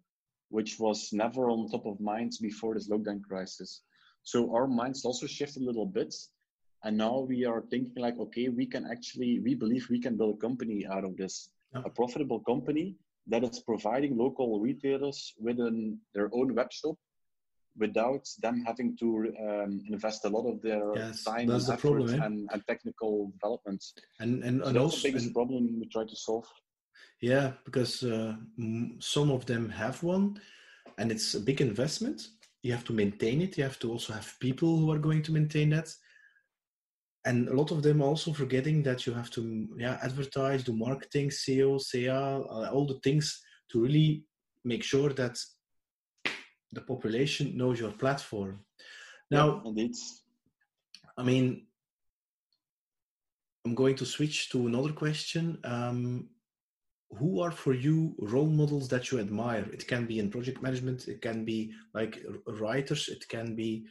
which 0.49 0.79
was 0.79 1.11
never 1.13 1.51
on 1.51 1.71
top 1.71 1.87
of 1.87 2.01
minds 2.01 2.39
before 2.39 2.75
this 2.75 2.89
lockdown 2.89 3.23
crisis. 3.23 3.83
So 4.23 4.55
our 4.55 4.67
minds 4.67 5.05
also 5.05 5.27
shifted 5.27 5.63
a 5.63 5.67
little 5.67 5.87
bit. 5.87 6.15
And 6.83 6.97
now 6.97 7.21
we 7.21 7.45
are 7.45 7.63
thinking 7.71 8.03
like, 8.03 8.19
okay, 8.19 8.49
we 8.49 8.67
can 8.67 8.87
actually, 8.91 9.41
we 9.41 9.55
believe 9.55 9.87
we 9.89 10.01
can 10.01 10.17
build 10.17 10.37
a 10.37 10.41
company 10.41 10.87
out 10.87 11.05
of 11.05 11.17
this. 11.17 11.51
yeah. 11.75 11.83
a 11.85 11.91
profitable 11.91 12.41
company 12.41 12.97
that 13.27 13.43
is 13.43 13.61
providing 13.61 14.17
local 14.17 14.61
retailers 14.61 15.33
with 15.39 15.59
an, 15.61 15.99
their 16.15 16.31
own 16.35 16.55
web 16.55 16.73
shop 16.73 16.97
without 17.79 18.29
them 18.41 18.65
having 18.65 18.97
to 18.99 19.33
um, 19.41 19.83
invest 19.89 20.25
a 20.25 20.29
lot 20.29 20.47
of 20.47 20.63
their 20.63 20.95
yes, 20.95 21.25
time 21.25 21.51
and, 21.51 21.63
effort 21.63 21.81
problem, 21.81 22.21
eh? 22.21 22.25
and, 22.25 22.49
and, 22.53 22.67
technical 22.67 23.33
development. 23.33 23.85
And 24.21 24.45
and, 24.45 24.61
so 24.61 24.67
and 24.69 24.77
that's 24.77 24.85
also, 24.85 24.97
the 24.97 25.09
biggest 25.09 25.33
problem 25.33 25.81
we 25.81 25.89
try 25.89 26.05
to 26.05 26.17
solve. 26.17 26.47
Yeah, 27.21 27.53
because 27.65 28.03
uh, 28.03 28.35
some 29.01 29.31
of 29.31 29.47
them 29.47 29.69
have 29.71 30.03
one, 30.03 30.41
and 30.99 31.11
it's 31.11 31.35
a 31.35 31.41
big 31.41 31.61
investment. 31.61 32.29
You 32.63 32.73
have 32.73 32.85
to 32.85 32.93
maintain 32.93 33.41
it. 33.43 33.59
You 33.59 33.65
have 33.65 33.79
to 33.81 33.91
also 33.91 34.13
have 34.13 34.35
people 34.41 34.79
who 34.79 34.91
are 34.91 34.99
going 34.99 35.23
to 35.23 35.33
maintain 35.33 35.71
that. 35.71 35.93
And 37.27 37.49
a 37.49 37.55
lot 37.55 37.71
of 37.71 37.83
them 37.83 38.03
also 38.03 38.33
forgetting 38.33 38.83
that 38.83 39.07
you 39.07 39.15
have 39.15 39.31
to 39.31 39.67
yeah 39.79 39.99
advertise, 40.03 40.63
do 40.63 40.75
marketing, 40.75 41.31
SEO, 41.31 41.81
SEA, 41.81 42.09
uh, 42.09 42.71
all 42.71 42.87
the 42.87 43.01
things 43.03 43.43
to 43.71 43.81
really 43.81 44.25
make 44.65 44.83
sure 44.83 45.11
that 45.11 45.39
the 46.75 46.81
population 46.81 47.57
knows 47.57 47.81
your 47.81 47.93
platform. 47.93 48.61
Now, 49.31 49.63
yeah, 49.65 49.71
indeed. 49.71 49.95
I 51.17 51.23
mean, 51.23 51.67
I'm 53.65 53.75
going 53.75 53.97
to 53.97 54.05
switch 54.05 54.51
to 54.51 54.67
another 54.67 54.93
question. 54.93 55.59
Um, 55.65 56.29
who 57.19 57.41
are 57.41 57.51
for 57.53 57.73
you 57.73 58.15
role 58.19 58.49
models 58.49 58.89
that 58.89 59.11
you 59.11 59.21
admire? 59.21 59.67
It 59.73 59.87
can 59.87 60.07
be 60.07 60.19
in 60.19 60.31
project 60.31 60.63
management, 60.63 61.09
it 61.09 61.23
can 61.23 61.45
be 61.45 61.73
like 61.95 62.23
writers, 62.47 63.09
it 63.09 63.27
can 63.29 63.55
be, 63.55 63.87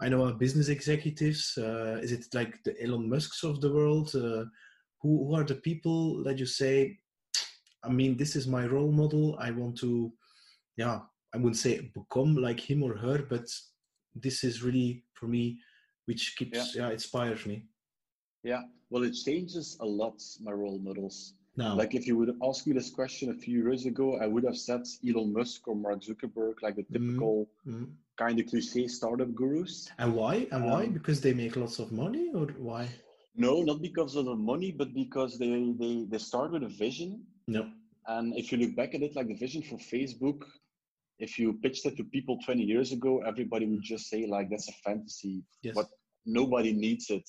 I 0.00 0.08
know, 0.08 0.32
business 0.32 0.68
executives. 0.68 1.58
Uh, 1.58 1.98
is 2.02 2.12
it 2.12 2.26
like 2.32 2.62
the 2.64 2.80
Elon 2.82 3.08
Musks 3.08 3.42
of 3.42 3.60
the 3.60 3.72
world? 3.72 4.14
Uh, 4.14 4.44
who, 5.02 5.26
who 5.26 5.34
are 5.34 5.44
the 5.44 5.56
people 5.56 6.22
that 6.24 6.38
you 6.38 6.46
say, 6.46 6.98
I 7.82 7.88
mean, 7.88 8.16
this 8.16 8.36
is 8.36 8.46
my 8.46 8.66
role 8.66 8.92
model. 8.92 9.36
I 9.40 9.50
want 9.50 9.78
to, 9.78 10.12
yeah, 10.76 11.00
I 11.34 11.38
wouldn't 11.38 11.56
say 11.56 11.90
become 11.94 12.34
like 12.34 12.60
him 12.60 12.82
or 12.82 12.96
her, 12.96 13.18
but 13.28 13.46
this 14.14 14.44
is 14.44 14.62
really 14.62 15.04
for 15.14 15.26
me, 15.26 15.58
which 16.06 16.34
keeps, 16.36 16.74
yeah, 16.74 16.86
yeah 16.86 16.92
inspires 16.92 17.46
me. 17.46 17.64
Yeah, 18.42 18.62
well, 18.90 19.04
it 19.04 19.12
changes 19.12 19.76
a 19.80 19.86
lot, 19.86 20.20
my 20.42 20.52
role 20.52 20.78
models 20.78 21.34
no. 21.56 21.74
Like 21.74 21.94
if 21.94 22.06
you 22.06 22.16
would 22.16 22.36
ask 22.42 22.66
me 22.66 22.72
this 22.72 22.90
question 22.90 23.30
a 23.30 23.34
few 23.34 23.62
years 23.62 23.84
ago, 23.84 24.18
I 24.18 24.26
would 24.26 24.44
have 24.44 24.56
said 24.56 24.82
Elon 25.06 25.32
Musk 25.32 25.66
or 25.66 25.74
Mark 25.74 26.00
Zuckerberg, 26.00 26.62
like 26.62 26.76
the 26.76 26.82
mm-hmm. 26.82 27.08
typical 27.08 27.48
mm-hmm. 27.66 27.84
kind 28.16 28.38
of 28.38 28.46
cliche 28.46 28.86
startup 28.86 29.34
gurus. 29.34 29.90
And 29.98 30.14
why? 30.14 30.46
And 30.52 30.64
um, 30.64 30.70
why? 30.70 30.86
Because 30.86 31.20
they 31.20 31.34
make 31.34 31.56
lots 31.56 31.78
of 31.78 31.90
money, 31.92 32.30
or 32.34 32.46
why? 32.58 32.88
No, 33.34 33.62
not 33.62 33.82
because 33.82 34.16
of 34.16 34.26
the 34.26 34.34
money, 34.34 34.70
but 34.70 34.94
because 34.94 35.38
they 35.38 35.74
they 35.78 36.06
they 36.08 36.18
start 36.18 36.52
with 36.52 36.62
a 36.62 36.68
vision. 36.68 37.24
No. 37.46 37.68
And 38.06 38.36
if 38.36 38.50
you 38.50 38.58
look 38.58 38.74
back 38.76 38.94
at 38.94 39.02
it, 39.02 39.16
like 39.16 39.28
the 39.28 39.34
vision 39.34 39.62
for 39.62 39.76
Facebook, 39.76 40.42
if 41.20 41.38
you 41.38 41.52
pitched 41.62 41.86
it 41.86 41.96
to 41.98 42.04
people 42.04 42.38
20 42.44 42.62
years 42.62 42.92
ago, 42.92 43.22
everybody 43.26 43.66
would 43.66 43.82
just 43.82 44.08
say 44.08 44.26
like 44.26 44.50
that's 44.50 44.68
a 44.68 44.72
fantasy. 44.84 45.42
Yes. 45.62 45.74
But 45.74 45.86
nobody 46.26 46.72
needs 46.72 47.10
it. 47.10 47.28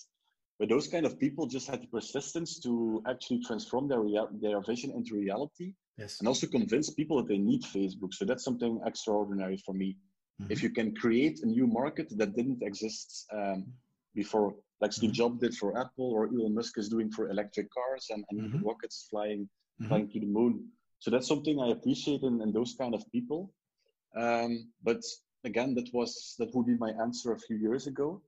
But 0.59 0.69
those 0.69 0.87
kind 0.87 1.05
of 1.05 1.19
people 1.19 1.47
just 1.47 1.67
had 1.67 1.81
the 1.81 1.87
persistence 1.87 2.59
to 2.61 3.03
actually 3.07 3.41
transform 3.43 3.87
their 3.87 4.01
rea- 4.01 4.33
their 4.41 4.61
vision 4.61 4.91
into 4.91 5.15
reality, 5.15 5.73
yes. 5.97 6.19
and 6.19 6.27
also 6.27 6.45
convince 6.47 6.91
people 6.91 7.17
that 7.17 7.27
they 7.27 7.39
need 7.39 7.63
Facebook. 7.63 8.13
So 8.13 8.25
that's 8.25 8.43
something 8.43 8.79
extraordinary 8.85 9.57
for 9.57 9.73
me. 9.73 9.97
Mm-hmm. 10.39 10.51
If 10.51 10.61
you 10.63 10.69
can 10.69 10.95
create 10.95 11.41
a 11.41 11.47
new 11.47 11.65
market 11.65 12.15
that 12.17 12.35
didn't 12.35 12.61
exist 12.61 13.27
um, 13.33 13.65
before, 14.13 14.53
like 14.81 14.93
Steve 14.93 15.09
mm-hmm. 15.09 15.15
Jobs 15.15 15.39
did 15.41 15.55
for 15.55 15.77
Apple, 15.79 16.11
or 16.11 16.27
Elon 16.27 16.53
Musk 16.53 16.77
is 16.77 16.89
doing 16.89 17.11
for 17.11 17.29
electric 17.29 17.67
cars 17.73 18.07
and, 18.11 18.23
and 18.29 18.41
mm-hmm. 18.41 18.67
rockets 18.67 19.07
flying 19.09 19.49
mm-hmm. 19.81 19.87
flying 19.87 20.09
to 20.09 20.19
the 20.19 20.27
moon. 20.27 20.67
So 20.99 21.09
that's 21.09 21.27
something 21.27 21.59
I 21.59 21.69
appreciate 21.69 22.21
in, 22.21 22.41
in 22.41 22.51
those 22.51 22.75
kind 22.79 22.93
of 22.93 23.03
people. 23.11 23.51
Um, 24.15 24.69
but 24.83 25.01
again, 25.43 25.73
that 25.75 25.89
was 25.93 26.35
that 26.39 26.53
would 26.53 26.67
be 26.67 26.77
my 26.77 26.91
answer 27.01 27.33
a 27.33 27.39
few 27.39 27.57
years 27.57 27.87
ago 27.87 28.21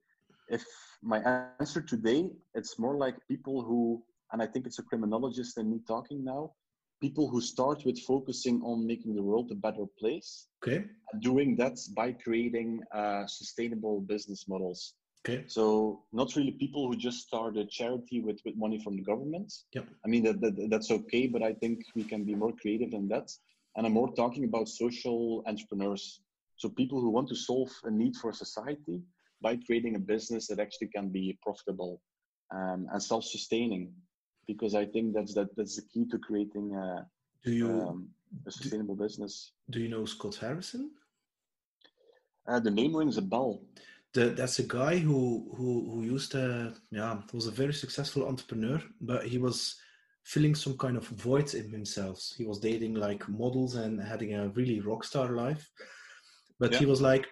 if 0.48 0.64
my 1.02 1.20
answer 1.60 1.80
today, 1.80 2.30
it's 2.54 2.78
more 2.78 2.96
like 2.96 3.16
people 3.28 3.62
who, 3.62 4.02
and 4.32 4.42
I 4.42 4.46
think 4.46 4.66
it's 4.66 4.78
a 4.78 4.82
criminologist 4.82 5.56
and 5.58 5.70
me 5.70 5.80
talking 5.86 6.24
now, 6.24 6.52
people 7.00 7.28
who 7.28 7.40
start 7.40 7.84
with 7.84 7.98
focusing 8.00 8.62
on 8.62 8.86
making 8.86 9.14
the 9.14 9.22
world 9.22 9.50
a 9.50 9.54
better 9.54 9.84
place. 9.98 10.46
Okay. 10.62 10.84
Doing 11.20 11.56
that 11.56 11.78
by 11.96 12.12
creating 12.12 12.80
uh, 12.94 13.26
sustainable 13.26 14.00
business 14.00 14.46
models. 14.48 14.94
Okay. 15.26 15.44
So 15.46 16.02
not 16.12 16.36
really 16.36 16.52
people 16.52 16.86
who 16.86 16.96
just 16.96 17.26
start 17.26 17.56
a 17.56 17.64
charity 17.64 18.20
with, 18.20 18.40
with 18.44 18.56
money 18.56 18.78
from 18.78 18.96
the 18.96 19.02
government. 19.02 19.52
Yep. 19.72 19.86
I 20.04 20.08
mean 20.08 20.22
that, 20.24 20.40
that 20.42 20.68
that's 20.70 20.90
okay, 20.90 21.26
but 21.26 21.42
I 21.42 21.54
think 21.54 21.80
we 21.94 22.04
can 22.04 22.24
be 22.24 22.34
more 22.34 22.52
creative 22.60 22.90
than 22.90 23.08
that. 23.08 23.30
And 23.76 23.86
I'm 23.86 23.92
more 23.92 24.12
talking 24.14 24.44
about 24.44 24.68
social 24.68 25.42
entrepreneurs. 25.46 26.20
So 26.56 26.68
people 26.68 27.00
who 27.00 27.10
want 27.10 27.28
to 27.28 27.36
solve 27.36 27.70
a 27.84 27.90
need 27.90 28.14
for 28.16 28.32
society 28.32 29.02
by 29.42 29.56
creating 29.66 29.96
a 29.96 29.98
business 29.98 30.46
that 30.48 30.60
actually 30.60 30.88
can 30.88 31.08
be 31.08 31.38
profitable 31.42 32.00
um, 32.54 32.86
and 32.92 33.02
self-sustaining 33.02 33.92
because 34.46 34.74
i 34.74 34.84
think 34.84 35.14
that's 35.14 35.34
that 35.34 35.48
that's 35.56 35.76
the 35.76 35.82
key 35.92 36.04
to 36.10 36.18
creating 36.18 36.74
a, 36.74 37.06
do 37.44 37.52
you, 37.52 37.68
um, 37.68 38.08
a 38.46 38.50
sustainable 38.50 38.94
do, 38.94 39.02
business. 39.02 39.52
do 39.70 39.80
you 39.80 39.88
know 39.88 40.04
scott 40.04 40.36
harrison? 40.36 40.90
Uh, 42.46 42.60
the 42.60 42.70
name 42.70 42.94
rings 42.94 43.16
a 43.16 43.22
bell. 43.22 43.62
The, 44.12 44.26
that's 44.26 44.58
a 44.58 44.64
guy 44.64 44.98
who 44.98 45.50
who 45.56 45.90
who 45.90 46.02
used 46.02 46.32
to 46.32 46.74
yeah 46.90 47.22
was 47.32 47.46
a 47.46 47.50
very 47.62 47.72
successful 47.72 48.28
entrepreneur 48.28 48.80
but 49.00 49.26
he 49.26 49.38
was 49.38 49.76
filling 50.24 50.54
some 50.54 50.76
kind 50.76 50.96
of 50.96 51.06
void 51.08 51.54
in 51.54 51.70
himself 51.70 52.18
he 52.36 52.44
was 52.44 52.58
dating 52.58 52.94
like 52.94 53.28
models 53.28 53.74
and 53.76 54.00
having 54.00 54.34
a 54.34 54.48
really 54.48 54.80
rock 54.80 55.04
star 55.04 55.28
life 55.32 55.70
but 56.58 56.72
yeah. 56.72 56.78
he 56.78 56.86
was 56.86 57.00
like 57.00 57.26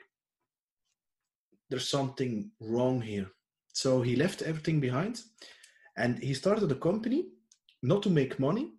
there's 1.72 1.88
something 1.88 2.50
wrong 2.60 3.00
here. 3.00 3.28
So 3.72 4.02
he 4.02 4.14
left 4.14 4.42
everything 4.42 4.78
behind 4.78 5.22
and 5.96 6.22
he 6.22 6.34
started 6.34 6.70
a 6.70 6.74
company 6.74 7.28
not 7.82 8.02
to 8.02 8.10
make 8.10 8.38
money, 8.38 8.74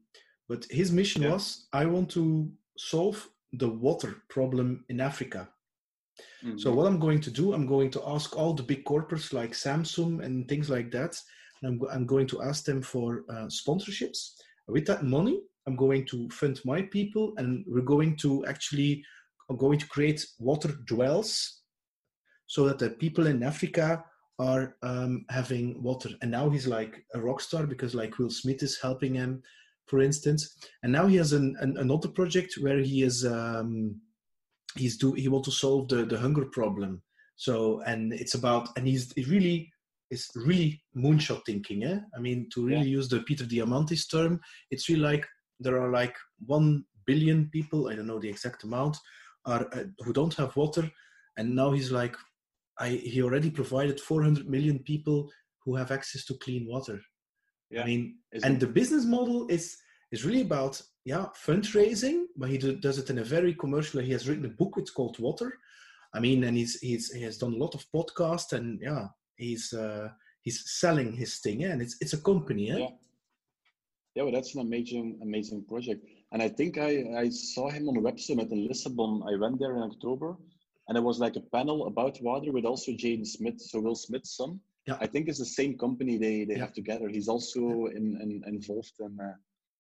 but 0.47 0.65
his 0.69 0.91
mission 0.91 1.23
yeah. 1.23 1.31
was 1.31 1.65
I 1.73 1.85
want 1.87 2.11
to 2.11 2.51
solve 2.77 3.27
the 3.53 3.67
water 3.67 4.21
problem 4.29 4.85
in 4.89 5.01
Africa. 5.01 5.49
Mm-hmm. 6.45 6.59
So 6.59 6.71
what 6.71 6.85
I'm 6.85 6.99
going 6.99 7.19
to 7.21 7.31
do, 7.31 7.53
I'm 7.53 7.65
going 7.65 7.89
to 7.91 8.03
ask 8.05 8.37
all 8.37 8.53
the 8.53 8.69
big 8.71 8.85
corporates 8.85 9.33
like 9.33 9.53
Samsung 9.53 10.23
and 10.23 10.47
things 10.47 10.69
like 10.69 10.91
that. 10.91 11.19
I'm, 11.65 11.81
I'm 11.91 12.05
going 12.05 12.27
to 12.27 12.41
ask 12.41 12.65
them 12.65 12.81
for 12.81 13.23
uh, 13.29 13.47
sponsorships. 13.47 14.31
With 14.67 14.85
that 14.87 15.03
money, 15.03 15.41
I'm 15.67 15.75
going 15.75 16.05
to 16.07 16.29
fund 16.29 16.59
my 16.65 16.81
people, 16.81 17.33
and 17.37 17.65
we're 17.67 17.81
going 17.81 18.17
to 18.17 18.45
actually 18.45 19.03
I'm 19.49 19.57
going 19.57 19.79
to 19.79 19.87
create 19.87 20.25
water 20.39 20.73
dwells 20.85 21.61
so 22.47 22.65
that 22.67 22.79
the 22.79 22.91
people 22.91 23.27
in 23.27 23.43
Africa 23.43 24.03
are 24.39 24.75
um, 24.81 25.25
having 25.29 25.81
water. 25.81 26.09
And 26.21 26.31
now 26.31 26.49
he's 26.49 26.67
like 26.67 27.05
a 27.13 27.21
rock 27.21 27.41
star 27.41 27.65
because 27.65 27.93
like 27.93 28.17
Will 28.17 28.29
Smith 28.29 28.63
is 28.63 28.79
helping 28.79 29.13
him, 29.15 29.41
for 29.85 30.01
instance. 30.01 30.55
And 30.81 30.91
now 30.91 31.07
he 31.07 31.17
has 31.17 31.33
an, 31.33 31.55
an 31.59 31.77
another 31.77 32.07
project 32.07 32.55
where 32.59 32.79
he 32.79 33.03
is 33.03 33.25
um, 33.25 33.99
he's 34.75 34.97
do 34.97 35.13
he 35.13 35.27
want 35.27 35.45
to 35.45 35.51
solve 35.51 35.89
the 35.89 36.05
the 36.05 36.19
hunger 36.19 36.45
problem. 36.45 37.01
So 37.35 37.81
and 37.85 38.13
it's 38.13 38.35
about 38.35 38.69
and 38.77 38.87
he's 38.87 39.13
really 39.27 39.72
is 40.11 40.29
really 40.35 40.81
moonshot 40.95 41.41
thinking. 41.45 41.83
Eh? 41.83 41.99
I 42.15 42.19
mean 42.19 42.47
to 42.53 42.65
really 42.65 42.89
yeah. 42.89 42.97
use 42.97 43.09
the 43.09 43.21
Peter 43.21 43.45
Diamandis 43.45 44.09
term, 44.09 44.39
it's 44.71 44.89
really 44.89 45.01
like 45.01 45.25
there 45.59 45.81
are 45.81 45.91
like 45.91 46.15
one 46.45 46.83
billion 47.05 47.49
people. 47.51 47.89
I 47.89 47.95
don't 47.95 48.07
know 48.07 48.19
the 48.19 48.29
exact 48.29 48.63
amount 48.63 48.97
are 49.45 49.67
uh, 49.73 49.83
who 49.99 50.13
don't 50.13 50.33
have 50.35 50.55
water 50.55 50.89
and 51.37 51.55
now 51.55 51.71
he's 51.71 51.91
like 51.91 52.15
I, 52.79 52.89
he 52.89 53.21
already 53.21 53.51
provided 53.51 53.99
400 53.99 54.49
million 54.49 54.79
people 54.79 55.29
who 55.63 55.75
have 55.75 55.91
access 55.91 56.25
to 56.25 56.37
clean 56.39 56.67
water. 56.67 56.99
Yeah. 57.69 57.83
I 57.83 57.85
mean, 57.85 58.17
Isn't 58.31 58.49
and 58.49 58.59
the 58.59 58.67
business 58.67 59.05
model 59.05 59.47
is 59.49 59.75
is 60.11 60.25
really 60.25 60.41
about 60.41 60.81
yeah 61.05 61.27
fundraising, 61.45 62.25
but 62.37 62.49
he 62.49 62.57
do, 62.57 62.75
does 62.75 62.97
it 62.97 63.09
in 63.09 63.19
a 63.19 63.23
very 63.23 63.53
commercial. 63.53 64.01
He 64.01 64.11
has 64.11 64.27
written 64.27 64.45
a 64.45 64.49
book. 64.49 64.73
It's 64.77 64.91
called 64.91 65.19
Water. 65.19 65.53
I 66.13 66.19
mean, 66.19 66.43
and 66.43 66.55
he's 66.57 66.79
he's 66.79 67.11
he 67.11 67.23
has 67.23 67.37
done 67.37 67.53
a 67.53 67.57
lot 67.57 67.73
of 67.73 67.85
podcasts, 67.95 68.53
and 68.53 68.79
yeah, 68.81 69.07
he's 69.35 69.73
uh, 69.73 70.09
he's 70.41 70.63
selling 70.79 71.13
his 71.13 71.39
thing, 71.39 71.61
yeah, 71.61 71.71
and 71.71 71.81
it's 71.81 71.97
it's 72.01 72.13
a 72.13 72.21
company, 72.21 72.67
yeah. 72.67 72.77
yeah. 72.77 72.89
Yeah, 74.15 74.23
well, 74.23 74.31
that's 74.31 74.53
an 74.53 74.61
amazing, 74.61 75.19
amazing 75.23 75.65
project. 75.65 76.05
And 76.31 76.41
I 76.41 76.47
think 76.47 76.77
I, 76.77 77.03
I 77.17 77.29
saw 77.29 77.69
him 77.69 77.89
on 77.89 77.95
the 77.95 78.01
web 78.01 78.19
summit 78.19 78.51
in 78.51 78.67
Lisbon. 78.67 79.23
I 79.27 79.35
went 79.35 79.59
there 79.59 79.75
in 79.75 79.81
October, 79.81 80.35
and 80.87 80.97
it 80.97 81.01
was 81.01 81.19
like 81.19 81.35
a 81.35 81.41
panel 81.41 81.87
about 81.87 82.21
water 82.21 82.51
with 82.51 82.65
also 82.65 82.91
Jaden 82.91 83.25
Smith, 83.25 83.59
so 83.59 83.79
Will 83.79 83.95
Smith's 83.95 84.37
son. 84.37 84.59
Yeah. 84.85 84.97
I 84.99 85.07
think 85.07 85.29
it's 85.29 85.39
the 85.39 85.45
same 85.45 85.77
company 85.77 86.17
they, 86.17 86.43
they 86.43 86.55
yeah. 86.55 86.59
have 86.59 86.73
together. 86.73 87.07
He's 87.09 87.27
also 87.27 87.87
in, 87.87 88.19
in 88.21 88.43
involved 88.45 88.93
in 88.99 89.17
uh, 89.19 89.33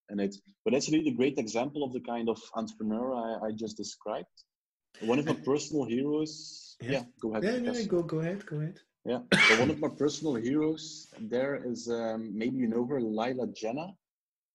in 0.09 0.19
it. 0.19 0.35
But 0.63 0.73
that's 0.73 0.89
really 0.89 1.09
a 1.09 1.15
great 1.15 1.37
example 1.37 1.83
of 1.83 1.93
the 1.93 1.99
kind 1.99 2.29
of 2.29 2.41
entrepreneur 2.55 3.13
I, 3.13 3.47
I 3.47 3.51
just 3.51 3.77
described. 3.77 4.27
One 5.01 5.19
of 5.19 5.25
my 5.25 5.33
personal 5.33 5.85
heroes. 5.85 6.77
Yeah, 6.81 6.91
yeah 6.91 7.03
go 7.21 7.35
ahead. 7.35 7.65
Yeah, 7.65 7.71
yeah, 7.71 7.83
go 7.83 8.01
go 8.01 8.19
ahead, 8.19 8.45
go 8.45 8.57
ahead. 8.57 8.79
Yeah, 9.05 9.19
so 9.47 9.59
one 9.59 9.69
of 9.69 9.79
my 9.79 9.89
personal 9.89 10.35
heroes 10.35 11.13
there 11.19 11.61
is 11.65 11.89
um, 11.89 12.31
maybe 12.37 12.57
you 12.57 12.67
know 12.67 12.85
her, 12.85 13.01
Leila 13.01 13.47
Janah. 13.47 13.93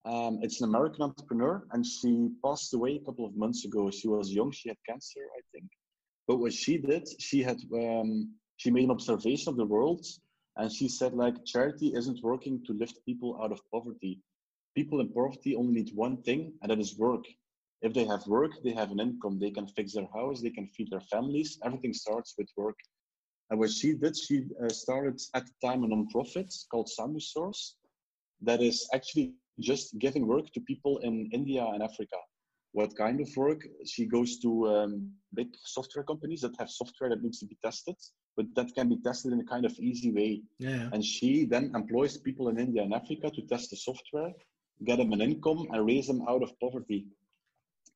Um, 0.04 0.38
it's 0.42 0.62
an 0.62 0.68
American 0.68 1.02
entrepreneur, 1.02 1.66
and 1.72 1.84
she 1.84 2.30
passed 2.42 2.72
away 2.72 2.96
a 2.96 3.04
couple 3.04 3.26
of 3.26 3.36
months 3.36 3.66
ago. 3.66 3.90
She 3.90 4.08
was 4.08 4.32
young; 4.32 4.50
she 4.50 4.70
had 4.70 4.78
cancer, 4.88 5.20
I 5.36 5.42
think. 5.52 5.68
But 6.26 6.38
what 6.38 6.52
she 6.52 6.78
did, 6.78 7.06
she 7.20 7.42
had 7.42 7.58
um, 7.74 8.32
she 8.56 8.70
made 8.70 8.84
an 8.84 8.90
observation 8.90 9.50
of 9.50 9.56
the 9.56 9.66
world, 9.66 10.06
and 10.56 10.72
she 10.72 10.88
said 10.88 11.12
like 11.12 11.44
charity 11.44 11.92
isn't 11.94 12.22
working 12.22 12.64
to 12.66 12.72
lift 12.72 13.04
people 13.04 13.38
out 13.42 13.52
of 13.52 13.60
poverty. 13.70 14.20
People 14.74 15.00
in 15.00 15.08
poverty 15.12 15.56
only 15.56 15.72
need 15.82 15.90
one 15.94 16.22
thing, 16.22 16.54
and 16.62 16.70
that 16.70 16.80
is 16.80 16.96
work. 16.98 17.24
If 17.82 17.92
they 17.92 18.04
have 18.06 18.26
work, 18.26 18.52
they 18.64 18.72
have 18.72 18.92
an 18.92 19.00
income. 19.00 19.38
They 19.38 19.50
can 19.50 19.66
fix 19.68 19.92
their 19.92 20.08
house. 20.14 20.40
They 20.40 20.50
can 20.50 20.68
feed 20.68 20.90
their 20.90 21.06
families. 21.12 21.58
Everything 21.64 21.92
starts 21.92 22.34
with 22.38 22.48
work. 22.56 22.76
And 23.50 23.58
what 23.58 23.70
she 23.70 23.94
did, 23.94 24.16
she 24.16 24.44
uh, 24.62 24.68
started 24.68 25.20
at 25.34 25.46
the 25.46 25.66
time 25.66 25.84
a 25.84 25.88
non-profit 25.88 26.54
called 26.70 26.88
Samasource 26.98 27.72
that 28.42 28.60
is 28.60 28.88
actually 28.94 29.34
just 29.58 29.98
giving 29.98 30.26
work 30.26 30.52
to 30.52 30.60
people 30.60 30.98
in 30.98 31.28
India 31.32 31.64
and 31.64 31.82
Africa. 31.82 32.16
What 32.72 32.96
kind 32.96 33.20
of 33.20 33.28
work? 33.36 33.66
She 33.86 34.04
goes 34.04 34.38
to 34.40 34.68
um, 34.68 35.10
big 35.34 35.48
software 35.64 36.04
companies 36.04 36.42
that 36.42 36.54
have 36.58 36.70
software 36.70 37.10
that 37.10 37.22
needs 37.22 37.38
to 37.40 37.46
be 37.46 37.56
tested, 37.64 37.96
but 38.36 38.46
that 38.54 38.74
can 38.74 38.88
be 38.90 38.98
tested 38.98 39.32
in 39.32 39.40
a 39.40 39.44
kind 39.44 39.64
of 39.64 39.72
easy 39.78 40.12
way. 40.12 40.42
Yeah. 40.58 40.90
And 40.92 41.04
she 41.04 41.46
then 41.46 41.72
employs 41.74 42.18
people 42.18 42.50
in 42.50 42.58
India 42.58 42.82
and 42.82 42.94
Africa 42.94 43.30
to 43.30 43.42
test 43.42 43.70
the 43.70 43.76
software, 43.76 44.32
get 44.84 44.98
them 44.98 45.12
an 45.12 45.22
income, 45.22 45.66
and 45.72 45.86
raise 45.86 46.06
them 46.06 46.22
out 46.28 46.42
of 46.42 46.52
poverty. 46.60 47.06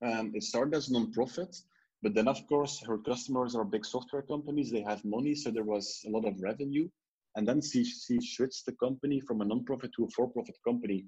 Um, 0.02 0.32
it 0.34 0.42
started 0.42 0.74
as 0.74 0.88
a 0.88 0.94
non-profit, 0.94 1.54
but 2.02 2.14
then 2.14 2.28
of 2.28 2.46
course 2.48 2.82
her 2.86 2.98
customers 2.98 3.54
are 3.54 3.64
big 3.64 3.84
software 3.84 4.22
companies. 4.22 4.70
They 4.70 4.82
have 4.82 5.04
money, 5.04 5.34
so 5.34 5.50
there 5.50 5.64
was 5.74 6.02
a 6.06 6.10
lot 6.10 6.24
of 6.26 6.40
revenue. 6.40 6.88
And 7.36 7.48
then 7.48 7.62
she, 7.62 7.84
she 7.84 8.20
switched 8.20 8.66
the 8.66 8.72
company 8.72 9.20
from 9.20 9.40
a 9.40 9.44
non-profit 9.44 9.90
to 9.96 10.04
a 10.04 10.08
for-profit 10.10 10.56
company 10.68 11.06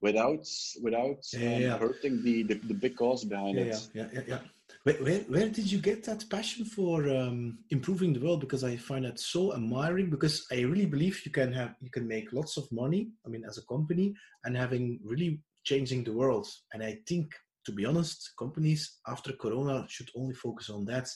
without 0.00 0.46
without 0.82 1.20
Yeah, 1.32 1.54
um, 1.54 1.62
yeah. 1.62 1.78
hurting 1.78 2.22
the, 2.22 2.42
the, 2.44 2.54
the 2.54 2.74
big 2.74 2.96
cause 2.96 3.24
behind 3.24 3.56
yeah, 3.56 3.64
it. 3.64 3.88
yeah, 3.92 4.06
yeah, 4.12 4.12
yeah, 4.12 4.22
yeah. 4.28 4.38
Where, 4.82 4.96
where, 4.96 5.20
where 5.20 5.48
did 5.48 5.70
you 5.72 5.78
get 5.78 6.04
that 6.04 6.28
passion 6.28 6.64
for 6.64 7.08
um, 7.08 7.58
improving 7.70 8.12
the 8.12 8.20
world? 8.20 8.40
Because 8.40 8.62
I 8.62 8.76
find 8.76 9.04
that 9.04 9.18
so 9.18 9.54
admiring. 9.54 10.10
Because 10.10 10.46
I 10.52 10.60
really 10.60 10.86
believe 10.86 11.24
you 11.24 11.32
can 11.32 11.52
have 11.52 11.74
you 11.80 11.90
can 11.90 12.06
make 12.06 12.32
lots 12.32 12.56
of 12.56 12.70
money. 12.70 13.08
I 13.24 13.28
mean, 13.28 13.44
as 13.44 13.58
a 13.58 13.66
company, 13.74 14.14
and 14.44 14.56
having 14.56 15.00
really 15.02 15.40
changing 15.64 16.04
the 16.04 16.12
world. 16.12 16.46
And 16.72 16.82
I 16.82 16.98
think, 17.08 17.34
to 17.66 17.72
be 17.72 17.84
honest, 17.84 18.32
companies 18.38 18.82
after 19.06 19.32
Corona 19.42 19.84
should 19.88 20.10
only 20.16 20.34
focus 20.34 20.70
on 20.70 20.84
that. 20.86 21.06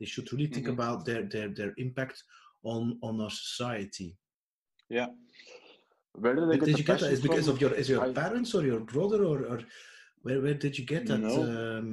They 0.00 0.06
should 0.06 0.32
really 0.32 0.46
think 0.54 0.66
Mhm. 0.66 0.72
about 0.76 0.98
their 1.08 1.22
their 1.34 1.48
their 1.58 1.72
impact 1.84 2.16
on 2.72 2.82
on 3.02 3.14
our 3.24 3.30
society. 3.44 4.08
Yeah. 4.98 5.08
Where 6.22 6.34
did 6.34 6.44
I 6.44 6.46
Where 6.48 6.56
get 6.58 6.66
did 6.68 6.78
you 6.80 6.84
get 6.90 7.00
that? 7.00 7.12
Is 7.12 7.20
because 7.28 7.48
of 7.52 7.60
your 7.62 7.72
is 7.82 7.88
your 7.92 8.02
I- 8.04 8.12
parents 8.22 8.50
or 8.56 8.62
your 8.72 8.80
brother 8.94 9.20
or, 9.30 9.38
or 9.52 9.58
where 10.24 10.40
where 10.44 10.58
did 10.64 10.74
you 10.78 10.84
get 10.94 11.02
that? 11.10 11.20
No. 11.20 11.34
Um, 11.78 11.88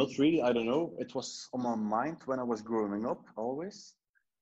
Not 0.00 0.10
really. 0.22 0.40
I 0.48 0.50
don't 0.56 0.66
know. 0.74 0.84
It 1.04 1.10
was 1.14 1.28
on 1.54 1.60
my 1.70 1.76
mind 1.98 2.18
when 2.28 2.38
I 2.44 2.46
was 2.52 2.60
growing 2.70 3.04
up. 3.12 3.22
Always. 3.44 3.78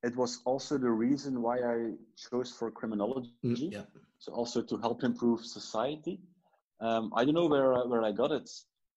It 0.08 0.14
was 0.22 0.32
also 0.50 0.72
the 0.86 0.90
reason 1.06 1.32
why 1.46 1.56
I 1.74 1.76
chose 2.24 2.50
for 2.58 2.66
criminology. 2.80 3.30
mm, 3.44 3.72
yeah. 3.76 3.86
so 4.24 4.28
also 4.40 4.58
to 4.70 4.76
help 4.84 4.98
improve 5.10 5.40
society. 5.58 6.14
Um, 6.86 7.04
I 7.18 7.20
don't 7.24 7.34
know 7.40 7.48
where 7.54 7.70
where 7.92 8.02
I 8.10 8.12
got 8.22 8.30
it. 8.40 8.48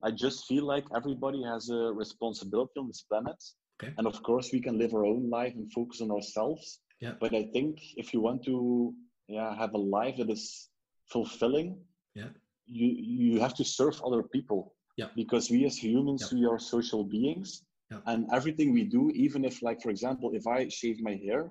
I 0.04 0.12
just 0.12 0.46
feel 0.46 0.66
like 0.66 0.86
everybody 0.96 1.42
has 1.44 1.70
a 1.70 1.92
responsibility 1.94 2.78
on 2.80 2.88
this 2.88 3.02
planet, 3.10 3.42
Okay. 3.76 3.94
and 3.98 4.08
of 4.08 4.22
course 4.24 4.52
we 4.54 4.62
can 4.62 4.78
live 4.78 4.94
our 4.94 5.06
own 5.06 5.30
life 5.30 5.54
and 5.56 5.72
focus 5.72 6.02
on 6.02 6.12
ourselves. 6.12 6.80
Yeah. 7.02 7.16
But 7.20 7.34
I 7.34 7.44
think 7.54 7.80
if 7.98 8.14
you 8.14 8.22
want 8.22 8.44
to, 8.46 8.94
yeah, 9.28 9.56
have 9.56 9.74
a 9.74 9.78
life 10.00 10.18
that 10.18 10.30
is 10.30 10.70
fulfilling, 11.12 11.70
Yeah. 12.16 12.30
you 12.66 12.88
you 12.88 13.40
have 13.46 13.56
to 13.56 13.64
serve 13.64 13.96
other 14.08 14.24
people. 14.36 14.62
Yeah. 14.98 15.10
Because 15.16 15.46
we 15.54 15.66
as 15.66 15.76
humans, 15.78 16.22
Yeah. 16.24 16.34
we 16.38 16.46
are 16.52 16.60
social 16.60 17.04
beings, 17.04 17.50
Yeah. 17.92 18.02
and 18.12 18.20
everything 18.38 18.68
we 18.80 18.84
do, 18.98 19.04
even 19.26 19.44
if, 19.50 19.56
like 19.62 19.80
for 19.82 19.92
example, 19.96 20.28
if 20.40 20.46
I 20.48 20.60
shave 20.80 20.98
my 21.10 21.16
hair, 21.26 21.42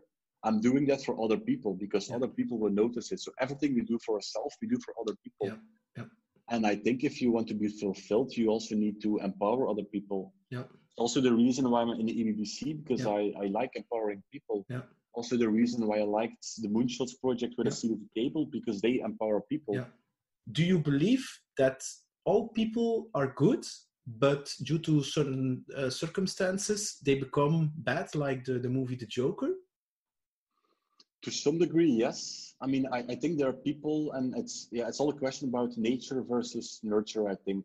I'm 0.46 0.58
doing 0.68 0.84
that 0.90 1.00
for 1.06 1.14
other 1.24 1.38
people 1.50 1.72
because 1.84 2.04
Yeah. 2.08 2.16
other 2.16 2.28
people 2.38 2.56
will 2.62 2.74
notice 2.84 3.06
it. 3.14 3.20
So 3.20 3.30
everything 3.44 3.70
we 3.74 3.82
do 3.92 3.98
for 4.04 4.12
ourselves, 4.18 4.52
we 4.62 4.66
do 4.74 4.78
for 4.84 4.92
other 5.00 5.16
people. 5.24 5.46
And 6.50 6.66
I 6.66 6.76
think 6.76 7.04
if 7.04 7.22
you 7.22 7.32
want 7.32 7.48
to 7.48 7.54
be 7.54 7.68
fulfilled, 7.68 8.36
you 8.36 8.48
also 8.48 8.74
need 8.74 9.00
to 9.02 9.18
empower 9.18 9.68
other 9.68 9.84
people. 9.84 10.34
Yeah. 10.50 10.64
Also 10.96 11.20
the 11.20 11.32
reason 11.32 11.68
why 11.70 11.80
I'm 11.82 11.90
in 12.00 12.06
the 12.06 12.12
EBBC 12.12 12.84
because 12.84 13.00
Yeah. 13.04 13.10
I, 13.12 13.32
I 13.42 13.46
like 13.46 13.70
empowering 13.74 14.22
people. 14.30 14.64
Yeah. 14.68 14.82
Also 15.14 15.36
the 15.36 15.48
reason 15.48 15.86
why 15.86 15.98
I 16.00 16.04
liked 16.04 16.44
the 16.62 16.68
Moonshots 16.68 17.12
project 17.20 17.54
with 17.56 17.66
Yeah. 17.66 17.90
the 17.90 17.96
the 17.96 18.08
Cable 18.22 18.46
because 18.46 18.80
they 18.80 19.00
empower 19.00 19.40
people. 19.52 19.74
Yeah. 19.74 19.86
Do 20.52 20.62
you 20.64 20.78
believe 20.78 21.24
that 21.56 21.82
all 22.26 22.48
people 22.48 23.08
are 23.14 23.32
good, 23.44 23.64
but 24.06 24.52
due 24.62 24.78
to 24.78 25.02
certain 25.02 25.64
uh, 25.76 25.88
circumstances, 25.90 26.98
they 27.04 27.14
become 27.14 27.72
bad, 27.76 28.14
like 28.14 28.44
the, 28.44 28.58
the 28.58 28.68
movie 28.68 28.96
The 28.96 29.06
Joker? 29.06 29.50
To 31.24 31.30
some 31.30 31.58
degree, 31.58 31.90
yes. 31.90 32.54
I 32.60 32.66
mean, 32.66 32.86
I, 32.92 32.98
I 32.98 33.14
think 33.16 33.38
there 33.38 33.48
are 33.48 33.52
people, 33.70 34.12
and 34.12 34.36
it's 34.36 34.68
yeah, 34.70 34.88
it's 34.88 35.00
all 35.00 35.10
a 35.10 35.18
question 35.18 35.48
about 35.48 35.76
nature 35.76 36.22
versus 36.22 36.80
nurture. 36.82 37.28
I 37.28 37.34
think. 37.34 37.64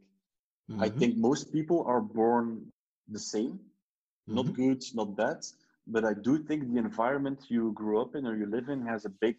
I 0.80 0.88
Mhm. 0.88 0.99
think 0.99 1.18
most 1.18 1.51
people 1.51 1.84
are 1.86 2.01
born 2.01 2.72
the 3.10 3.20
same, 3.20 3.60
not 4.28 4.45
Mhm. 4.45 4.55
good, 4.55 4.84
not 4.93 5.16
bad. 5.16 5.39
But 5.88 6.05
I 6.05 6.14
do 6.14 6.38
think 6.38 6.72
the 6.72 6.80
environment 6.80 7.39
you 7.49 7.72
grew 7.74 7.99
up 8.01 8.16
in 8.16 8.26
or 8.28 8.36
you 8.38 8.45
live 8.45 8.70
in 8.70 8.82
has 8.86 9.05
a 9.05 9.10
big 9.10 9.38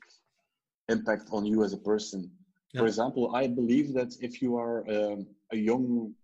impact 0.89 1.29
on 1.33 1.47
you 1.47 1.65
as 1.65 1.73
a 1.73 1.79
person. 1.79 2.31
For 2.77 2.87
example, 2.87 3.35
I 3.35 3.47
believe 3.47 3.95
that 3.95 4.13
if 4.21 4.43
you 4.43 4.57
are 4.57 4.79
um, 4.91 5.27
a 5.53 5.57
young 5.57 6.15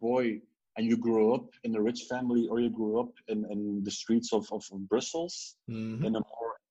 boy 0.00 0.40
and 0.76 0.86
you 0.86 0.96
grow 0.96 1.34
up 1.34 1.46
in 1.64 1.74
a 1.76 1.80
rich 1.80 2.02
family 2.08 2.46
or 2.48 2.60
you 2.60 2.70
grew 2.70 3.00
up 3.00 3.12
in, 3.28 3.44
in 3.50 3.82
the 3.84 3.90
streets 3.90 4.32
of, 4.32 4.46
of 4.52 4.62
Brussels 4.88 5.56
Mhm. 5.68 6.06
in 6.06 6.16
a 6.16 6.20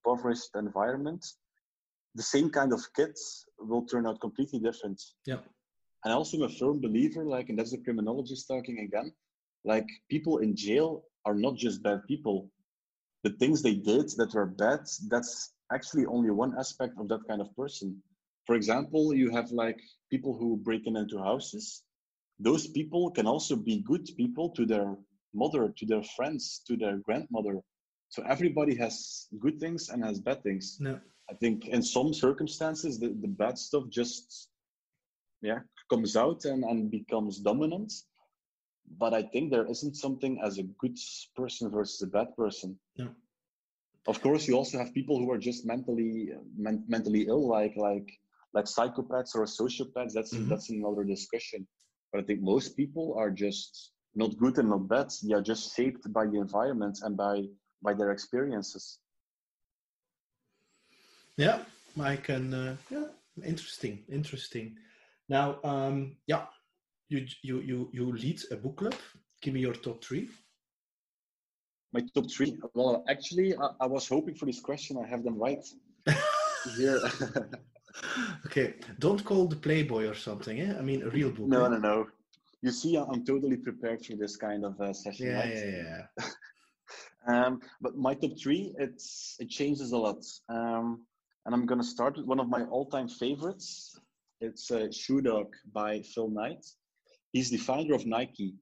impoverished 0.06 0.50
environment, 0.56 1.26
the 2.16 2.24
same 2.24 2.50
kind 2.50 2.74
of 2.74 2.82
kids 2.96 3.46
will 3.60 3.86
turn 3.86 4.06
out 4.06 4.20
completely 4.22 4.60
different. 4.60 5.02
Yeah. 5.26 5.40
And 6.06 6.14
also, 6.14 6.38
I 6.38 6.38
also 6.38 6.38
am 6.38 6.44
a 6.44 6.50
firm 6.50 6.82
believer, 6.82 7.26
like, 7.26 7.50
and 7.50 7.58
that's 7.58 7.72
the 7.72 7.78
criminologist 7.78 8.48
talking 8.48 8.80
again, 8.80 9.14
like 9.64 9.88
people 10.10 10.40
in 10.40 10.56
jail 10.56 11.04
are 11.26 11.36
not 11.36 11.56
just 11.56 11.82
bad 11.82 12.02
people. 12.08 12.50
The 13.24 13.32
things 13.32 13.62
they 13.62 13.76
did 13.76 14.10
that 14.18 14.34
were 14.34 14.46
bad, 14.46 14.82
that's 15.08 15.54
actually 15.72 16.06
only 16.06 16.30
one 16.30 16.58
aspect 16.60 16.94
of 17.00 17.08
that 17.08 17.26
kind 17.28 17.42
of 17.42 17.56
person. 17.56 18.04
For 18.46 18.56
example, 18.56 19.14
you 19.14 19.32
have 19.32 19.52
like 19.52 19.80
people 20.12 20.38
who 20.38 20.58
break 20.58 20.86
in 20.86 20.98
into 20.98 21.18
houses. 21.18 21.84
Those 22.40 22.68
people 22.68 23.12
can 23.12 23.26
also 23.26 23.56
be 23.56 23.82
good 23.82 24.10
people 24.18 24.50
to 24.50 24.66
their 24.66 24.98
mother, 25.34 25.74
to 25.78 25.86
their 25.86 26.04
friends, 26.04 26.62
to 26.68 26.76
their 26.76 26.98
grandmother. 26.98 27.62
So 28.14 28.22
everybody 28.36 28.76
has 28.76 29.26
good 29.40 29.60
things 29.60 29.90
and 29.90 30.04
has 30.04 30.20
bad 30.20 30.44
things. 30.44 30.78
No. 30.80 31.00
I 31.32 31.34
think 31.34 31.68
in 31.68 31.82
some 31.82 32.14
circumstances, 32.14 33.00
the, 33.00 33.08
the 33.08 33.28
bad 33.28 33.58
stuff 33.58 33.86
just 33.90 34.50
yeah 35.42 35.62
comes 35.90 36.16
out 36.16 36.46
and, 36.46 36.64
and 36.64 36.92
becomes 36.92 37.40
dominant. 37.40 37.92
But 39.00 39.16
I 39.16 39.24
think 39.24 39.50
there 39.50 39.66
isn't 39.66 39.96
something 39.96 40.40
as 40.46 40.60
a 40.60 40.64
good 40.82 40.96
person 41.36 41.72
versus 41.72 42.04
a 42.04 42.08
bad 42.18 42.30
person. 42.38 42.78
No. 43.00 43.10
Of 44.06 44.22
course, 44.22 44.48
you 44.48 44.54
also 44.58 44.78
have 44.78 44.94
people 44.94 45.18
who 45.18 45.32
are 45.32 45.40
just 45.50 45.66
mentally 45.66 46.30
men- 46.56 46.86
mentally 46.88 47.24
ill, 47.28 47.48
like 47.58 47.76
like 47.76 48.10
like 48.54 48.66
psychopaths 48.66 49.34
or 49.34 49.46
sociopaths. 49.62 50.14
That's 50.14 50.34
Mhm. 50.36 50.50
that's 50.50 50.70
another 50.70 51.04
discussion. 51.16 51.66
But 52.12 52.22
I 52.22 52.24
think 52.28 52.42
most 52.42 52.78
people 52.78 53.16
are 53.18 53.32
just 53.46 53.72
not 54.14 54.38
good 54.38 54.60
and 54.60 54.70
not 54.70 54.88
bad. 54.88 55.08
They 55.24 55.34
are 55.34 55.48
just 55.52 55.76
shaped 55.76 56.06
by 56.14 56.26
the 56.28 56.40
environment 56.48 57.00
and 57.02 57.18
by 57.18 57.36
by 57.84 57.94
their 57.94 58.12
experiences. 58.12 59.00
Yeah, 61.38 61.60
I 62.00 62.16
can. 62.16 62.54
Uh, 62.54 62.76
yeah, 62.90 63.06
interesting, 63.46 64.04
interesting. 64.10 64.76
Now, 65.30 65.58
um, 65.64 66.16
yeah, 66.28 66.46
you 67.10 67.26
you 67.42 67.60
you 67.62 67.90
you 67.92 68.12
lead 68.12 68.42
a 68.52 68.56
book 68.56 68.78
club. 68.78 68.96
Give 69.42 69.54
me 69.54 69.62
your 69.62 69.74
top 69.74 70.04
three. 70.04 70.30
My 71.92 72.02
top 72.16 72.30
three. 72.32 72.58
Well, 72.74 73.04
actually, 73.08 73.56
I, 73.56 73.68
I 73.82 73.88
was 73.88 74.08
hoping 74.08 74.36
for 74.36 74.46
this 74.46 74.60
question. 74.60 74.98
I 74.98 75.08
have 75.08 75.24
them 75.24 75.38
right 75.38 75.64
here. 76.78 77.00
okay, 78.46 78.76
don't 79.00 79.24
call 79.24 79.48
the 79.48 79.56
Playboy 79.56 80.08
or 80.08 80.16
something. 80.16 80.60
Eh? 80.60 80.74
I 80.78 80.82
mean, 80.82 81.04
a 81.04 81.10
real 81.10 81.30
book. 81.30 81.48
no, 81.48 81.66
eh? 81.66 81.70
no, 81.70 81.78
no. 81.78 82.08
You 82.62 82.72
see, 82.72 82.96
I'm 82.96 83.26
totally 83.26 83.58
prepared 83.58 84.06
for 84.06 84.16
this 84.16 84.38
kind 84.38 84.64
of 84.64 84.80
uh, 84.80 84.94
session. 84.94 85.28
Yeah, 85.28 85.40
right? 85.40 85.54
yeah, 85.54 86.06
yeah. 86.20 86.26
Um, 87.28 87.62
but 87.82 87.96
my 87.98 88.14
top 88.14 88.32
three, 88.42 88.74
it's 88.78 89.36
it 89.40 89.50
changes 89.50 89.92
a 89.92 89.98
lot. 89.98 90.24
Um, 90.50 91.06
and 91.46 91.54
I'm 91.56 91.66
gonna 91.66 91.84
start 91.84 92.18
with 92.18 92.26
one 92.26 92.40
of 92.40 92.50
my 92.50 92.64
all-time 92.66 93.08
favorites. 93.08 94.00
It's 94.42 94.72
uh, 94.72 94.88
Shoe 94.92 95.22
Dog 95.22 95.48
by 95.74 96.02
Phil 96.02 96.30
Knight. 96.30 96.66
He's 97.32 97.50
the 97.50 97.58
founder 97.58 97.94
of 97.94 98.06
Nike. 98.06 98.56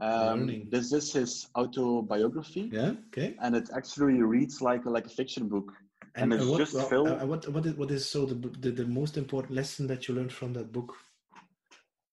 Um, 0.00 0.64
this 0.70 0.92
is 0.92 1.12
his 1.12 1.48
autobiography, 1.56 2.70
Yeah. 2.72 2.92
Okay. 3.08 3.36
and 3.42 3.54
it 3.54 3.68
actually 3.76 4.22
reads 4.22 4.62
like 4.62 4.86
a, 4.86 4.90
like 4.90 5.04
a 5.06 5.10
fiction 5.10 5.46
book. 5.48 5.72
And 6.14 6.32
it's 6.32 6.44
uh, 6.44 6.50
what, 6.50 6.58
just 6.58 6.74
well, 6.74 6.88
Phil- 6.88 7.20
uh, 7.20 7.26
what 7.26 7.46
what 7.48 7.66
is 7.66 7.74
what 7.74 7.90
is 7.90 8.08
so 8.08 8.24
the, 8.26 8.34
the 8.34 8.70
the 8.70 8.86
most 8.86 9.16
important 9.18 9.54
lesson 9.54 9.86
that 9.88 10.08
you 10.08 10.14
learned 10.14 10.32
from 10.32 10.52
that 10.54 10.72
book? 10.72 10.96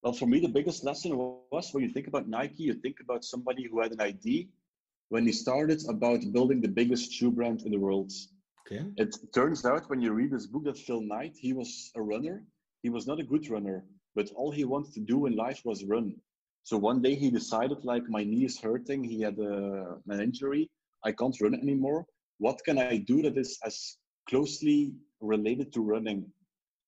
Well, 0.02 0.12
for 0.12 0.26
me, 0.26 0.38
the 0.38 0.48
biggest 0.48 0.84
lesson 0.84 1.16
was 1.16 1.70
when 1.72 1.82
you 1.82 1.90
think 1.90 2.06
about 2.06 2.28
Nike, 2.28 2.62
you 2.64 2.74
think 2.74 3.00
about 3.00 3.24
somebody 3.24 3.66
who 3.68 3.80
had 3.80 3.92
an 3.92 4.00
idea 4.00 4.44
when 5.08 5.24
he 5.26 5.32
started 5.32 5.82
about 5.88 6.32
building 6.32 6.60
the 6.60 6.68
biggest 6.68 7.12
shoe 7.12 7.30
brand 7.30 7.62
in 7.62 7.72
the 7.72 7.78
world. 7.78 8.12
Okay. 8.66 8.84
It 8.96 9.16
turns 9.34 9.64
out 9.64 9.88
when 9.88 10.00
you 10.00 10.12
read 10.12 10.30
this 10.30 10.46
book 10.46 10.64
that 10.64 10.78
Phil 10.78 11.00
Knight, 11.00 11.36
he 11.40 11.52
was 11.52 11.90
a 11.96 12.02
runner. 12.02 12.44
He 12.82 12.90
was 12.90 13.06
not 13.06 13.20
a 13.20 13.24
good 13.24 13.48
runner, 13.48 13.84
but 14.14 14.30
all 14.36 14.50
he 14.50 14.64
wanted 14.64 14.92
to 14.94 15.00
do 15.00 15.26
in 15.26 15.34
life 15.34 15.62
was 15.64 15.84
run. 15.84 16.14
So 16.64 16.76
one 16.76 17.00
day 17.00 17.14
he 17.14 17.30
decided, 17.30 17.84
like, 17.84 18.02
my 18.08 18.22
knee 18.24 18.44
is 18.44 18.60
hurting. 18.60 19.02
He 19.02 19.22
had 19.22 19.38
a, 19.38 19.96
an 20.08 20.20
injury. 20.20 20.68
I 21.04 21.12
can't 21.12 21.40
run 21.40 21.54
anymore. 21.54 22.04
What 22.38 22.60
can 22.64 22.78
I 22.78 22.98
do 22.98 23.22
that 23.22 23.38
is 23.38 23.58
as 23.64 23.96
closely 24.28 24.92
related 25.20 25.72
to 25.72 25.80
running? 25.80 26.30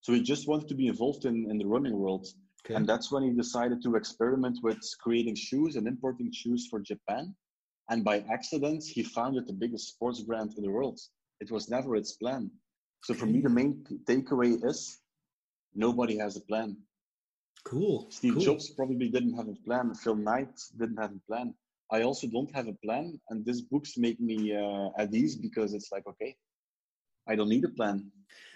So 0.02 0.12
he 0.12 0.20
just 0.22 0.46
wanted 0.46 0.68
to 0.68 0.74
be 0.74 0.88
involved 0.88 1.24
in, 1.24 1.50
in 1.50 1.56
the 1.56 1.66
running 1.66 1.96
world. 1.98 2.26
Okay. 2.64 2.74
And 2.74 2.86
that's 2.86 3.10
when 3.10 3.22
he 3.22 3.30
decided 3.30 3.82
to 3.82 3.96
experiment 3.96 4.58
with 4.62 4.78
creating 5.00 5.34
shoes 5.34 5.76
and 5.76 5.88
importing 5.88 6.30
shoes 6.30 6.66
for 6.68 6.80
Japan. 6.80 7.34
And 7.90 8.04
by 8.04 8.24
accident, 8.32 8.84
he 8.84 9.02
founded 9.02 9.46
the 9.46 9.52
biggest 9.52 9.88
sports 9.88 10.20
brand 10.20 10.54
in 10.56 10.62
the 10.62 10.70
world. 10.70 10.98
It 11.40 11.50
was 11.50 11.68
never 11.68 11.96
its 11.96 12.12
plan. 12.12 12.50
So 13.02 13.14
for 13.14 13.26
me, 13.26 13.40
the 13.40 13.48
main 13.48 13.84
takeaway 14.04 14.64
is 14.64 15.00
nobody 15.74 16.16
has 16.18 16.36
a 16.36 16.40
plan. 16.42 16.76
Cool. 17.64 18.06
Steve 18.10 18.34
cool. 18.34 18.42
Jobs 18.42 18.70
probably 18.70 19.08
didn't 19.08 19.34
have 19.34 19.48
a 19.48 19.56
plan. 19.66 19.94
Phil 19.94 20.14
Knight 20.14 20.54
didn't 20.78 20.98
have 20.98 21.12
a 21.12 21.20
plan. 21.26 21.54
I 21.90 22.02
also 22.02 22.28
don't 22.28 22.54
have 22.54 22.68
a 22.68 22.76
plan, 22.84 23.20
and 23.30 23.44
these 23.44 23.62
books 23.62 23.98
make 23.98 24.20
me 24.20 24.54
uh, 24.54 24.90
at 24.96 25.12
ease 25.12 25.34
because 25.34 25.74
it's 25.74 25.90
like, 25.90 26.06
okay, 26.06 26.36
I 27.26 27.34
don't 27.34 27.48
need 27.48 27.64
a 27.64 27.68
plan. 27.68 28.10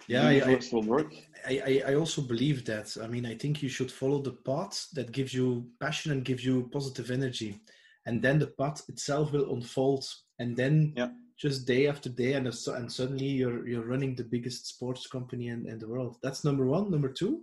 Yeah, 0.07 0.29
I, 0.29 0.53
I, 0.53 0.61
will 0.71 0.83
work. 0.83 1.13
I, 1.47 1.83
I 1.89 1.95
also 1.95 2.23
believe 2.23 2.65
that. 2.67 2.97
I 3.03 3.09
mean, 3.09 3.27
I 3.27 3.35
think 3.35 3.63
you 3.63 3.69
should 3.69 3.91
follow 3.91 4.21
the 4.23 4.33
path 4.33 4.89
that 4.93 5.11
gives 5.11 5.35
you 5.35 5.67
passion 5.81 6.13
and 6.13 6.25
gives 6.25 6.45
you 6.45 6.69
positive 6.73 7.11
energy, 7.11 7.61
and 8.07 8.23
then 8.23 8.39
the 8.39 8.49
path 8.49 8.83
itself 8.89 9.33
will 9.33 9.53
unfold, 9.55 10.05
and 10.39 10.57
then 10.57 10.93
yeah 10.97 11.09
just 11.37 11.67
day 11.67 11.89
after 11.89 12.09
day, 12.09 12.35
and 12.35 12.47
and 12.47 12.93
suddenly 12.93 13.27
you're 13.27 13.67
you're 13.67 13.87
running 13.87 14.15
the 14.15 14.25
biggest 14.25 14.67
sports 14.67 15.07
company 15.07 15.49
in, 15.49 15.69
in 15.69 15.79
the 15.79 15.89
world. 15.89 16.17
That's 16.23 16.45
number 16.45 16.67
one. 16.67 16.91
Number 16.91 17.09
two. 17.09 17.43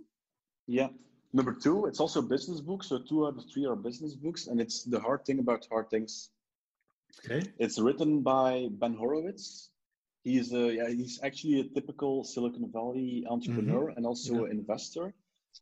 Yeah. 0.66 0.88
Number 1.34 1.54
two, 1.54 1.86
it's 1.86 2.00
also 2.00 2.20
business 2.20 2.60
books. 2.60 2.88
So 2.88 2.98
two 2.98 3.26
out 3.26 3.38
of 3.38 3.44
three 3.52 3.64
are 3.64 3.76
business 3.76 4.14
books, 4.14 4.48
and 4.48 4.60
it's 4.60 4.84
the 4.84 5.00
hard 5.00 5.24
thing 5.24 5.38
about 5.38 5.66
hard 5.70 5.88
things. 5.88 6.30
Okay. 7.24 7.42
It's 7.58 7.78
written 7.78 8.22
by 8.22 8.68
Ben 8.70 8.94
Horowitz. 8.94 9.70
He's 10.24 10.52
a, 10.52 10.74
yeah, 10.74 10.88
he's 10.88 11.20
actually 11.22 11.60
a 11.60 11.64
typical 11.64 12.22
Silicon 12.22 12.70
Valley 12.70 13.24
entrepreneur 13.28 13.88
mm-hmm. 13.88 13.96
and 13.96 14.06
also 14.06 14.44
yeah. 14.44 14.52
investor. 14.52 15.14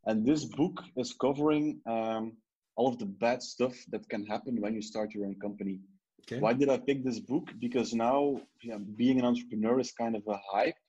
And 0.06 0.26
this 0.26 0.44
book 0.44 0.82
is 0.96 1.12
covering 1.12 1.80
um, 1.86 2.36
all 2.80 2.88
of 2.88 2.98
the 2.98 3.12
bad 3.24 3.42
stuff 3.42 3.74
that 3.92 4.08
can 4.08 4.24
happen 4.24 4.54
when 4.62 4.74
you 4.74 4.80
start 4.80 5.12
your 5.14 5.26
own 5.26 5.36
company. 5.46 5.76
Okay. 6.22 6.38
Why 6.44 6.52
did 6.60 6.70
I 6.70 6.78
pick 6.78 7.04
this 7.04 7.20
book? 7.32 7.46
Because 7.66 7.92
now 7.92 8.40
yeah, 8.62 8.78
being 9.02 9.18
an 9.18 9.26
entrepreneur 9.26 9.78
is 9.84 9.92
kind 9.92 10.14
of 10.16 10.22
a 10.26 10.38
hype, 10.50 10.80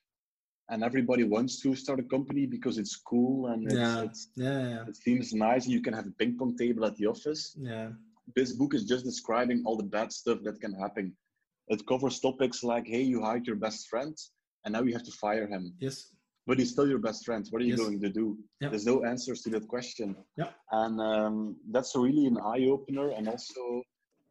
and 0.69 0.85
everybody 0.89 1.25
wants 1.35 1.53
to 1.63 1.75
start 1.75 1.99
a 1.99 2.07
company 2.15 2.45
because 2.45 2.77
it's 2.77 2.95
cool 3.11 3.47
and 3.51 3.59
it's, 3.65 3.81
yeah. 3.81 4.01
It's, 4.07 4.21
yeah, 4.35 4.61
yeah. 4.73 4.83
it 4.91 4.95
seems 4.95 5.33
nice. 5.33 5.67
You 5.67 5.81
can 5.85 5.93
have 5.93 6.07
a 6.07 6.15
ping 6.19 6.37
pong 6.37 6.55
table 6.63 6.85
at 6.85 6.95
the 6.95 7.07
office. 7.07 7.43
Yeah. 7.59 7.89
This 8.37 8.53
book 8.59 8.73
is 8.77 8.85
just 8.85 9.03
describing 9.11 9.63
all 9.65 9.77
the 9.81 9.91
bad 9.97 10.09
stuff 10.13 10.39
that 10.45 10.61
can 10.63 10.73
happen. 10.83 11.05
It 11.73 11.85
covers 11.91 12.21
topics 12.21 12.63
like, 12.63 12.87
hey, 12.93 13.03
you 13.11 13.19
hired 13.27 13.45
your 13.49 13.59
best 13.65 13.81
friend, 13.91 14.15
and 14.63 14.71
now 14.73 14.83
you 14.87 14.93
have 14.97 15.07
to 15.09 15.15
fire 15.25 15.47
him. 15.53 15.63
Yes. 15.87 15.97
But 16.47 16.57
he's 16.57 16.71
still 16.71 16.87
your 16.87 16.99
best 16.99 17.23
friend. 17.25 17.45
What 17.51 17.61
are 17.61 17.65
you 17.65 17.75
yes. 17.75 17.79
going 17.79 17.99
to 18.01 18.09
do? 18.09 18.37
Yeah. 18.59 18.69
There's 18.69 18.85
no 18.85 19.03
answers 19.05 19.41
to 19.43 19.49
that 19.51 19.67
question. 19.67 20.15
Yeah. 20.37 20.49
And 20.71 20.99
um, 20.99 21.55
that's 21.69 21.95
really 21.95 22.25
an 22.25 22.37
eye 22.37 22.65
opener, 22.65 23.09
and 23.11 23.27
also 23.29 23.83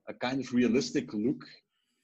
a 0.08 0.14
kind 0.14 0.40
of 0.40 0.52
realistic 0.52 1.12
look 1.14 1.44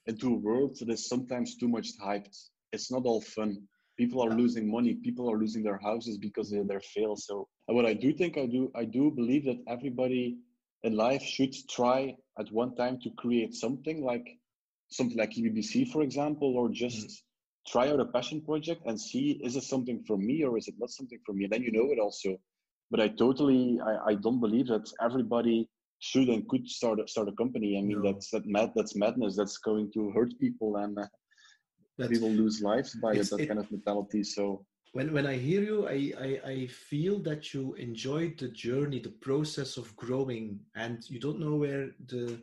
into 0.07 0.29
a 0.29 0.39
world 0.39 0.77
that 0.79 0.91
is 0.91 1.09
sometimes 1.09 1.57
too 1.57 1.69
much 1.69 1.89
hyped. 2.01 2.37
It's 2.73 2.91
not 2.91 3.05
all 3.05 3.21
fun. 3.21 3.63
People 3.99 4.23
are 4.23 4.31
losing 4.31 4.71
money. 4.71 4.95
People 4.95 5.31
are 5.31 5.39
losing 5.39 5.63
their 5.63 5.79
houses 5.79 6.19
because 6.19 6.51
they, 6.51 6.63
they're 6.63 6.81
fail. 6.81 7.17
So 7.17 7.49
what 7.67 7.87
I 7.87 7.95
do 7.95 8.13
think 8.13 8.39
I 8.39 8.47
do, 8.47 8.71
I 8.75 8.85
do 8.85 9.11
believe 9.11 9.45
that 9.47 9.63
everybody 9.67 10.37
in 10.83 10.97
life 10.97 11.23
should 11.23 11.55
try 11.69 12.15
at 12.39 12.53
one 12.53 12.75
time 12.77 13.01
to 13.01 13.11
create 13.17 13.55
something 13.55 14.05
like 14.05 14.27
something 14.89 15.19
like 15.19 15.33
EBBC, 15.33 15.89
for 15.91 16.03
example, 16.03 16.57
or 16.57 16.69
just 16.69 17.09
mm. 17.09 17.21
Try 17.67 17.91
out 17.91 18.01
a 18.01 18.05
passion 18.05 18.41
project 18.41 18.83
and 18.87 19.01
see 19.01 19.41
is 19.43 19.57
it 19.57 19.65
something 19.65 20.03
for 20.07 20.17
me 20.17 20.45
or 20.45 20.57
is 20.57 20.69
it 20.69 20.75
not 20.79 20.91
something 20.91 21.19
for 21.25 21.33
me? 21.33 21.45
And 21.45 21.53
then 21.53 21.63
you 21.63 21.73
know 21.73 21.91
it 21.93 21.99
also. 21.99 22.37
But 22.91 23.01
I 23.01 23.09
totally, 23.09 23.81
I, 23.85 24.11
I 24.11 24.15
don't 24.15 24.41
believe 24.41 24.69
that 24.69 24.89
everybody 25.01 25.69
should 25.99 26.29
and 26.29 26.47
could 26.49 26.69
start 26.69 27.01
a, 27.01 27.09
start 27.09 27.29
a 27.29 27.33
company. 27.33 27.79
I 27.79 27.83
mean, 27.83 28.03
no. 28.03 28.13
that's 28.13 28.31
that 28.31 28.47
mad 28.47 28.73
that's 28.77 28.95
madness. 28.95 29.37
That's 29.37 29.59
going 29.59 29.91
to 29.95 30.11
hurt 30.13 30.33
people 30.39 30.77
and 30.77 30.99
uh, 30.99 32.09
people 32.09 32.31
lose 32.31 32.63
lives 32.63 32.95
by 33.03 33.13
it, 33.13 33.29
that 33.31 33.41
it, 33.41 33.47
kind 33.47 33.59
of 33.59 33.71
mentality. 33.71 34.23
So 34.23 34.65
when 34.93 35.13
when 35.13 35.27
I 35.27 35.37
hear 35.37 35.63
you, 35.63 35.89
I, 35.89 36.13
I 36.21 36.51
I 36.51 36.67
feel 36.67 37.19
that 37.21 37.53
you 37.55 37.75
enjoyed 37.75 38.39
the 38.39 38.49
journey, 38.49 39.01
the 39.01 39.17
process 39.21 39.77
of 39.77 39.95
growing, 39.97 40.61
and 40.77 41.03
you 41.11 41.19
don't 41.19 41.41
know 41.41 41.57
where 41.57 41.91
the 42.07 42.41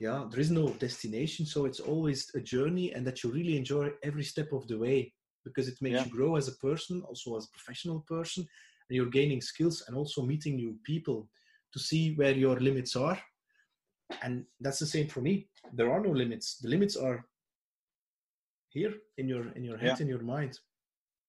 yeah 0.00 0.24
there 0.30 0.40
is 0.40 0.50
no 0.50 0.70
destination. 0.86 1.46
So 1.46 1.66
it's 1.66 1.80
always 1.80 2.30
a 2.34 2.40
journey, 2.40 2.92
and 2.92 3.06
that 3.06 3.22
you 3.22 3.30
really 3.30 3.56
enjoy 3.56 3.90
every 4.02 4.24
step 4.24 4.52
of 4.52 4.66
the 4.66 4.78
way 4.78 5.12
because 5.44 5.68
it 5.68 5.80
makes 5.80 5.94
yeah. 5.94 6.04
you 6.04 6.10
grow 6.10 6.36
as 6.36 6.48
a 6.48 6.56
person, 6.66 7.02
also 7.08 7.36
as 7.36 7.46
a 7.46 7.50
professional 7.56 8.00
person, 8.08 8.46
and 8.88 8.96
you're 8.96 9.06
gaining 9.06 9.40
skills 9.40 9.84
and 9.86 9.96
also 9.96 10.22
meeting 10.22 10.56
new 10.56 10.76
people 10.84 11.28
to 11.72 11.78
see 11.78 12.14
where 12.14 12.32
your 12.32 12.58
limits 12.60 12.96
are. 12.96 13.18
And 14.22 14.44
that's 14.60 14.80
the 14.80 14.86
same 14.86 15.06
for 15.06 15.20
me. 15.20 15.48
There 15.72 15.90
are 15.92 16.00
no 16.00 16.10
limits. 16.10 16.58
The 16.58 16.68
limits 16.68 16.96
are 16.96 17.24
here 18.70 18.94
in 19.18 19.28
your 19.28 19.48
in 19.52 19.64
your 19.64 19.78
head, 19.78 19.96
yeah. 19.98 20.02
in 20.02 20.08
your 20.08 20.22
mind. 20.22 20.58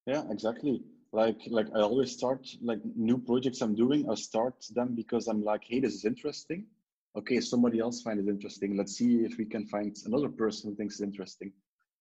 Yeah, 0.07 0.23
exactly. 0.31 0.81
Like 1.13 1.39
like 1.47 1.67
I 1.75 1.81
always 1.81 2.11
start 2.11 2.47
like 2.61 2.79
new 2.95 3.17
projects 3.17 3.61
I'm 3.61 3.75
doing, 3.75 4.09
I 4.09 4.15
start 4.15 4.55
them 4.73 4.95
because 4.95 5.27
I'm 5.27 5.43
like, 5.43 5.63
hey, 5.63 5.79
this 5.79 5.93
is 5.93 6.05
interesting. 6.05 6.65
Okay, 7.17 7.41
somebody 7.41 7.79
else 7.79 8.01
find 8.01 8.19
it 8.19 8.29
interesting. 8.29 8.77
Let's 8.77 8.97
see 8.97 9.25
if 9.25 9.37
we 9.37 9.45
can 9.45 9.67
find 9.67 9.95
another 10.05 10.29
person 10.29 10.69
who 10.69 10.75
thinks 10.75 10.95
it's 10.95 11.01
interesting. 11.01 11.51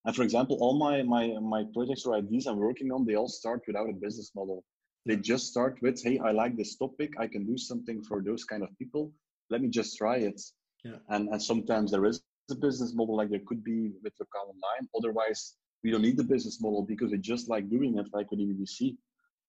And 0.04 0.14
for 0.14 0.22
example, 0.22 0.56
all 0.60 0.78
my 0.78 1.02
my 1.02 1.38
my 1.40 1.64
projects 1.74 2.06
or 2.06 2.14
ideas 2.14 2.46
I'm 2.46 2.58
working 2.58 2.90
on, 2.92 3.04
they 3.04 3.16
all 3.16 3.28
start 3.28 3.62
without 3.66 3.90
a 3.90 3.92
business 3.92 4.30
model. 4.34 4.64
They 5.06 5.16
just 5.16 5.48
start 5.48 5.78
with, 5.82 6.02
hey, 6.02 6.18
I 6.18 6.30
like 6.30 6.56
this 6.56 6.76
topic. 6.76 7.14
I 7.18 7.26
can 7.26 7.44
do 7.46 7.56
something 7.56 8.02
for 8.02 8.22
those 8.22 8.44
kind 8.44 8.62
of 8.62 8.68
people. 8.78 9.12
Let 9.48 9.62
me 9.62 9.68
just 9.68 9.96
try 9.96 10.16
it. 10.16 10.40
Yeah. 10.84 10.96
And, 11.08 11.28
and 11.28 11.42
sometimes 11.42 11.90
there 11.90 12.04
is 12.04 12.22
a 12.50 12.54
business 12.54 12.94
model 12.94 13.16
like 13.16 13.30
there 13.30 13.40
could 13.46 13.64
be 13.64 13.92
with 14.02 14.12
local 14.20 14.52
online. 14.52 14.88
Otherwise, 14.96 15.54
we 15.82 15.90
don't 15.90 16.02
need 16.02 16.16
the 16.16 16.24
business 16.24 16.60
model 16.60 16.82
because 16.82 17.10
we 17.12 17.18
just 17.18 17.48
like 17.48 17.68
doing 17.70 17.98
it 17.98 18.06
like 18.12 18.30
with 18.30 18.40
EBBC. 18.40 18.96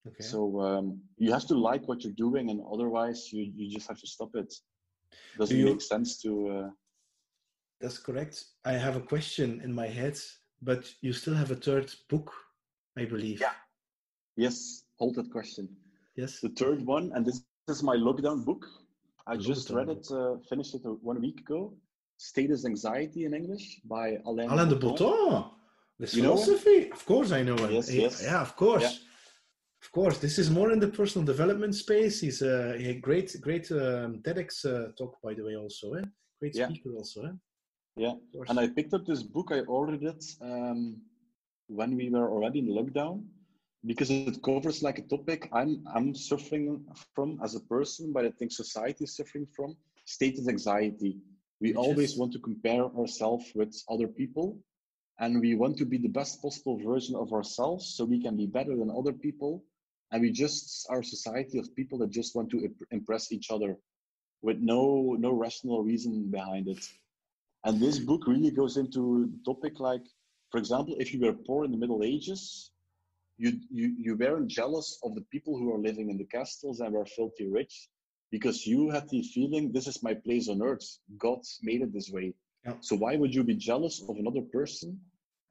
Okay. 0.08 0.24
So 0.24 0.62
um, 0.62 1.02
you 1.18 1.32
have 1.32 1.46
to 1.48 1.56
like 1.56 1.88
what 1.88 2.04
you're 2.04 2.14
doing, 2.14 2.50
and 2.50 2.62
otherwise 2.72 3.30
you, 3.32 3.52
you 3.56 3.70
just 3.70 3.88
have 3.88 4.00
to 4.00 4.08
stop 4.08 4.32
it. 4.36 4.54
Doesn't 5.38 5.56
Do 5.56 5.62
you, 5.62 5.70
make 5.70 5.82
sense 5.82 6.22
to. 6.22 6.50
Uh, 6.50 6.70
that's 7.80 7.98
correct. 7.98 8.44
I 8.66 8.74
have 8.74 8.96
a 8.96 9.02
question 9.02 9.62
in 9.64 9.74
my 9.74 9.88
head, 9.88 10.18
but 10.62 10.94
you 11.02 11.14
still 11.14 11.34
have 11.34 11.52
a 11.52 11.56
third 11.56 11.94
book, 12.10 12.32
I 12.98 13.06
believe. 13.06 13.42
Yeah. 13.42 13.54
Yes 14.38 14.84
hold 15.02 15.16
that 15.16 15.32
question. 15.38 15.66
Yes. 16.22 16.32
The 16.48 16.54
third 16.62 16.80
one, 16.86 17.06
and 17.16 17.22
this 17.26 17.38
is 17.76 17.82
my 17.92 17.98
lockdown 18.08 18.40
book. 18.50 18.64
I 19.26 19.36
lockdown. 19.36 19.52
just 19.52 19.66
read 19.78 19.90
it, 19.96 20.06
uh, 20.12 20.34
finished 20.52 20.74
it 20.78 20.84
one 21.12 21.20
week 21.28 21.40
ago. 21.46 21.62
Status 22.30 22.62
Anxiety 22.72 23.22
in 23.28 23.34
English 23.42 23.66
by 23.96 24.06
Alain, 24.30 24.48
Alain 24.54 24.70
de 24.70 24.76
Botton. 24.76 25.46
This 26.00 26.14
you 26.14 26.22
philosophy, 26.24 26.80
of 26.98 27.02
course, 27.12 27.30
I 27.40 27.42
know 27.48 27.58
him. 27.64 27.72
Yes, 27.78 27.88
yes. 28.04 28.14
Yeah, 28.30 28.42
of 28.48 28.54
course. 28.64 28.84
Yeah. 28.84 29.11
Of 29.92 29.96
course, 29.96 30.20
this 30.20 30.40
is 30.40 30.50
more 30.50 30.72
in 30.72 30.80
the 30.80 30.88
personal 30.88 31.26
development 31.26 31.76
space. 31.76 32.22
He's 32.22 32.42
a, 32.42 32.78
a 32.78 32.94
great, 33.02 33.36
great 33.42 33.70
um, 33.74 34.22
TEDx 34.24 34.66
uh, 34.66 34.94
talk, 34.98 35.18
by 35.22 35.34
the 35.34 35.44
way, 35.44 35.58
also. 35.58 35.96
Eh? 35.96 36.04
Great 36.40 36.56
speaker, 36.56 36.92
yeah. 36.92 36.98
also. 36.98 37.26
Eh? 37.26 37.32
Yeah, 37.98 38.14
and 38.48 38.58
I 38.58 38.70
picked 38.70 38.94
up 38.94 39.06
this 39.06 39.22
book. 39.22 39.50
I 39.52 39.60
ordered 39.62 40.04
it 40.04 40.24
um, 40.42 41.02
when 41.68 41.98
we 41.98 42.10
were 42.10 42.32
already 42.32 42.60
in 42.60 42.68
lockdown 42.68 43.26
because 43.86 44.10
it 44.10 44.42
covers 44.42 44.82
like 44.82 44.98
a 45.00 45.02
topic 45.02 45.50
I'm 45.52 45.84
I'm 45.94 46.16
suffering 46.16 46.86
from 47.14 47.38
as 47.44 47.56
a 47.56 47.60
person, 47.60 48.14
but 48.14 48.24
I 48.24 48.32
think 48.32 48.54
society 48.54 49.04
is 49.04 49.18
suffering 49.18 49.46
from 49.54 49.76
status 50.06 50.48
anxiety. 50.48 51.18
We 51.60 51.74
Which 51.74 51.76
always 51.76 52.12
is... 52.14 52.18
want 52.18 52.32
to 52.32 52.40
compare 52.40 52.86
ourselves 52.98 53.52
with 53.56 53.76
other 53.90 54.08
people, 54.08 54.58
and 55.20 55.42
we 55.42 55.56
want 55.56 55.76
to 55.80 55.86
be 55.86 55.98
the 55.98 56.08
best 56.08 56.42
possible 56.42 56.78
version 56.78 57.18
of 57.18 57.34
ourselves 57.34 57.94
so 57.94 58.06
we 58.06 58.22
can 58.22 58.38
be 58.38 58.46
better 58.46 58.74
than 58.78 58.90
other 58.90 59.12
people. 59.12 59.66
And 60.12 60.22
we 60.22 60.32
just 60.32 60.88
are 60.90 61.00
a 61.00 61.04
society 61.04 61.58
of 61.60 61.76
people 61.76 61.98
that 62.00 62.12
just 62.12 62.36
want 62.36 62.50
to 62.52 62.70
impress 62.92 63.32
each 63.32 63.50
other 63.52 63.78
with 64.42 64.58
no 64.60 65.16
no 65.20 65.32
rational 65.32 65.84
reason 65.84 66.30
behind 66.32 66.68
it. 66.68 66.84
And 67.66 67.80
this 67.80 68.00
book 68.00 68.28
really 68.28 68.52
goes 68.52 68.78
into 68.78 69.32
topic 69.46 69.80
like, 69.80 70.06
for 70.52 70.58
example, 70.58 70.96
if 71.00 71.14
you 71.14 71.20
were 71.22 71.34
poor 71.34 71.66
in 71.66 71.72
the 71.72 71.78
Middle 71.78 72.04
Ages, 72.04 72.72
you, 73.38 73.60
you, 73.72 73.96
you 73.98 74.16
weren't 74.18 74.48
jealous 74.50 75.00
of 75.04 75.16
the 75.16 75.26
people 75.32 75.58
who 75.58 75.74
are 75.74 75.80
living 75.80 76.10
in 76.10 76.18
the 76.18 76.26
castles 76.26 76.80
and 76.80 76.94
were 76.94 77.06
filthy 77.06 77.48
rich. 77.48 77.90
because 78.32 78.66
you 78.66 78.90
had 78.90 79.08
the 79.10 79.22
feeling 79.22 79.72
this 79.72 79.88
is 79.88 80.02
my 80.02 80.14
place 80.14 80.48
on 80.50 80.62
earth. 80.62 80.88
God 81.18 81.40
made 81.62 81.82
it 81.82 81.94
this 81.94 82.10
way. 82.10 82.34
Yeah. 82.66 82.76
So 82.80 82.96
why 82.96 83.16
would 83.18 83.34
you 83.36 83.44
be 83.44 83.56
jealous 83.56 84.02
of 84.08 84.18
another 84.18 84.42
person 84.42 85.00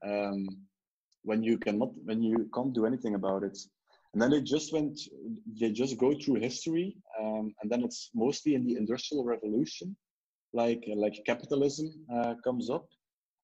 um, 0.04 0.48
when 1.22 1.42
you 1.42 1.58
cannot 1.58 1.90
when 2.04 2.22
you 2.22 2.48
can't 2.54 2.72
do 2.72 2.86
anything 2.86 3.14
about 3.14 3.42
it? 3.42 3.58
And 4.12 4.20
then 4.20 4.30
they 4.30 4.40
just 4.42 4.72
went 4.72 4.98
they 5.60 5.70
just 5.70 5.96
go 5.98 6.12
through 6.14 6.40
history, 6.40 6.96
um, 7.20 7.54
and 7.62 7.70
then 7.70 7.82
it's 7.84 8.10
mostly 8.14 8.54
in 8.54 8.64
the 8.66 8.76
industrial 8.76 9.24
revolution, 9.24 9.96
like 10.52 10.82
like 10.96 11.22
capitalism 11.24 11.86
uh, 12.14 12.34
comes 12.42 12.70
up, 12.70 12.86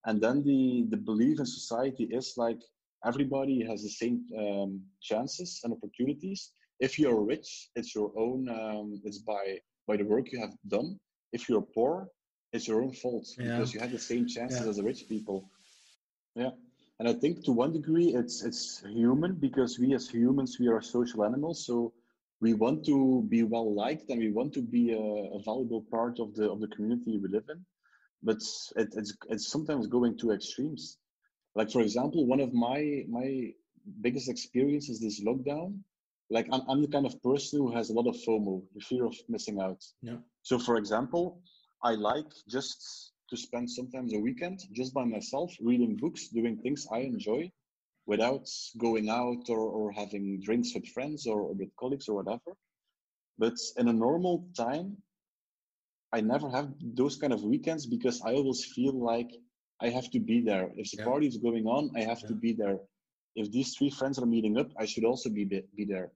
and 0.06 0.20
then 0.20 0.42
the 0.42 0.86
the 0.90 0.96
belief 0.96 1.38
in 1.38 1.46
society 1.46 2.04
is 2.10 2.34
like 2.36 2.58
everybody 3.04 3.64
has 3.64 3.82
the 3.82 3.90
same 4.02 4.24
um, 4.42 4.80
chances 5.00 5.60
and 5.62 5.72
opportunities. 5.72 6.52
If 6.80 6.98
you're 6.98 7.22
rich 7.24 7.70
it's 7.76 7.94
your 7.94 8.10
own 8.18 8.48
um, 8.48 9.00
it's 9.04 9.18
by 9.18 9.60
by 9.86 9.96
the 9.96 10.04
work 10.04 10.32
you 10.32 10.40
have 10.40 10.54
done. 10.68 10.98
If 11.32 11.48
you're 11.48 11.66
poor 11.74 12.08
it's 12.52 12.66
your 12.66 12.82
own 12.82 12.92
fault 12.92 13.26
Yeah. 13.38 13.44
because 13.46 13.72
you 13.74 13.80
have 13.80 13.92
the 13.92 13.98
same 13.98 14.26
chances 14.26 14.62
Yeah. 14.62 14.70
as 14.70 14.76
the 14.76 14.82
rich 14.82 15.08
people. 15.08 15.38
Yeah 16.34 16.50
and 16.98 17.08
i 17.08 17.12
think 17.12 17.44
to 17.44 17.52
one 17.52 17.72
degree 17.72 18.08
it's 18.14 18.42
it's 18.42 18.82
human 18.86 19.34
because 19.34 19.78
we 19.78 19.94
as 19.94 20.08
humans 20.08 20.56
we 20.58 20.68
are 20.68 20.80
social 20.80 21.24
animals. 21.24 21.66
So 21.66 21.92
we 22.40 22.52
want 22.52 22.84
to 22.84 23.24
be 23.28 23.42
well 23.42 23.74
liked 23.74 24.10
and 24.10 24.18
we 24.18 24.30
want 24.30 24.52
to 24.54 24.62
be 24.62 24.92
a, 24.92 24.98
a 25.36 25.42
valuable 25.42 25.84
part 25.90 26.20
of 26.20 26.34
the 26.34 26.50
of 26.50 26.60
the 26.60 26.68
community 26.68 27.18
we 27.18 27.28
live 27.28 27.48
in. 27.48 27.64
But 28.22 28.38
it, 28.76 28.88
it's 28.96 29.16
it's 29.28 29.48
sometimes 29.48 29.86
going 29.86 30.18
to 30.18 30.32
extremes. 30.32 30.98
Like 31.54 31.70
for 31.70 31.80
example 31.80 32.26
one 32.26 32.40
of 32.40 32.52
my 32.52 33.04
my 33.08 33.52
biggest 34.00 34.28
experiences 34.28 35.00
this 35.00 35.22
lockdown. 35.24 35.78
Like 36.28 36.48
I'm, 36.52 36.62
I'm 36.68 36.82
the 36.82 36.88
kind 36.88 37.06
of 37.06 37.22
person 37.22 37.60
who 37.60 37.70
has 37.72 37.90
a 37.90 37.94
lot 37.94 38.08
of 38.08 38.16
fomo 38.26 38.62
the 38.74 38.80
fear 38.80 39.04
of 39.06 39.14
missing 39.28 39.60
out. 39.60 39.82
Yeah. 40.02 40.18
so 40.42 40.58
for 40.58 40.76
example 40.76 41.40
i 41.82 41.92
like 41.94 42.30
just 42.48 43.12
to 43.30 43.36
spend 43.36 43.70
sometimes 43.70 44.12
a 44.14 44.18
weekend 44.18 44.60
just 44.72 44.94
by 44.94 45.04
myself 45.04 45.52
reading 45.60 45.96
books 45.96 46.28
doing 46.28 46.56
things 46.58 46.86
i 46.92 46.98
enjoy 47.00 47.50
without 48.06 48.46
going 48.78 49.08
out 49.08 49.48
or, 49.48 49.58
or 49.60 49.92
having 49.92 50.40
drinks 50.42 50.74
with 50.74 50.86
friends 50.88 51.26
or, 51.26 51.40
or 51.40 51.52
with 51.54 51.74
colleagues 51.76 52.08
or 52.08 52.16
whatever. 52.16 52.56
But 53.38 53.54
in 53.78 53.88
a 53.88 53.92
normal 53.92 54.48
time 54.56 54.96
i 56.12 56.20
never 56.20 56.48
have 56.50 56.68
those 57.00 57.16
kind 57.16 57.32
of 57.32 57.42
weekends 57.44 57.86
because 57.86 58.20
i 58.22 58.32
always 58.34 58.64
feel 58.74 58.94
like 59.12 59.30
i 59.80 59.88
have 59.88 60.10
to 60.10 60.20
be 60.20 60.40
there. 60.40 60.70
If 60.76 60.90
the 60.90 60.98
Yeah. 60.98 61.04
party 61.10 61.26
is 61.26 61.36
going 61.38 61.66
on 61.66 61.90
i 61.96 62.00
have 62.02 62.24
to 62.26 62.34
be 62.34 62.52
there. 62.52 62.78
If 63.36 63.50
these 63.52 63.74
three 63.76 63.90
friends 63.90 64.18
are 64.18 64.26
meeting 64.34 64.56
up 64.58 64.70
i 64.78 64.86
should 64.86 65.04
also 65.04 65.28
be 65.30 65.44
be 65.78 65.84
there. 65.84 66.10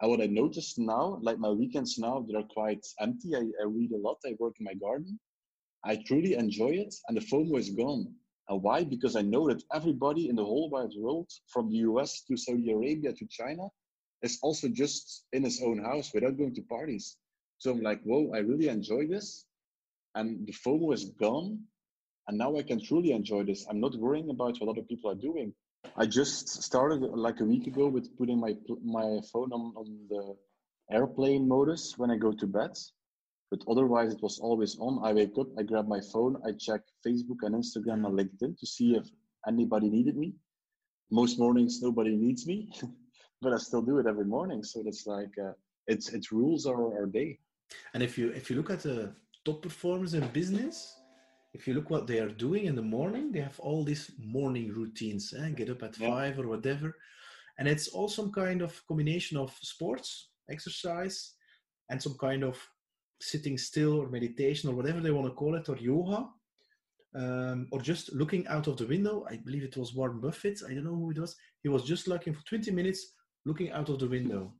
And 0.00 0.10
what 0.10 0.20
i 0.22 0.26
noticed 0.26 0.78
now 0.78 1.18
like 1.28 1.38
my 1.38 1.50
weekends 1.50 1.98
now 1.98 2.16
they're 2.26 2.50
quite 2.58 2.84
empty 3.06 3.30
I, 3.36 3.42
I 3.62 3.64
read 3.78 3.92
a 3.92 4.02
lot. 4.06 4.18
I 4.26 4.34
work 4.38 4.54
in 4.60 4.64
my 4.70 4.74
garden 4.86 5.18
i 5.84 5.96
truly 6.06 6.34
enjoy 6.34 6.70
it 6.70 6.94
and 7.08 7.16
the 7.16 7.20
fomo 7.20 7.58
is 7.58 7.70
gone. 7.70 8.14
And 8.48 8.62
why? 8.62 8.84
Because 8.84 9.16
i 9.16 9.22
know 9.22 9.48
that 9.48 9.62
everybody 9.72 10.28
in 10.28 10.36
the 10.36 10.44
whole 10.44 10.68
wide 10.70 10.94
world 10.98 11.30
from 11.48 11.70
the 11.70 11.78
us 11.78 12.22
to 12.28 12.36
saudi 12.36 12.70
arabia 12.72 13.12
to 13.12 13.26
china 13.26 13.68
is 14.22 14.38
also 14.42 14.68
just 14.68 15.24
in 15.32 15.42
his 15.42 15.60
own 15.62 15.78
house 15.78 16.12
without 16.14 16.38
going 16.38 16.54
to 16.54 16.62
parties. 16.62 17.16
So 17.58 17.70
i'm 17.70 17.82
like 17.82 18.02
whoa 18.02 18.32
i 18.34 18.38
really 18.38 18.68
enjoy 18.68 19.06
this. 19.06 19.46
And 20.14 20.46
the 20.46 20.52
fomo 20.52 20.94
is 20.94 21.04
gone 21.06 21.60
and 22.28 22.38
now 22.38 22.56
i 22.56 22.62
can 22.62 22.80
truly 22.84 23.12
enjoy 23.12 23.44
this. 23.44 23.66
I'm 23.68 23.80
not 23.80 23.96
worrying 23.96 24.30
about 24.30 24.58
what 24.58 24.70
other 24.70 24.86
people 24.90 25.10
are 25.10 25.22
doing. 25.28 25.52
I 25.96 26.06
just 26.06 26.48
started 26.62 27.02
like 27.02 27.40
a 27.40 27.44
week 27.44 27.66
ago 27.66 27.88
with 27.88 28.16
putting 28.16 28.40
my 28.40 28.54
my 28.82 29.20
phone 29.32 29.52
on, 29.52 29.72
on 29.76 29.86
the 30.08 30.36
airplane 30.90 31.48
modus 31.48 31.94
when 31.96 32.10
I 32.10 32.16
go 32.16 32.32
to 32.32 32.46
bed. 32.46 32.72
But 33.50 33.60
otherwise, 33.68 34.12
it 34.12 34.22
was 34.22 34.38
always 34.38 34.76
on. 34.78 35.00
I 35.04 35.12
wake 35.12 35.36
up, 35.38 35.48
I 35.58 35.62
grab 35.62 35.86
my 35.86 36.00
phone, 36.00 36.36
I 36.46 36.52
check 36.52 36.80
Facebook 37.06 37.40
and 37.42 37.54
Instagram 37.54 38.06
and 38.06 38.18
LinkedIn 38.18 38.58
to 38.58 38.66
see 38.66 38.94
if 38.96 39.06
anybody 39.46 39.88
needed 39.90 40.16
me. 40.16 40.34
Most 41.10 41.38
mornings, 41.38 41.82
nobody 41.82 42.16
needs 42.16 42.46
me, 42.46 42.72
but 43.42 43.52
I 43.52 43.58
still 43.58 43.82
do 43.82 43.98
it 43.98 44.06
every 44.06 44.24
morning. 44.24 44.64
So 44.64 44.82
that's 44.82 45.06
like 45.06 45.32
uh, 45.38 45.52
it's 45.86 46.08
it 46.12 46.32
rules 46.32 46.66
our, 46.66 46.98
our 46.98 47.06
day. 47.06 47.38
And 47.92 48.02
if 48.02 48.16
you 48.18 48.30
if 48.30 48.50
you 48.50 48.56
look 48.56 48.70
at 48.70 48.80
the 48.80 49.14
top 49.44 49.62
performers 49.62 50.14
in 50.14 50.26
business, 50.28 50.96
if 51.52 51.68
you 51.68 51.74
look 51.74 51.90
what 51.90 52.06
they 52.06 52.18
are 52.18 52.30
doing 52.30 52.64
in 52.64 52.74
the 52.74 52.82
morning, 52.82 53.30
they 53.30 53.40
have 53.40 53.60
all 53.60 53.84
these 53.84 54.10
morning 54.18 54.72
routines. 54.72 55.32
Eh? 55.38 55.50
Get 55.50 55.70
up 55.70 55.82
at 55.82 55.98
Yeah. 55.98 56.08
five 56.08 56.38
or 56.38 56.48
whatever, 56.48 56.96
and 57.58 57.68
it's 57.68 57.88
all 57.88 58.08
some 58.08 58.32
kind 58.32 58.62
of 58.62 58.82
combination 58.88 59.36
of 59.36 59.52
sports, 59.62 60.30
exercise, 60.50 61.34
and 61.90 62.02
some 62.02 62.16
kind 62.18 62.42
of 62.42 62.56
sitting 63.24 63.56
still 63.56 64.00
or 64.00 64.08
meditation 64.08 64.68
or 64.68 64.74
whatever 64.74 65.00
they 65.00 65.10
want 65.10 65.26
to 65.26 65.34
call 65.34 65.54
it, 65.54 65.68
or 65.68 65.76
yoga, 65.76 66.28
um, 67.14 67.68
or 67.72 67.80
just 67.80 68.12
looking 68.12 68.46
out 68.48 68.66
of 68.66 68.76
the 68.76 68.86
window. 68.86 69.24
I 69.30 69.36
believe 69.36 69.64
it 69.64 69.76
was 69.76 69.94
Warren 69.94 70.20
Buffett. 70.20 70.60
I 70.68 70.74
don't 70.74 70.84
know 70.84 70.94
who 70.94 71.10
it 71.10 71.18
was. 71.18 71.36
He 71.62 71.68
was 71.68 71.84
just 71.84 72.06
looking 72.06 72.34
for 72.34 72.44
20 72.44 72.70
minutes, 72.70 73.12
looking 73.44 73.70
out 73.72 73.88
of 73.88 73.98
the 73.98 74.08
window. 74.08 74.52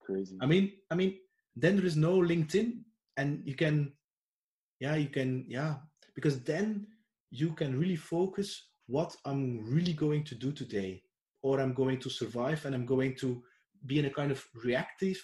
Crazy. 0.00 0.36
I 0.40 0.46
mean, 0.46 0.72
I 0.90 0.94
mean, 0.94 1.18
then 1.56 1.76
there 1.76 1.86
is 1.86 1.96
no 1.96 2.18
LinkedIn, 2.18 2.82
and 3.16 3.42
you 3.44 3.54
can, 3.54 3.92
yeah, 4.80 4.94
you 4.94 5.08
can, 5.08 5.44
yeah, 5.48 5.76
because 6.14 6.40
then 6.42 6.86
you 7.30 7.52
can 7.52 7.78
really 7.78 7.96
focus 7.96 8.68
what 8.86 9.16
I'm 9.24 9.64
really 9.64 9.94
going 9.94 10.24
to 10.24 10.34
do 10.34 10.52
today, 10.52 11.02
or 11.42 11.60
I'm 11.60 11.74
going 11.74 11.98
to 12.00 12.10
survive, 12.10 12.64
and 12.64 12.74
I'm 12.74 12.86
going 12.86 13.16
to 13.16 13.42
be 13.86 13.98
in 13.98 14.04
a 14.04 14.10
kind 14.10 14.30
of 14.30 14.44
reactive 14.62 15.20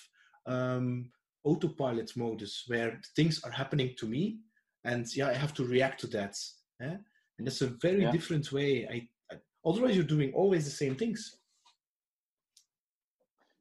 um, 0.47 1.11
autopilot 1.45 2.16
modus 2.16 2.64
where 2.66 3.01
things 3.16 3.43
are 3.45 3.51
happening 3.51 3.95
to 3.99 4.07
me, 4.07 4.38
and 4.84 5.07
yeah, 5.16 5.28
I 5.28 5.34
have 5.34 5.55
to 5.55 5.64
react 5.64 6.01
to 6.01 6.07
that. 6.09 6.36
eh? 6.80 6.97
And 7.38 7.47
that's 7.47 7.62
a 7.62 7.68
very 7.82 8.03
Yeah. 8.03 8.12
different 8.12 8.53
way. 8.53 8.86
I, 8.86 9.09
I 9.34 9.38
otherwise 9.64 9.97
you're 9.97 10.05
doing 10.05 10.32
always 10.34 10.64
the 10.64 10.70
same 10.70 10.97
things. 10.97 11.36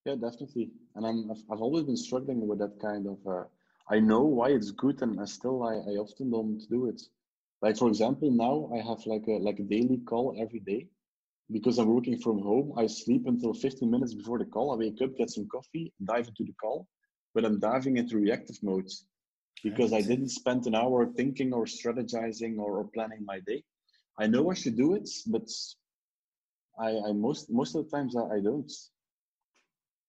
Yeah, 0.06 0.16
definitely. 0.16 0.72
And 0.96 1.06
I'm 1.06 1.32
I've, 1.32 1.44
I've 1.52 1.62
always 1.62 1.84
been 1.86 1.98
struggling 1.98 2.48
with 2.48 2.60
that 2.60 2.80
kind 2.80 3.08
of. 3.08 3.18
Uh, 3.28 3.44
I 3.90 4.00
know 4.00 4.24
why 4.24 4.50
it's 4.50 4.72
good, 4.72 5.02
and 5.02 5.20
I 5.20 5.26
still 5.26 5.64
I, 5.64 5.76
I 5.76 5.96
often 5.98 6.32
don't 6.32 6.62
do 6.70 6.88
it. 6.88 7.02
Like 7.62 7.78
for 7.78 7.88
example, 7.88 8.32
now 8.32 8.70
I 8.74 8.78
have 8.88 9.06
like 9.06 9.28
a 9.28 9.38
like 9.48 9.60
a 9.60 9.64
daily 9.64 9.98
call 10.06 10.36
every 10.40 10.60
day, 10.62 10.88
because 11.52 11.78
I'm 11.80 11.94
working 11.94 12.18
from 12.20 12.40
home. 12.40 12.74
I 12.78 12.88
sleep 12.88 13.24
until 13.28 13.54
15 13.54 13.90
minutes 13.90 14.14
before 14.14 14.40
the 14.40 14.46
call. 14.46 14.72
I 14.72 14.76
wake 14.78 15.02
up, 15.02 15.16
get 15.18 15.30
some 15.30 15.48
coffee, 15.48 15.92
dive 16.06 16.28
into 16.28 16.44
the 16.46 16.54
call, 16.62 16.88
but 17.34 17.46
I'm 17.46 17.60
diving 17.60 17.98
into 17.98 18.18
reactive 18.18 18.58
mode 18.62 18.90
because 19.64 19.94
I 19.94 20.02
didn't 20.02 20.30
spend 20.30 20.68
an 20.68 20.76
hour 20.76 21.06
thinking 21.06 21.54
or 21.54 21.66
strategizing 21.66 22.58
or, 22.58 22.78
or 22.80 22.86
planning 22.86 23.26
my 23.26 23.40
day. 23.46 23.64
I 24.18 24.28
know 24.28 24.52
I 24.52 24.54
should 24.54 24.78
do 24.78 24.96
it, 24.96 25.10
but 25.28 25.48
I, 26.80 26.90
I 27.10 27.12
most 27.14 27.50
most 27.50 27.76
of 27.76 27.86
the 27.86 27.92
times 27.96 28.16
I, 28.16 28.38
I 28.38 28.40
don't 28.40 28.72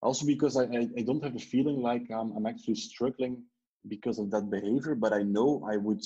also 0.03 0.25
because 0.27 0.57
I, 0.57 0.65
I, 0.65 0.89
I 0.99 1.03
don't 1.03 1.23
have 1.23 1.37
a 1.37 1.47
feeling 1.53 1.83
like 1.83 2.11
I'm, 2.11 2.33
I'm 2.37 2.47
actually 2.47 2.77
struggling 2.77 3.43
because 3.89 4.19
of 4.19 4.31
that 4.31 4.51
behavior 4.51 4.95
but 4.95 5.13
i 5.13 5.23
know 5.23 5.67
i 5.71 5.77
would 5.77 6.05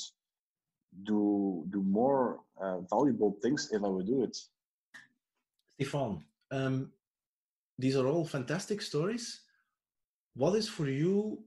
do 1.03 1.65
do 1.71 1.83
more 1.83 2.41
uh, 2.61 2.79
valuable 2.91 3.37
things 3.43 3.71
if 3.73 3.83
i 3.83 3.89
would 3.89 4.07
do 4.07 4.23
it 4.23 4.37
Stefan, 5.75 6.23
um, 6.53 6.93
these 7.79 7.97
are 7.97 8.07
all 8.07 8.25
fantastic 8.25 8.81
stories. 8.81 9.41
What 10.35 10.55
is 10.57 10.68
for 10.68 10.89
you 10.89 11.45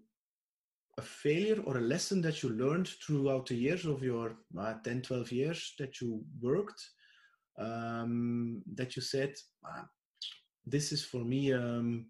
a 0.97 1.01
failure 1.01 1.61
or 1.65 1.77
a 1.77 1.81
lesson 1.81 2.21
that 2.21 2.41
you 2.41 2.49
learned 2.49 2.87
throughout 2.87 3.45
the 3.47 3.55
years 3.55 3.85
of 3.85 4.01
your 4.01 4.37
uh, 4.57 4.73
10, 4.83 5.01
12 5.01 5.31
years 5.31 5.73
that 5.79 6.01
you 6.01 6.23
worked? 6.41 6.81
Um, 7.59 8.61
that 8.75 8.95
you 8.95 9.01
said, 9.01 9.33
"Ah, 9.65 9.87
this 10.65 10.91
is 10.91 11.03
for 11.03 11.23
me, 11.23 11.53
um, 11.53 12.05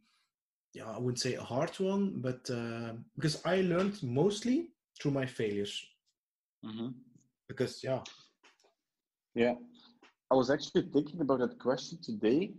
yeah, 0.73 0.89
I 0.91 0.97
wouldn't 0.97 1.19
say 1.19 1.36
a 1.36 1.43
hard 1.43 1.80
one, 1.80 2.21
but 2.21 2.49
uh, 2.49 2.93
because 3.15 3.45
I 3.45 3.61
learned 3.61 4.03
mostly 4.03 4.71
through 4.99 5.11
my 5.11 5.25
failures. 5.25 5.86
Because, 7.47 7.82
yeah, 7.82 8.01
yeah 9.38 9.53
i 10.32 10.36
was 10.36 10.49
actually 10.49 10.84
thinking 10.93 11.21
about 11.21 11.39
that 11.39 11.57
question 11.59 11.97
today 12.01 12.51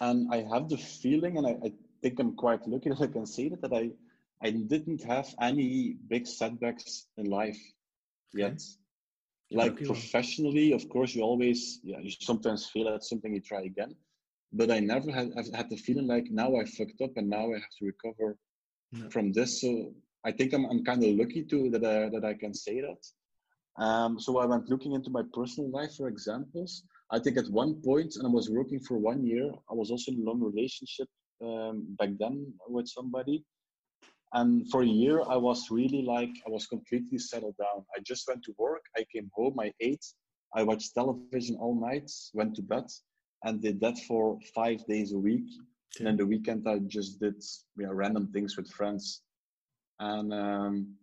and 0.00 0.32
i 0.32 0.38
have 0.52 0.68
the 0.68 0.76
feeling 0.76 1.38
and 1.38 1.46
i, 1.46 1.54
I 1.66 1.72
think 2.06 2.20
i'm 2.20 2.34
quite 2.36 2.66
lucky 2.68 2.90
that 2.90 3.00
i 3.02 3.06
can 3.06 3.26
say 3.26 3.48
that 3.48 3.60
that 3.62 3.72
i 3.72 3.90
i 4.46 4.50
didn't 4.50 5.02
have 5.02 5.28
any 5.40 5.96
big 6.08 6.26
setbacks 6.26 7.06
in 7.16 7.26
life 7.30 7.58
yet. 8.32 8.60
Like 9.50 9.72
lucky 9.72 9.84
one. 9.86 9.94
professionally 9.94 10.72
of 10.72 10.88
course 10.88 11.14
you 11.16 11.22
always 11.22 11.80
yeah 11.84 12.00
you 12.06 12.10
sometimes 12.30 12.66
fail 12.72 12.88
at 12.88 13.04
something 13.04 13.32
you 13.34 13.40
try 13.40 13.62
again 13.62 13.92
but 14.52 14.70
i 14.76 14.78
never 14.80 15.10
had 15.18 15.28
had 15.58 15.68
the 15.70 15.76
feeling 15.86 16.08
like 16.14 16.26
now 16.30 16.50
i 16.60 16.64
fucked 16.64 17.00
up 17.06 17.12
and 17.16 17.28
now 17.30 17.44
i 17.52 17.58
have 17.64 17.74
to 17.78 17.84
recover 17.92 18.28
No. 18.92 19.08
from 19.14 19.26
this. 19.36 19.60
So 19.62 19.70
i 20.28 20.30
think 20.36 20.48
i'm, 20.54 20.64
I'm 20.70 20.82
kind 20.90 21.02
of 21.06 21.10
lucky 21.22 21.42
too 21.52 21.70
that 21.72 21.84
I, 21.94 22.08
that 22.14 22.24
i 22.24 22.34
can 22.42 22.54
say 22.54 22.76
that. 22.86 23.02
Um, 23.84 24.18
so 24.24 24.30
i 24.42 24.46
went 24.52 24.70
looking 24.72 24.92
into 24.98 25.10
my 25.18 25.24
personal 25.38 25.68
life 25.78 25.92
for 25.96 26.06
examples. 26.08 26.70
I 27.16 27.18
think 27.22 27.36
at 27.42 27.48
one 27.62 27.72
point 27.88 28.16
and 28.16 28.24
i 28.28 28.32
was 28.38 28.46
working 28.58 28.80
for 28.88 28.96
one 29.10 29.20
year 29.32 29.46
i 29.72 29.74
was 29.80 29.88
also 29.92 30.08
in 30.12 30.18
a 30.22 30.26
long 30.30 30.40
relationship 30.50 31.08
um, 31.42 31.96
back 31.98 32.10
then 32.18 32.52
with 32.68 32.88
somebody 32.88 33.44
And 34.32 34.68
for 34.70 34.82
a 34.82 34.86
year, 34.86 35.22
I 35.22 35.36
was 35.36 35.70
really 35.70 36.02
like, 36.02 36.30
I 36.46 36.50
was 36.50 36.66
completely 36.66 37.18
settled 37.18 37.56
down. 37.58 37.84
I 37.96 38.00
just 38.02 38.26
went 38.28 38.42
to 38.44 38.54
work. 38.58 38.82
I 38.96 39.04
came 39.14 39.30
home, 39.34 39.58
I 39.60 39.72
ate, 39.80 40.04
I 40.54 40.62
watched 40.64 40.94
television 40.94 41.56
all 41.60 41.74
night, 41.80 42.10
went 42.34 42.54
to 42.56 42.62
bed, 42.62 42.86
and 43.44 43.62
did 43.62 43.80
that 43.80 43.98
for 44.08 44.38
five 44.54 44.84
days 44.86 45.12
a 45.12 45.18
week. 45.18 45.46
Okay. 45.94 45.98
And 45.98 46.06
then 46.06 46.16
the 46.16 46.26
weekend, 46.26 46.66
I 46.68 46.78
just 46.80 47.20
did 47.20 47.42
yeah, 47.78 47.88
random 47.90 48.28
things 48.32 48.56
with 48.56 48.70
friends. 48.70 49.22
And 50.00 50.32
um, 50.32 50.96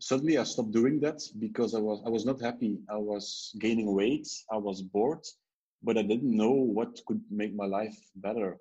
suddenly 0.00 0.38
I 0.38 0.44
stopped 0.44 0.72
doing 0.72 1.00
that 1.00 1.20
because 1.38 1.74
I 1.74 1.80
was 1.80 2.02
I 2.06 2.10
was 2.10 2.24
not 2.24 2.40
happy. 2.40 2.78
I 2.90 2.96
was 2.96 3.54
gaining 3.60 3.94
weight. 3.94 4.28
I 4.50 4.56
was 4.58 4.82
bored, 4.82 5.24
but 5.82 5.98
I 5.98 6.02
didn't 6.02 6.36
know 6.36 6.52
what 6.52 7.00
could 7.06 7.22
make 7.30 7.54
my 7.54 7.66
life 7.66 7.98
better. 8.16 8.58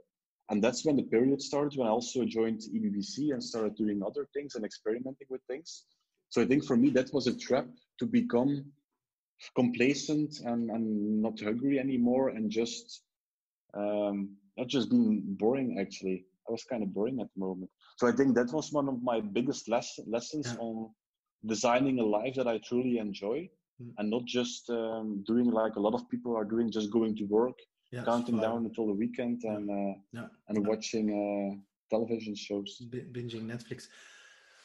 And 0.50 0.64
that's 0.64 0.86
when 0.86 0.96
the 0.96 1.04
period 1.04 1.42
started. 1.42 1.78
When 1.78 1.88
I 1.88 1.92
also 1.92 2.24
joined 2.24 2.62
EBBC 2.62 3.34
and 3.34 3.44
started 3.44 3.76
doing 3.76 4.02
other 4.04 4.28
things 4.34 4.56
and 4.56 4.64
experimenting 4.64 5.28
with 5.30 5.42
things. 5.48 5.86
So 6.30 6.42
I 6.42 6.46
think 6.46 6.66
for 6.66 6.78
me 6.78 6.90
that 6.92 7.14
was 7.14 7.28
a 7.28 7.36
trap 7.36 7.68
to 8.00 8.06
become 8.06 8.66
complacent 9.56 10.40
and, 10.46 10.70
and 10.70 11.22
not 11.22 11.40
hungry 11.40 11.80
anymore 11.80 12.30
and 12.30 12.50
just 12.50 13.02
um, 13.74 14.36
not 14.58 14.68
just 14.68 14.90
being 14.90 15.24
boring 15.26 15.80
actually. 15.80 16.26
I 16.48 16.52
was 16.52 16.64
kind 16.64 16.84
of 16.84 16.94
boring 16.94 17.20
at 17.22 17.28
the 17.36 17.40
moment. 17.40 17.72
So 17.98 18.08
I 18.08 18.12
think 18.12 18.36
that 18.36 18.54
was 18.54 18.72
one 18.72 18.88
of 18.88 19.02
my 19.02 19.20
biggest 19.20 19.68
les- 19.68 20.00
lessons 20.06 20.48
yeah. 20.48 20.60
on 20.60 20.92
designing 21.46 22.00
a 22.00 22.06
life 22.06 22.36
that 22.36 22.48
I 22.48 22.60
truly 22.60 23.00
enjoy 23.00 23.50
mm. 23.82 23.92
and 23.98 24.10
not 24.10 24.26
just 24.26 24.70
um, 24.70 25.24
doing 25.26 25.50
like 25.52 25.76
a 25.76 25.80
lot 25.80 25.94
of 25.94 26.10
people 26.10 26.36
are 26.36 26.46
doing, 26.46 26.72
just 26.72 26.92
going 26.92 27.16
to 27.18 27.24
work, 27.24 27.58
yeah, 27.96 28.04
counting 28.04 28.40
down 28.40 28.66
until 28.66 28.88
the 28.88 28.94
weekend 28.94 29.44
and 29.44 29.70
uh, 29.70 30.00
yeah. 30.12 30.28
and 30.50 30.68
watching 30.68 31.08
uh, 31.24 31.96
television 31.96 32.36
shows, 32.36 32.82
B- 32.90 33.10
binging 33.12 33.46
Netflix. 33.46 33.88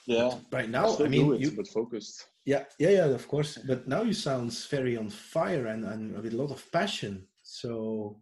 Yeah, 0.06 0.34
but 0.50 0.58
right 0.58 0.70
now 0.70 0.86
I, 0.86 1.04
I 1.04 1.08
mean, 1.08 1.34
it, 1.34 1.40
you, 1.40 1.50
but 1.52 1.68
focused. 1.68 2.26
Yeah, 2.44 2.64
yeah, 2.78 2.90
yeah, 2.90 3.04
of 3.04 3.28
course. 3.28 3.58
But 3.58 3.86
now 3.86 4.02
you 4.02 4.12
sound 4.12 4.52
very 4.70 4.96
on 4.96 5.10
fire 5.10 5.66
and, 5.66 5.84
and 5.84 6.20
with 6.22 6.32
a 6.32 6.36
lot 6.36 6.50
of 6.50 6.60
passion. 6.72 7.26
So 7.42 8.16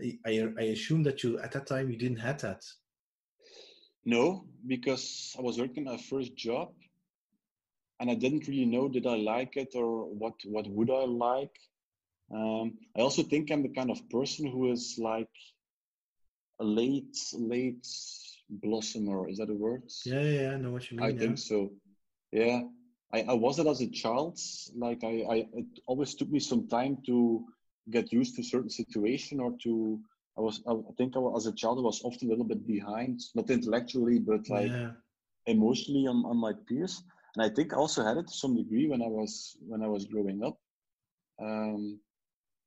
I, 0.00 0.18
I, 0.24 0.48
I 0.58 0.62
assume 0.76 1.02
that 1.04 1.24
you 1.24 1.38
at 1.40 1.52
that 1.52 1.66
time 1.66 1.90
you 1.90 1.96
didn't 1.96 2.18
have 2.18 2.40
that. 2.42 2.64
No, 4.04 4.44
because 4.66 5.34
I 5.38 5.42
was 5.42 5.58
working 5.58 5.84
my 5.84 5.96
first 5.96 6.36
job 6.36 6.72
and 7.98 8.10
I 8.10 8.14
didn't 8.14 8.46
really 8.48 8.66
know 8.66 8.88
did 8.88 9.06
I 9.06 9.16
like 9.16 9.56
it 9.56 9.74
or 9.74 10.06
what 10.06 10.34
what 10.44 10.66
would 10.68 10.90
I 10.90 11.04
like. 11.04 11.56
Um, 12.32 12.78
I 12.96 13.00
also 13.00 13.22
think 13.22 13.50
I'm 13.50 13.62
the 13.62 13.74
kind 13.74 13.90
of 13.90 14.08
person 14.08 14.46
who 14.46 14.70
is 14.70 14.96
like 14.98 15.30
a 16.60 16.64
late 16.64 17.16
late 17.34 17.86
blossomer. 18.48 19.28
Is 19.28 19.38
that 19.38 19.50
a 19.50 19.54
word? 19.54 19.82
Yeah, 20.04 20.22
yeah, 20.22 20.50
I 20.52 20.56
know 20.56 20.70
what 20.70 20.90
you 20.90 20.96
mean. 20.96 21.06
I 21.06 21.10
yeah. 21.10 21.18
think 21.18 21.38
so. 21.38 21.70
Yeah, 22.32 22.62
I, 23.12 23.22
I 23.22 23.32
was 23.34 23.58
it 23.58 23.66
as 23.66 23.80
a 23.80 23.90
child. 23.90 24.38
Like 24.76 25.02
I, 25.02 25.24
I, 25.28 25.36
it 25.54 25.66
always 25.86 26.14
took 26.14 26.30
me 26.30 26.38
some 26.38 26.68
time 26.68 26.98
to 27.06 27.44
get 27.90 28.12
used 28.12 28.36
to 28.36 28.42
certain 28.42 28.70
situation 28.70 29.40
or 29.40 29.54
to. 29.64 30.00
I 30.38 30.42
was, 30.42 30.62
I 30.66 30.74
think, 30.96 31.16
I 31.16 31.18
was, 31.18 31.44
as 31.44 31.52
a 31.52 31.56
child, 31.56 31.78
I 31.78 31.82
was 31.82 32.00
often 32.02 32.28
a 32.28 32.30
little 32.30 32.46
bit 32.46 32.66
behind, 32.66 33.20
not 33.34 33.50
intellectually, 33.50 34.20
but 34.20 34.48
like 34.48 34.70
yeah. 34.70 34.92
emotionally 35.46 36.06
on, 36.06 36.24
on 36.24 36.36
my 36.36 36.52
peers 36.66 37.02
and 37.34 37.44
I 37.44 37.48
think 37.48 37.72
I 37.72 37.76
also 37.76 38.04
had 38.04 38.16
it 38.16 38.26
to 38.28 38.34
some 38.34 38.56
degree 38.56 38.88
when 38.88 39.02
I 39.02 39.06
was 39.06 39.56
when 39.66 39.82
I 39.82 39.86
was 39.86 40.04
growing 40.06 40.42
up, 40.42 40.58
um, 41.40 42.00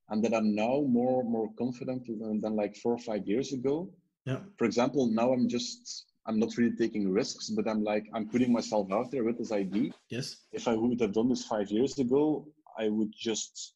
and 0.10 0.24
that 0.24 0.34
I'm 0.34 0.54
now 0.56 0.84
more 0.88 1.24
more 1.24 1.50
confident 1.58 2.06
than, 2.08 2.42
than 2.42 2.56
like 2.56 2.76
four 2.78 2.94
or 2.94 3.00
five 3.00 3.28
years 3.28 3.54
ago. 3.54 3.90
Yeah. 4.26 4.40
For 4.58 4.66
example, 4.66 5.08
now 5.08 5.34
I'm 5.34 5.48
just 5.48 6.06
I'm 6.26 6.40
not 6.40 6.58
really 6.58 6.76
taking 6.76 7.12
risks, 7.12 7.50
but 7.50 7.68
I'm 7.68 7.84
like 7.84 8.06
I'm 8.14 8.28
putting 8.30 8.52
myself 8.52 8.92
out 8.92 9.12
there 9.12 9.24
with 9.24 9.38
this 9.38 9.52
idea. 9.52 9.92
Yes. 10.10 10.38
If 10.52 10.68
I 10.68 10.76
would 10.76 11.00
have 11.02 11.14
done 11.14 11.30
this 11.30 11.46
five 11.46 11.70
years 11.70 11.98
ago, 12.00 12.48
I 12.78 12.90
would 12.90 13.14
just 13.16 13.76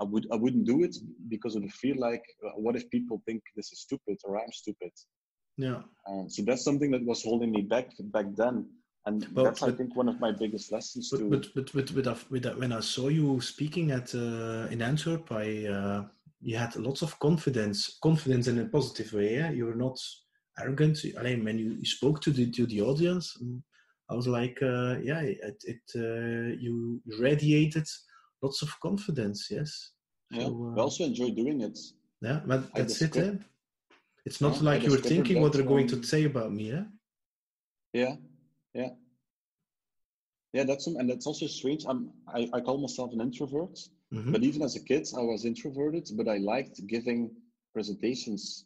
I 0.00 0.04
would 0.04 0.26
I 0.32 0.36
wouldn't 0.36 0.66
do 0.66 0.84
it 0.84 0.96
because 1.28 1.56
of 1.56 1.62
the 1.62 1.68
fear 1.68 1.94
like 1.94 2.24
uh, 2.44 2.50
what 2.56 2.76
if 2.76 2.90
people 2.90 3.22
think 3.26 3.42
this 3.56 3.72
is 3.72 3.80
stupid 3.80 4.18
or 4.24 4.38
I'm 4.38 4.52
stupid. 4.52 4.92
Yeah. 5.56 5.82
Um, 6.08 6.28
so 6.28 6.42
that's 6.42 6.64
something 6.64 6.92
that 6.92 7.04
was 7.04 7.22
holding 7.24 7.50
me 7.50 7.62
back 7.62 7.90
back 7.98 8.26
then 8.36 8.66
and 9.08 9.26
well, 9.32 9.46
that's 9.46 9.60
but, 9.60 9.70
I 9.70 9.72
think 9.72 9.96
one 9.96 10.08
of 10.08 10.20
my 10.20 10.32
biggest 10.32 10.70
lessons 10.70 11.08
but, 11.10 11.18
too. 11.18 11.30
But 11.30 11.46
but 11.54 11.74
with 11.74 11.90
with, 11.92 12.30
with, 12.30 12.46
when 12.56 12.72
I 12.72 12.80
saw 12.80 13.08
you 13.08 13.40
speaking 13.40 13.90
at 13.90 14.14
uh, 14.14 14.68
in 14.70 14.82
Antwerp, 14.82 15.32
I 15.32 15.66
uh, 15.66 16.04
you 16.40 16.56
had 16.56 16.76
lots 16.76 17.02
of 17.02 17.18
confidence, 17.18 17.98
confidence 18.02 18.46
in 18.46 18.58
a 18.58 18.66
positive 18.66 19.12
way. 19.12 19.36
Yeah? 19.36 19.50
You 19.50 19.66
were 19.66 19.74
not 19.86 19.98
arrogant. 20.60 20.98
I 21.18 21.22
mean, 21.22 21.44
when 21.44 21.58
you, 21.58 21.84
spoke 21.84 22.20
to 22.22 22.30
the 22.30 22.50
to 22.50 22.66
the 22.66 22.82
audience, 22.82 23.36
mm, 23.42 23.60
I 24.10 24.14
was 24.14 24.28
like, 24.28 24.58
uh, 24.62 24.96
yeah, 25.02 25.20
it, 25.20 25.64
it 25.64 25.84
uh, 25.96 26.56
you 26.64 27.00
radiated 27.18 27.86
lots 28.42 28.62
of 28.62 28.70
confidence. 28.80 29.48
Yes. 29.50 29.70
Yeah, 30.30 30.46
so, 30.46 30.74
I 30.76 30.80
uh, 30.80 30.84
also 30.84 31.04
enjoy 31.04 31.30
doing 31.30 31.62
it. 31.62 31.78
Yeah, 32.20 32.40
but 32.44 32.74
that's 32.74 33.00
it. 33.00 33.16
Eh? 33.16 33.34
It's 34.26 34.40
not 34.42 34.56
yeah, 34.56 34.62
like 34.68 34.82
you 34.82 34.90
were 34.90 34.98
thinking 35.12 35.40
what 35.40 35.52
they're 35.54 35.62
going 35.74 35.86
to 35.88 36.02
say 36.02 36.24
about 36.24 36.52
me. 36.52 36.72
Yeah. 36.72 36.84
Yeah, 37.94 38.16
yeah. 38.74 38.90
Yeah, 40.52 40.64
that's 40.64 40.84
some, 40.84 40.96
and 40.96 41.08
that's 41.10 41.26
also 41.26 41.46
strange. 41.46 41.84
I'm 41.86 42.10
I, 42.26 42.48
I 42.54 42.60
call 42.60 42.78
myself 42.78 43.12
an 43.12 43.20
introvert, 43.20 43.78
mm-hmm. 44.12 44.32
but 44.32 44.42
even 44.42 44.62
as 44.62 44.76
a 44.76 44.80
kid, 44.80 45.06
I 45.16 45.20
was 45.20 45.44
introverted, 45.44 46.08
but 46.16 46.26
I 46.26 46.38
liked 46.38 46.86
giving 46.86 47.30
presentations. 47.74 48.64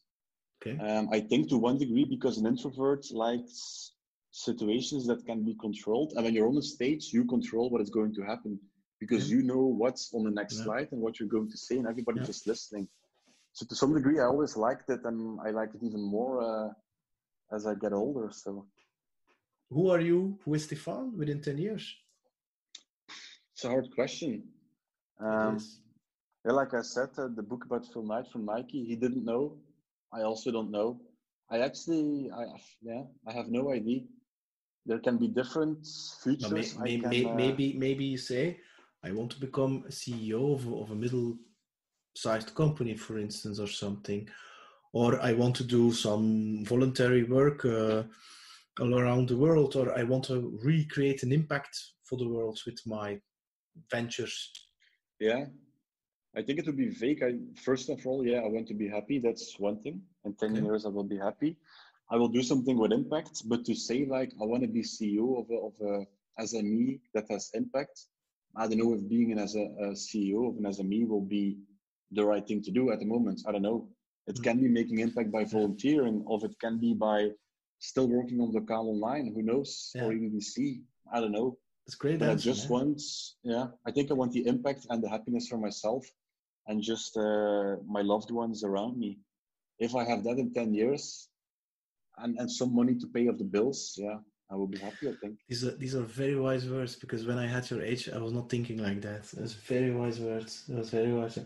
Okay. 0.65 0.79
Um, 0.79 1.09
I 1.13 1.19
think 1.21 1.49
to 1.49 1.59
one 1.59 1.79
degree 1.79 2.05
because 2.05 2.39
an 2.39 2.47
introvert 2.47 3.11
likes 3.11 3.93
situations 4.31 5.07
that 5.09 5.27
can 5.27 5.45
be 5.45 5.57
controlled, 5.61 6.13
and 6.15 6.25
when 6.25 6.35
you're 6.35 6.47
on 6.47 6.55
the 6.55 6.63
stage, 6.63 7.13
you 7.13 7.25
control 7.25 7.69
what 7.69 7.83
is 7.83 7.91
going 7.91 8.15
to 8.15 8.23
happen 8.23 8.61
because 9.01 9.29
yeah. 9.29 9.39
you 9.39 9.43
know 9.43 9.65
what's 9.67 10.15
on 10.15 10.23
the 10.23 10.31
next 10.31 10.59
yeah. 10.59 10.65
slide 10.65 10.89
and 10.93 11.01
what 11.01 11.19
you're 11.19 11.29
going 11.29 11.51
to 11.51 11.59
say, 11.59 11.79
and 11.79 11.89
everybody's 11.89 12.21
yeah. 12.21 12.27
just 12.27 12.47
listening. 12.47 12.87
So 13.53 13.67
to 13.67 13.75
some 13.75 13.93
degree, 13.93 14.21
I 14.21 14.25
always 14.25 14.57
liked 14.57 14.89
it, 14.89 15.01
and 15.05 15.41
I 15.45 15.51
like 15.51 15.71
it 15.75 15.83
even 15.83 16.01
more 16.01 16.41
uh, 16.41 16.69
as 17.55 17.67
I 17.67 17.75
get 17.75 17.93
older. 17.93 18.31
So 18.33 18.67
who 19.73 19.91
are 19.91 20.01
you 20.01 20.39
Who 20.45 20.55
is 20.55 20.65
Stefan 20.65 21.17
within 21.17 21.41
10 21.41 21.59
years? 21.59 21.95
It's 23.55 23.65
a 23.65 23.69
hard 23.69 23.89
question. 23.95 24.43
Um, 25.21 25.59
yeah, 26.45 26.53
like 26.53 26.75
I 26.75 26.83
said, 26.83 27.11
uh, 27.19 27.29
the 27.35 27.43
book 27.43 27.65
about 27.65 27.87
Phil 27.93 28.03
Knight 28.03 28.27
from 28.33 28.45
Nike, 28.45 28.85
he 28.85 28.97
didn't 28.97 29.25
know. 29.25 29.57
I 30.13 30.23
also 30.23 30.51
don't 30.51 30.71
know. 30.71 31.01
I 31.51 31.59
actually, 31.59 32.31
I 32.35 32.45
yeah, 32.83 33.03
I 33.29 33.33
have 33.33 33.49
no 33.49 33.73
idea. 33.73 34.01
There 34.85 34.99
can 34.99 35.17
be 35.19 35.29
different 35.29 35.87
futures. 36.23 36.79
May, 36.79 36.99
can, 36.99 37.11
may, 37.11 37.25
uh, 37.25 37.35
maybe, 37.35 37.75
maybe 37.75 38.05
you 38.05 38.19
say, 38.19 38.59
I 39.05 39.13
want 39.13 39.31
to 39.33 39.41
become 39.41 39.85
a 39.87 39.93
CEO 39.93 40.55
of, 40.55 40.67
of 40.73 40.91
a 40.91 40.95
middle-sized 40.95 42.55
company, 42.55 42.97
for 42.97 43.19
instance, 43.19 43.61
or 43.61 43.69
something, 43.69 44.29
or 44.93 45.21
I 45.21 45.35
want 45.35 45.55
to 45.57 45.65
do 45.65 45.93
some 45.93 46.65
voluntary 46.65 47.25
work. 47.25 47.65
Uh, 47.65 48.05
all 48.81 48.99
around 48.99 49.29
the 49.29 49.37
world, 49.37 49.77
or 49.77 49.97
I 49.99 50.03
want 50.03 50.25
to 50.25 50.59
recreate 50.63 51.23
an 51.23 51.33
impact 51.33 51.77
for 52.05 52.17
the 52.17 52.29
world 52.29 52.59
with 52.67 52.79
my 52.87 53.21
ventures? 53.91 54.51
Yeah, 55.21 55.47
I 56.37 56.43
think 56.43 56.59
it 56.59 56.67
would 56.67 56.77
be 56.77 56.89
vague. 56.89 57.23
I 57.23 57.35
first 57.61 57.89
of 57.91 58.07
all, 58.07 58.27
yeah, 58.27 58.41
I 58.41 58.49
want 58.49 58.69
to 58.69 58.75
be 58.75 58.89
happy. 58.89 59.19
That's 59.19 59.59
one 59.59 59.81
thing. 59.83 60.01
In 60.25 60.35
ten 60.35 60.53
okay. 60.53 60.65
years, 60.65 60.87
I 60.87 60.89
will 60.89 61.05
be 61.05 61.19
happy. 61.19 61.57
I 62.11 62.17
will 62.17 62.29
do 62.29 62.43
something 62.43 62.79
with 62.79 62.93
impact. 62.93 63.43
But 63.47 63.65
to 63.67 63.75
say 63.75 64.07
like 64.07 64.33
I 64.41 64.45
want 64.45 64.63
to 64.63 64.69
be 64.69 64.83
CEO 64.83 65.41
of 65.41 65.51
a, 65.51 65.59
of 65.69 65.75
a 65.81 66.43
SME 66.43 67.01
that 67.15 67.27
has 67.31 67.51
impact, 67.55 68.07
I 68.57 68.67
don't 68.67 68.79
know 68.79 68.95
if 68.95 69.09
being 69.09 69.33
an 69.33 69.39
as 69.39 69.55
a, 69.55 69.65
a 69.81 69.89
CEO 69.93 70.49
of 70.49 70.57
an 70.57 70.65
SME 70.65 71.09
will 71.09 71.25
be 71.25 71.59
the 72.11 72.25
right 72.25 72.47
thing 72.47 72.63
to 72.63 72.71
do 72.71 72.91
at 72.91 73.01
the 73.01 73.07
moment. 73.07 73.43
I 73.47 73.53
don't 73.53 73.63
know. 73.63 73.89
It 74.27 74.37
mm. 74.37 74.45
can 74.45 74.61
be 74.61 74.69
making 74.69 74.99
impact 75.01 75.31
by 75.31 75.45
volunteering, 75.45 76.23
or 76.27 76.45
it 76.45 76.59
can 76.61 76.79
be 76.79 76.95
by 76.95 77.31
still 77.83 78.09
working 78.09 78.41
on 78.41 78.53
local 78.53 78.91
online. 78.91 79.33
Who 79.35 79.43
knows? 79.43 79.91
Yeah. 79.95 80.05
Or 80.05 80.13
EBBC. 80.13 80.83
I 81.13 81.21
don't 81.21 81.33
know. 81.33 81.59
It's 81.87 81.97
great. 81.97 82.21
But 82.21 82.31
answer, 82.31 82.51
I 82.51 82.53
just 82.53 82.71
man. 82.71 82.79
want, 82.79 83.03
yeah, 83.43 83.67
I 83.87 83.91
think 83.91 84.11
I 84.11 84.15
want 84.15 84.33
the 84.33 84.47
impact 84.47 84.87
and 84.91 85.03
the 85.03 85.09
happiness 85.09 85.49
for 85.49 85.59
myself 85.59 86.07
and 86.69 86.81
just 86.81 87.17
uh, 87.17 87.77
my 87.87 88.03
loved 88.03 88.31
ones 88.31 88.63
around 88.63 88.99
me. 88.99 89.19
If 89.81 89.97
I 89.97 90.05
have 90.05 90.23
that 90.25 90.39
in 90.39 90.55
10 90.55 90.75
years 90.75 91.29
and, 92.19 92.39
and 92.39 92.51
some 92.51 92.75
money 92.75 92.95
to 92.95 93.07
pay 93.09 93.29
off 93.29 93.39
the 93.39 93.45
bills, 93.45 93.95
yeah, 93.99 94.19
I 94.49 94.55
will 94.55 94.69
be 94.69 94.79
happy, 94.79 95.09
I 95.09 95.15
think. 95.21 95.39
These 95.49 95.65
are, 95.65 95.73
these 95.73 95.97
are 95.97 96.03
very 96.03 96.39
wise 96.39 96.69
words 96.69 96.95
because 96.95 97.27
when 97.27 97.39
I 97.39 97.49
had 97.49 97.69
your 97.69 97.83
age, 97.83 98.09
I 98.09 98.19
was 98.19 98.33
not 98.33 98.49
thinking 98.49 98.79
like 98.79 99.01
that. 99.01 99.25
That's 99.33 99.55
very 99.55 99.91
wise 99.91 100.21
words. 100.21 100.65
That 100.69 100.79
was 100.79 100.91
very 100.91 101.13
wise. 101.13 101.41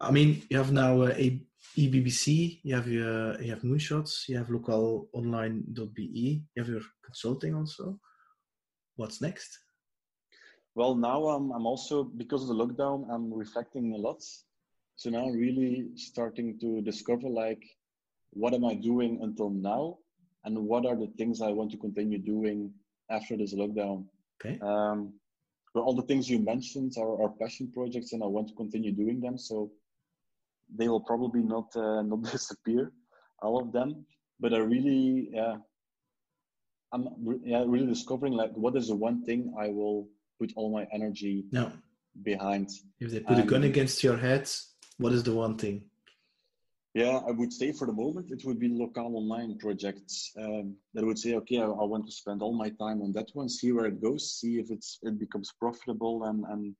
I 0.00 0.10
mean, 0.10 0.42
you 0.50 0.58
have 0.58 0.72
now 0.72 1.00
uh, 1.00 1.14
a 1.16 1.40
EBBC, 1.76 2.60
you 2.62 2.74
have 2.74 2.88
your 2.88 3.40
you 3.40 3.50
have 3.50 3.62
moonshots, 3.62 4.28
you 4.28 4.36
have 4.36 4.48
localonline.be, 4.48 6.42
you 6.54 6.62
have 6.62 6.68
your 6.68 6.82
consulting 7.04 7.54
also. 7.54 7.98
What's 8.96 9.20
next? 9.20 9.58
Well, 10.74 10.94
now 10.94 11.26
I'm 11.28 11.52
I'm 11.52 11.66
also 11.66 12.04
because 12.04 12.42
of 12.42 12.48
the 12.48 12.54
lockdown, 12.64 13.06
I'm 13.10 13.32
reflecting 13.32 13.94
a 13.94 13.96
lot. 13.96 14.22
So 14.96 15.10
now 15.10 15.26
I'm 15.26 15.36
really 15.36 15.88
starting 15.96 16.58
to 16.60 16.80
discover 16.80 17.28
like 17.28 17.62
what 18.30 18.54
am 18.54 18.64
I 18.64 18.74
doing 18.74 19.20
until 19.22 19.50
now, 19.50 19.98
and 20.44 20.56
what 20.58 20.86
are 20.86 20.96
the 20.96 21.12
things 21.18 21.40
I 21.40 21.50
want 21.50 21.70
to 21.72 21.78
continue 21.78 22.18
doing 22.18 22.72
after 23.10 23.36
this 23.36 23.54
lockdown. 23.54 24.06
Okay. 24.40 24.58
Um, 24.60 25.14
but 25.74 25.82
all 25.82 25.94
the 25.94 26.02
things 26.02 26.28
you 26.30 26.38
mentioned 26.38 26.94
are, 26.98 27.22
are 27.22 27.28
passion 27.28 27.70
projects, 27.72 28.12
and 28.12 28.22
I 28.22 28.26
want 28.26 28.48
to 28.48 28.54
continue 28.54 28.92
doing 28.92 29.20
them. 29.20 29.36
So 29.36 29.70
they 30.74 30.88
will 30.88 31.00
probably 31.00 31.42
not 31.42 31.74
uh, 31.76 32.02
not 32.10 32.22
disappear, 32.22 32.92
all 33.42 33.60
of 33.60 33.72
them. 33.72 34.06
But 34.38 34.52
I 34.52 34.58
really, 34.58 35.30
yeah, 35.32 35.56
I'm 36.92 37.08
yeah, 37.44 37.64
really 37.66 37.86
discovering 37.86 38.32
like 38.32 38.52
what 38.52 38.76
is 38.76 38.88
the 38.88 38.96
one 38.96 39.24
thing 39.24 39.54
I 39.58 39.68
will 39.68 40.08
put 40.38 40.52
all 40.56 40.70
my 40.72 40.86
energy 40.92 41.46
no. 41.50 41.72
behind. 42.22 42.70
If 43.00 43.10
they 43.10 43.20
put 43.20 43.38
a 43.38 43.42
gun 43.42 43.64
against 43.64 44.04
your 44.04 44.16
head, 44.16 44.48
what 44.98 45.12
is 45.12 45.22
the 45.22 45.34
one 45.34 45.56
thing? 45.56 45.82
Yeah, 46.94 47.20
I 47.28 47.30
would 47.30 47.52
say 47.52 47.72
for 47.72 47.86
the 47.86 47.92
moment 47.92 48.30
it 48.30 48.42
would 48.46 48.58
be 48.58 48.70
local 48.70 49.18
online 49.18 49.58
projects 49.58 50.32
um, 50.38 50.76
that 50.94 51.04
would 51.04 51.18
say, 51.18 51.34
okay, 51.34 51.58
I, 51.58 51.66
I, 51.66 51.84
want 51.84 52.06
to 52.06 52.12
spend 52.12 52.40
all 52.40 52.54
my 52.54 52.70
time 52.70 53.02
on 53.02 53.12
that 53.12 53.28
one, 53.34 53.50
see 53.50 53.70
where 53.70 53.84
it 53.84 54.00
goes, 54.00 54.32
see 54.32 54.58
if 54.58 54.70
it's 54.70 54.98
it 55.02 55.18
becomes 55.18 55.52
profitable 55.60 56.24
and 56.24 56.44
and 56.46 56.74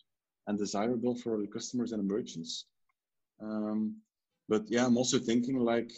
and 0.46 0.56
desirable 0.58 1.14
for 1.16 1.38
the 1.38 1.46
customers 1.46 1.92
and 1.92 2.08
merchants. 2.08 2.64
Um, 3.40 3.96
but 4.48 4.62
yeah, 4.68 4.86
I'm 4.86 4.96
also 4.96 5.18
thinking 5.18 5.58
like 5.58 5.90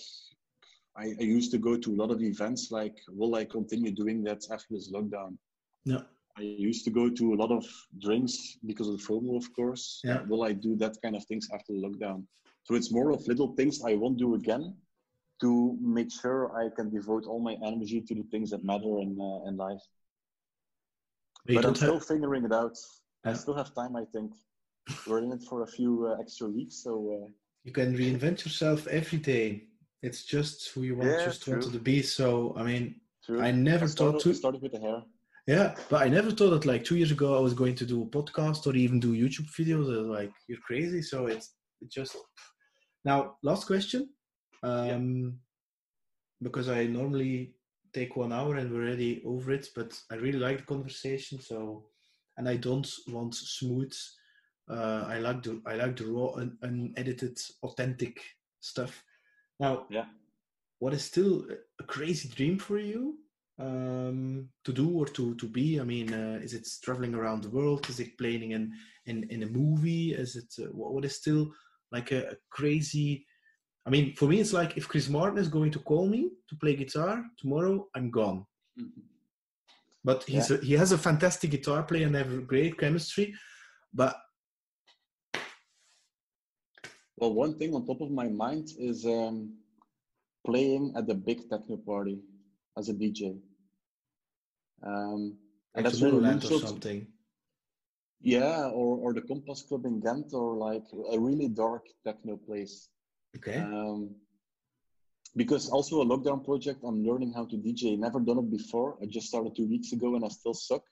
I, 0.96 1.14
I, 1.20 1.22
used 1.22 1.52
to 1.52 1.58
go 1.58 1.76
to 1.76 1.94
a 1.94 1.96
lot 1.96 2.10
of 2.10 2.22
events. 2.22 2.70
Like, 2.70 2.96
will 3.08 3.36
I 3.36 3.44
continue 3.44 3.92
doing 3.92 4.24
that 4.24 4.44
after 4.50 4.74
this 4.74 4.90
lockdown? 4.90 5.36
Yeah. 5.84 6.02
I 6.36 6.42
used 6.42 6.84
to 6.84 6.90
go 6.90 7.08
to 7.08 7.34
a 7.34 7.36
lot 7.36 7.50
of 7.50 7.64
drinks 8.00 8.58
because 8.66 8.88
of 8.88 8.98
the 8.98 9.04
FOMO, 9.04 9.36
of 9.36 9.52
course. 9.54 10.00
Yeah. 10.04 10.22
Will 10.28 10.42
I 10.42 10.52
do 10.52 10.76
that 10.76 10.96
kind 11.02 11.16
of 11.16 11.24
things 11.24 11.48
after 11.52 11.72
the 11.72 11.80
lockdown? 11.80 12.24
So 12.64 12.74
it's 12.74 12.92
more 12.92 13.10
of 13.10 13.26
little 13.26 13.54
things 13.54 13.82
I 13.84 13.94
won't 13.94 14.18
do 14.18 14.34
again 14.34 14.74
to 15.40 15.76
make 15.80 16.10
sure 16.12 16.56
I 16.56 16.68
can 16.74 16.90
devote 16.90 17.24
all 17.26 17.40
my 17.40 17.56
energy 17.64 18.00
to 18.00 18.14
the 18.14 18.24
things 18.30 18.50
that 18.50 18.64
matter 18.64 18.98
in 18.98 19.18
uh, 19.20 19.48
in 19.48 19.56
life. 19.56 19.82
But, 21.46 21.54
but 21.56 21.64
I'm 21.64 21.74
still 21.74 21.94
have... 21.94 22.06
figuring 22.06 22.44
it 22.44 22.52
out. 22.52 22.76
Yeah. 23.24 23.30
I 23.30 23.34
still 23.34 23.54
have 23.54 23.74
time, 23.74 23.96
I 23.96 24.04
think. 24.12 24.32
We're 25.06 25.18
in 25.18 25.32
it 25.32 25.42
for 25.42 25.62
a 25.62 25.66
few 25.66 26.06
uh, 26.06 26.20
extra 26.20 26.48
weeks, 26.48 26.82
so. 26.82 27.24
Uh, 27.24 27.30
you 27.64 27.72
can 27.72 27.96
reinvent 27.96 28.44
yourself 28.44 28.86
every 28.86 29.18
day. 29.18 29.64
It's 30.02 30.24
just 30.24 30.68
who 30.70 30.82
you 30.82 30.96
want, 30.96 31.10
yeah, 31.10 31.24
just 31.24 31.42
true. 31.42 31.54
wanted 31.54 31.72
to 31.72 31.78
be. 31.78 32.02
So 32.02 32.54
I 32.56 32.62
mean, 32.62 33.00
true. 33.24 33.42
I 33.42 33.50
never 33.50 33.84
I 33.84 33.88
started, 33.88 34.12
thought 34.12 34.22
to. 34.22 34.34
started 34.34 34.62
with 34.62 34.72
the 34.72 34.80
hair. 34.80 35.02
Yeah, 35.46 35.74
but 35.88 36.02
I 36.02 36.08
never 36.08 36.30
thought 36.30 36.50
that 36.50 36.66
like 36.66 36.84
two 36.84 36.96
years 36.96 37.10
ago 37.10 37.36
I 37.36 37.40
was 37.40 37.54
going 37.54 37.74
to 37.76 37.86
do 37.86 38.02
a 38.02 38.06
podcast 38.06 38.66
or 38.66 38.76
even 38.76 39.00
do 39.00 39.14
YouTube 39.14 39.50
videos. 39.50 40.08
like 40.08 40.32
you're 40.46 40.60
crazy. 40.66 41.02
So 41.02 41.26
it's 41.26 41.54
it 41.80 41.90
just 41.90 42.16
now 43.04 43.36
last 43.42 43.66
question, 43.66 44.08
um, 44.62 44.88
yeah. 44.88 45.28
because 46.42 46.68
I 46.68 46.86
normally 46.86 47.54
take 47.92 48.16
one 48.16 48.32
hour 48.32 48.56
and 48.56 48.70
we're 48.70 48.84
already 48.84 49.22
over 49.24 49.52
it, 49.52 49.68
but 49.74 49.98
I 50.10 50.16
really 50.16 50.38
like 50.38 50.58
the 50.58 50.64
conversation. 50.64 51.40
So, 51.40 51.86
and 52.36 52.48
I 52.48 52.56
don't 52.56 52.88
want 53.08 53.34
smooth. 53.34 53.94
Uh, 54.70 55.04
I 55.08 55.18
like 55.18 55.42
the 55.42 55.60
I 55.66 55.74
like 55.76 55.96
the 55.96 56.06
raw, 56.06 56.32
un, 56.34 56.58
unedited, 56.62 57.38
authentic 57.62 58.20
stuff. 58.60 59.02
Now, 59.58 59.86
yeah, 59.88 60.06
what 60.78 60.94
is 60.94 61.04
still 61.04 61.46
a 61.80 61.84
crazy 61.84 62.28
dream 62.28 62.58
for 62.58 62.78
you 62.78 63.18
um, 63.58 64.48
to 64.64 64.72
do 64.72 64.90
or 64.90 65.06
to 65.06 65.34
to 65.36 65.46
be? 65.46 65.80
I 65.80 65.84
mean, 65.84 66.12
uh, 66.12 66.38
is 66.42 66.54
it 66.54 66.68
traveling 66.82 67.14
around 67.14 67.42
the 67.42 67.50
world? 67.50 67.88
Is 67.88 68.00
it 68.00 68.18
playing 68.18 68.52
in 68.52 68.72
in, 69.06 69.24
in 69.30 69.42
a 69.42 69.46
movie? 69.46 70.12
Is 70.12 70.36
it 70.36 70.54
uh, 70.62 70.68
what 70.72 71.04
is 71.04 71.16
still 71.16 71.50
like 71.90 72.12
a, 72.12 72.30
a, 72.30 72.36
crazy? 72.50 73.26
I 73.86 73.90
mean, 73.90 74.14
for 74.14 74.26
me, 74.26 74.40
it's 74.40 74.52
like 74.52 74.76
if 74.76 74.86
Chris 74.86 75.08
Martin 75.08 75.38
is 75.38 75.48
going 75.48 75.70
to 75.72 75.78
call 75.78 76.06
me 76.06 76.30
to 76.48 76.56
play 76.56 76.76
guitar 76.76 77.24
tomorrow, 77.38 77.88
I'm 77.94 78.10
gone. 78.10 78.44
Mm-hmm. 78.78 79.00
But 80.04 80.24
he's 80.24 80.50
yeah. 80.50 80.58
a, 80.58 80.60
he 80.60 80.72
has 80.74 80.92
a 80.92 80.98
fantastic 80.98 81.50
guitar 81.50 81.82
player 81.82 82.06
and 82.06 82.14
have 82.14 82.46
great 82.46 82.78
chemistry. 82.78 83.34
But 83.92 84.16
well, 87.20 87.32
one 87.32 87.58
thing 87.58 87.74
on 87.74 87.86
top 87.86 88.00
of 88.00 88.10
my 88.10 88.28
mind 88.28 88.68
is 88.78 89.04
um, 89.04 89.54
playing 90.46 90.94
at 90.96 91.06
the 91.06 91.14
big 91.14 91.48
techno 91.50 91.76
party 91.76 92.18
as 92.76 92.88
a 92.88 92.94
DJ. 92.94 93.38
Um, 94.82 95.36
and 95.74 95.84
that's 95.84 96.00
really 96.00 96.24
or 96.26 96.40
something. 96.40 97.06
Yeah, 98.20 98.66
or, 98.66 98.98
or 98.98 99.12
the 99.12 99.20
Kompass 99.20 99.66
Klub 99.66 99.84
in 99.84 100.00
Ghent, 100.00 100.32
or 100.32 100.56
like 100.56 100.84
a 101.12 101.18
really 101.18 101.48
dark 101.48 101.84
techno 102.04 102.36
place. 102.36 102.88
Okay. 103.36 103.58
Um, 103.58 104.14
because 105.36 105.68
also 105.68 106.02
a 106.02 106.06
lockdown 106.06 106.44
project, 106.44 106.80
I'm 106.84 107.04
learning 107.04 107.32
how 107.32 107.44
to 107.46 107.56
DJ. 107.56 107.96
Never 107.98 108.18
done 108.18 108.38
it 108.38 108.50
before. 108.50 108.96
I 109.00 109.06
just 109.06 109.28
started 109.28 109.54
two 109.54 109.68
weeks 109.68 109.92
ago, 109.92 110.16
and 110.16 110.24
I 110.24 110.28
still 110.28 110.54
suck. 110.54 110.82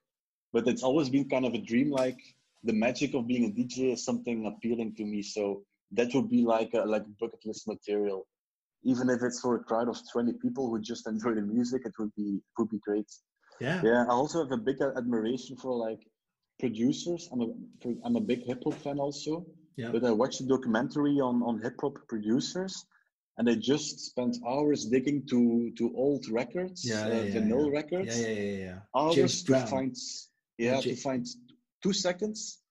But 0.52 0.68
it's 0.68 0.84
always 0.84 1.08
been 1.08 1.28
kind 1.28 1.44
of 1.44 1.54
a 1.54 1.58
dream. 1.58 1.90
Like 1.90 2.18
the 2.62 2.72
magic 2.72 3.14
of 3.14 3.26
being 3.26 3.44
a 3.46 3.48
DJ 3.48 3.92
is 3.92 4.04
something 4.04 4.46
appealing 4.46 4.94
to 4.96 5.04
me. 5.04 5.22
So 5.22 5.64
that 5.92 6.14
would 6.14 6.28
be 6.28 6.42
like 6.44 6.74
a, 6.74 6.80
like 6.80 7.04
bucket 7.20 7.44
list 7.44 7.68
material 7.68 8.26
even 8.86 9.10
if 9.10 9.20
it's 9.22 9.40
for 9.40 9.56
a 9.56 9.58
crowd 9.58 9.88
of 9.88 9.98
20 10.12 10.34
people 10.34 10.70
who 10.70 10.80
just 10.80 11.06
enjoy 11.08 11.34
the 11.34 11.42
music, 11.42 11.82
it 11.84 11.92
would 11.98 12.14
be 12.14 12.36
it 12.36 12.58
would 12.58 12.70
be 12.70 12.78
great. 12.78 13.10
Yeah. 13.60 13.80
Yeah. 13.82 14.04
I 14.08 14.12
also 14.12 14.42
have 14.42 14.52
a 14.52 14.56
big 14.56 14.80
admiration 14.80 15.56
for 15.56 15.74
like 15.74 16.00
producers. 16.60 17.28
I'm 17.32 17.40
a 17.40 17.48
I'm 18.04 18.16
a 18.16 18.20
big 18.20 18.44
hip 18.44 18.62
hop 18.64 18.74
fan 18.74 18.98
also. 18.98 19.44
Yeah. 19.76 19.90
But 19.90 20.04
I 20.04 20.12
watched 20.12 20.40
a 20.40 20.46
documentary 20.46 21.20
on 21.20 21.42
on 21.42 21.60
hip 21.60 21.74
hop 21.80 21.98
producers, 22.08 22.86
and 23.36 23.48
they 23.48 23.56
just 23.56 24.00
spent 24.00 24.36
hours 24.46 24.86
digging 24.86 25.26
to 25.30 25.72
to 25.78 25.92
old 25.96 26.24
records, 26.30 26.84
yeah, 26.88 27.06
uh, 27.06 27.08
yeah, 27.08 27.34
vinyl 27.34 27.66
yeah. 27.66 27.78
records. 27.78 28.20
Yeah, 28.20 28.28
yeah, 28.28 28.40
yeah, 28.40 28.64
yeah. 28.66 28.78
Hours 28.94 29.14
James 29.16 29.42
to 29.42 29.52
Brown. 29.52 29.66
find 29.66 29.96
yeah, 30.58 30.80
to 30.80 30.96
find 30.96 31.26
two 31.82 31.92
seconds 31.92 32.62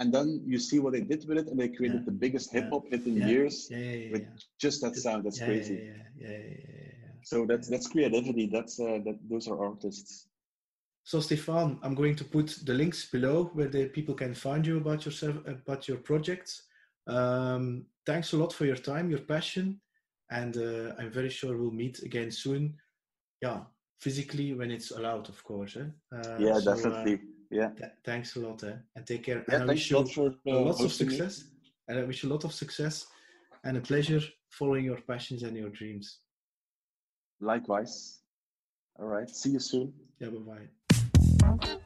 and 0.00 0.12
then 0.12 0.42
you 0.46 0.58
see 0.58 0.78
what 0.78 0.94
they 0.94 1.02
did 1.02 1.28
with 1.28 1.38
it, 1.38 1.46
and 1.48 1.60
they 1.60 1.68
created 1.68 2.04
the 2.06 2.10
biggest 2.24 2.52
hip 2.52 2.70
hop 2.70 2.84
hit 2.90 3.06
in 3.06 3.16
years 3.28 3.68
Yeah, 3.70 3.78
yeah, 3.78 3.92
yeah. 3.92 4.12
with 4.12 4.26
just 4.58 4.80
that 4.82 4.96
sound. 4.96 5.24
That's 5.24 5.38
crazy. 5.38 5.92
Yeah, 6.18 6.28
yeah. 6.28 6.56
So 7.22 7.46
that's 7.46 7.68
that's 7.68 7.86
creativity. 7.86 8.46
That's 8.46 8.80
uh, 8.80 8.98
that 9.04 9.18
those 9.30 9.46
are 9.46 9.62
artists. 9.62 10.26
So 11.04 11.20
Stefan, 11.20 11.78
I'm 11.82 11.94
going 11.94 12.16
to 12.16 12.24
put 12.24 12.58
the 12.64 12.74
links 12.74 13.10
below 13.10 13.50
where 13.54 13.68
the 13.68 13.88
people 13.88 14.14
can 14.14 14.34
find 14.34 14.66
you 14.66 14.78
about 14.78 15.04
yourself, 15.04 15.36
about 15.46 15.86
your 15.88 15.98
projects. 15.98 16.62
Um, 17.06 17.86
thanks 18.06 18.32
a 18.32 18.36
lot 18.36 18.52
for 18.52 18.64
your 18.64 18.76
time, 18.76 19.10
your 19.10 19.20
passion, 19.20 19.80
and 20.30 20.56
uh, 20.56 20.94
I'm 20.98 21.10
very 21.10 21.30
sure 21.30 21.56
we'll 21.56 21.70
meet 21.84 22.02
again 22.02 22.30
soon. 22.30 22.74
Yeah, 23.42 23.60
physically 24.00 24.54
when 24.54 24.70
it's 24.70 24.90
allowed, 24.92 25.28
of 25.28 25.42
course. 25.44 25.76
Eh? 25.76 25.88
Uh, 26.16 26.36
yeah, 26.38 26.58
so, 26.58 26.70
uh, 26.70 26.74
definitely. 26.74 27.20
Yeah. 27.50 27.70
th- 27.76 27.92
thanks 28.04 28.36
a 28.36 28.40
lot, 28.40 28.62
eh? 28.64 28.76
and 28.96 29.06
take 29.06 29.24
care. 29.24 29.44
Yeah, 29.48 29.56
and 29.56 29.64
I 29.64 29.66
wish 29.66 29.90
you 29.90 30.04
for 30.06 30.28
uh, 30.46 30.60
lots 30.60 30.80
of 30.80 30.84
hosting 30.86 31.08
me. 31.08 31.16
success. 31.16 31.44
And 31.88 31.98
I 31.98 32.04
wish 32.04 32.22
you 32.22 32.28
a 32.28 32.32
lot 32.32 32.44
of 32.44 32.52
success 32.52 33.06
and 33.64 33.76
a 33.76 33.80
pleasure 33.80 34.20
following 34.48 34.84
your 34.84 35.00
passions 35.00 35.42
and 35.42 35.56
your 35.56 35.70
dreams. 35.70 36.20
Likewise. 37.40 38.20
All 38.98 39.06
right. 39.06 39.28
See 39.28 39.50
you 39.50 39.60
soon. 39.60 39.92
Yeah, 40.20 40.28
bye 40.28 40.68
bye. 41.58 41.80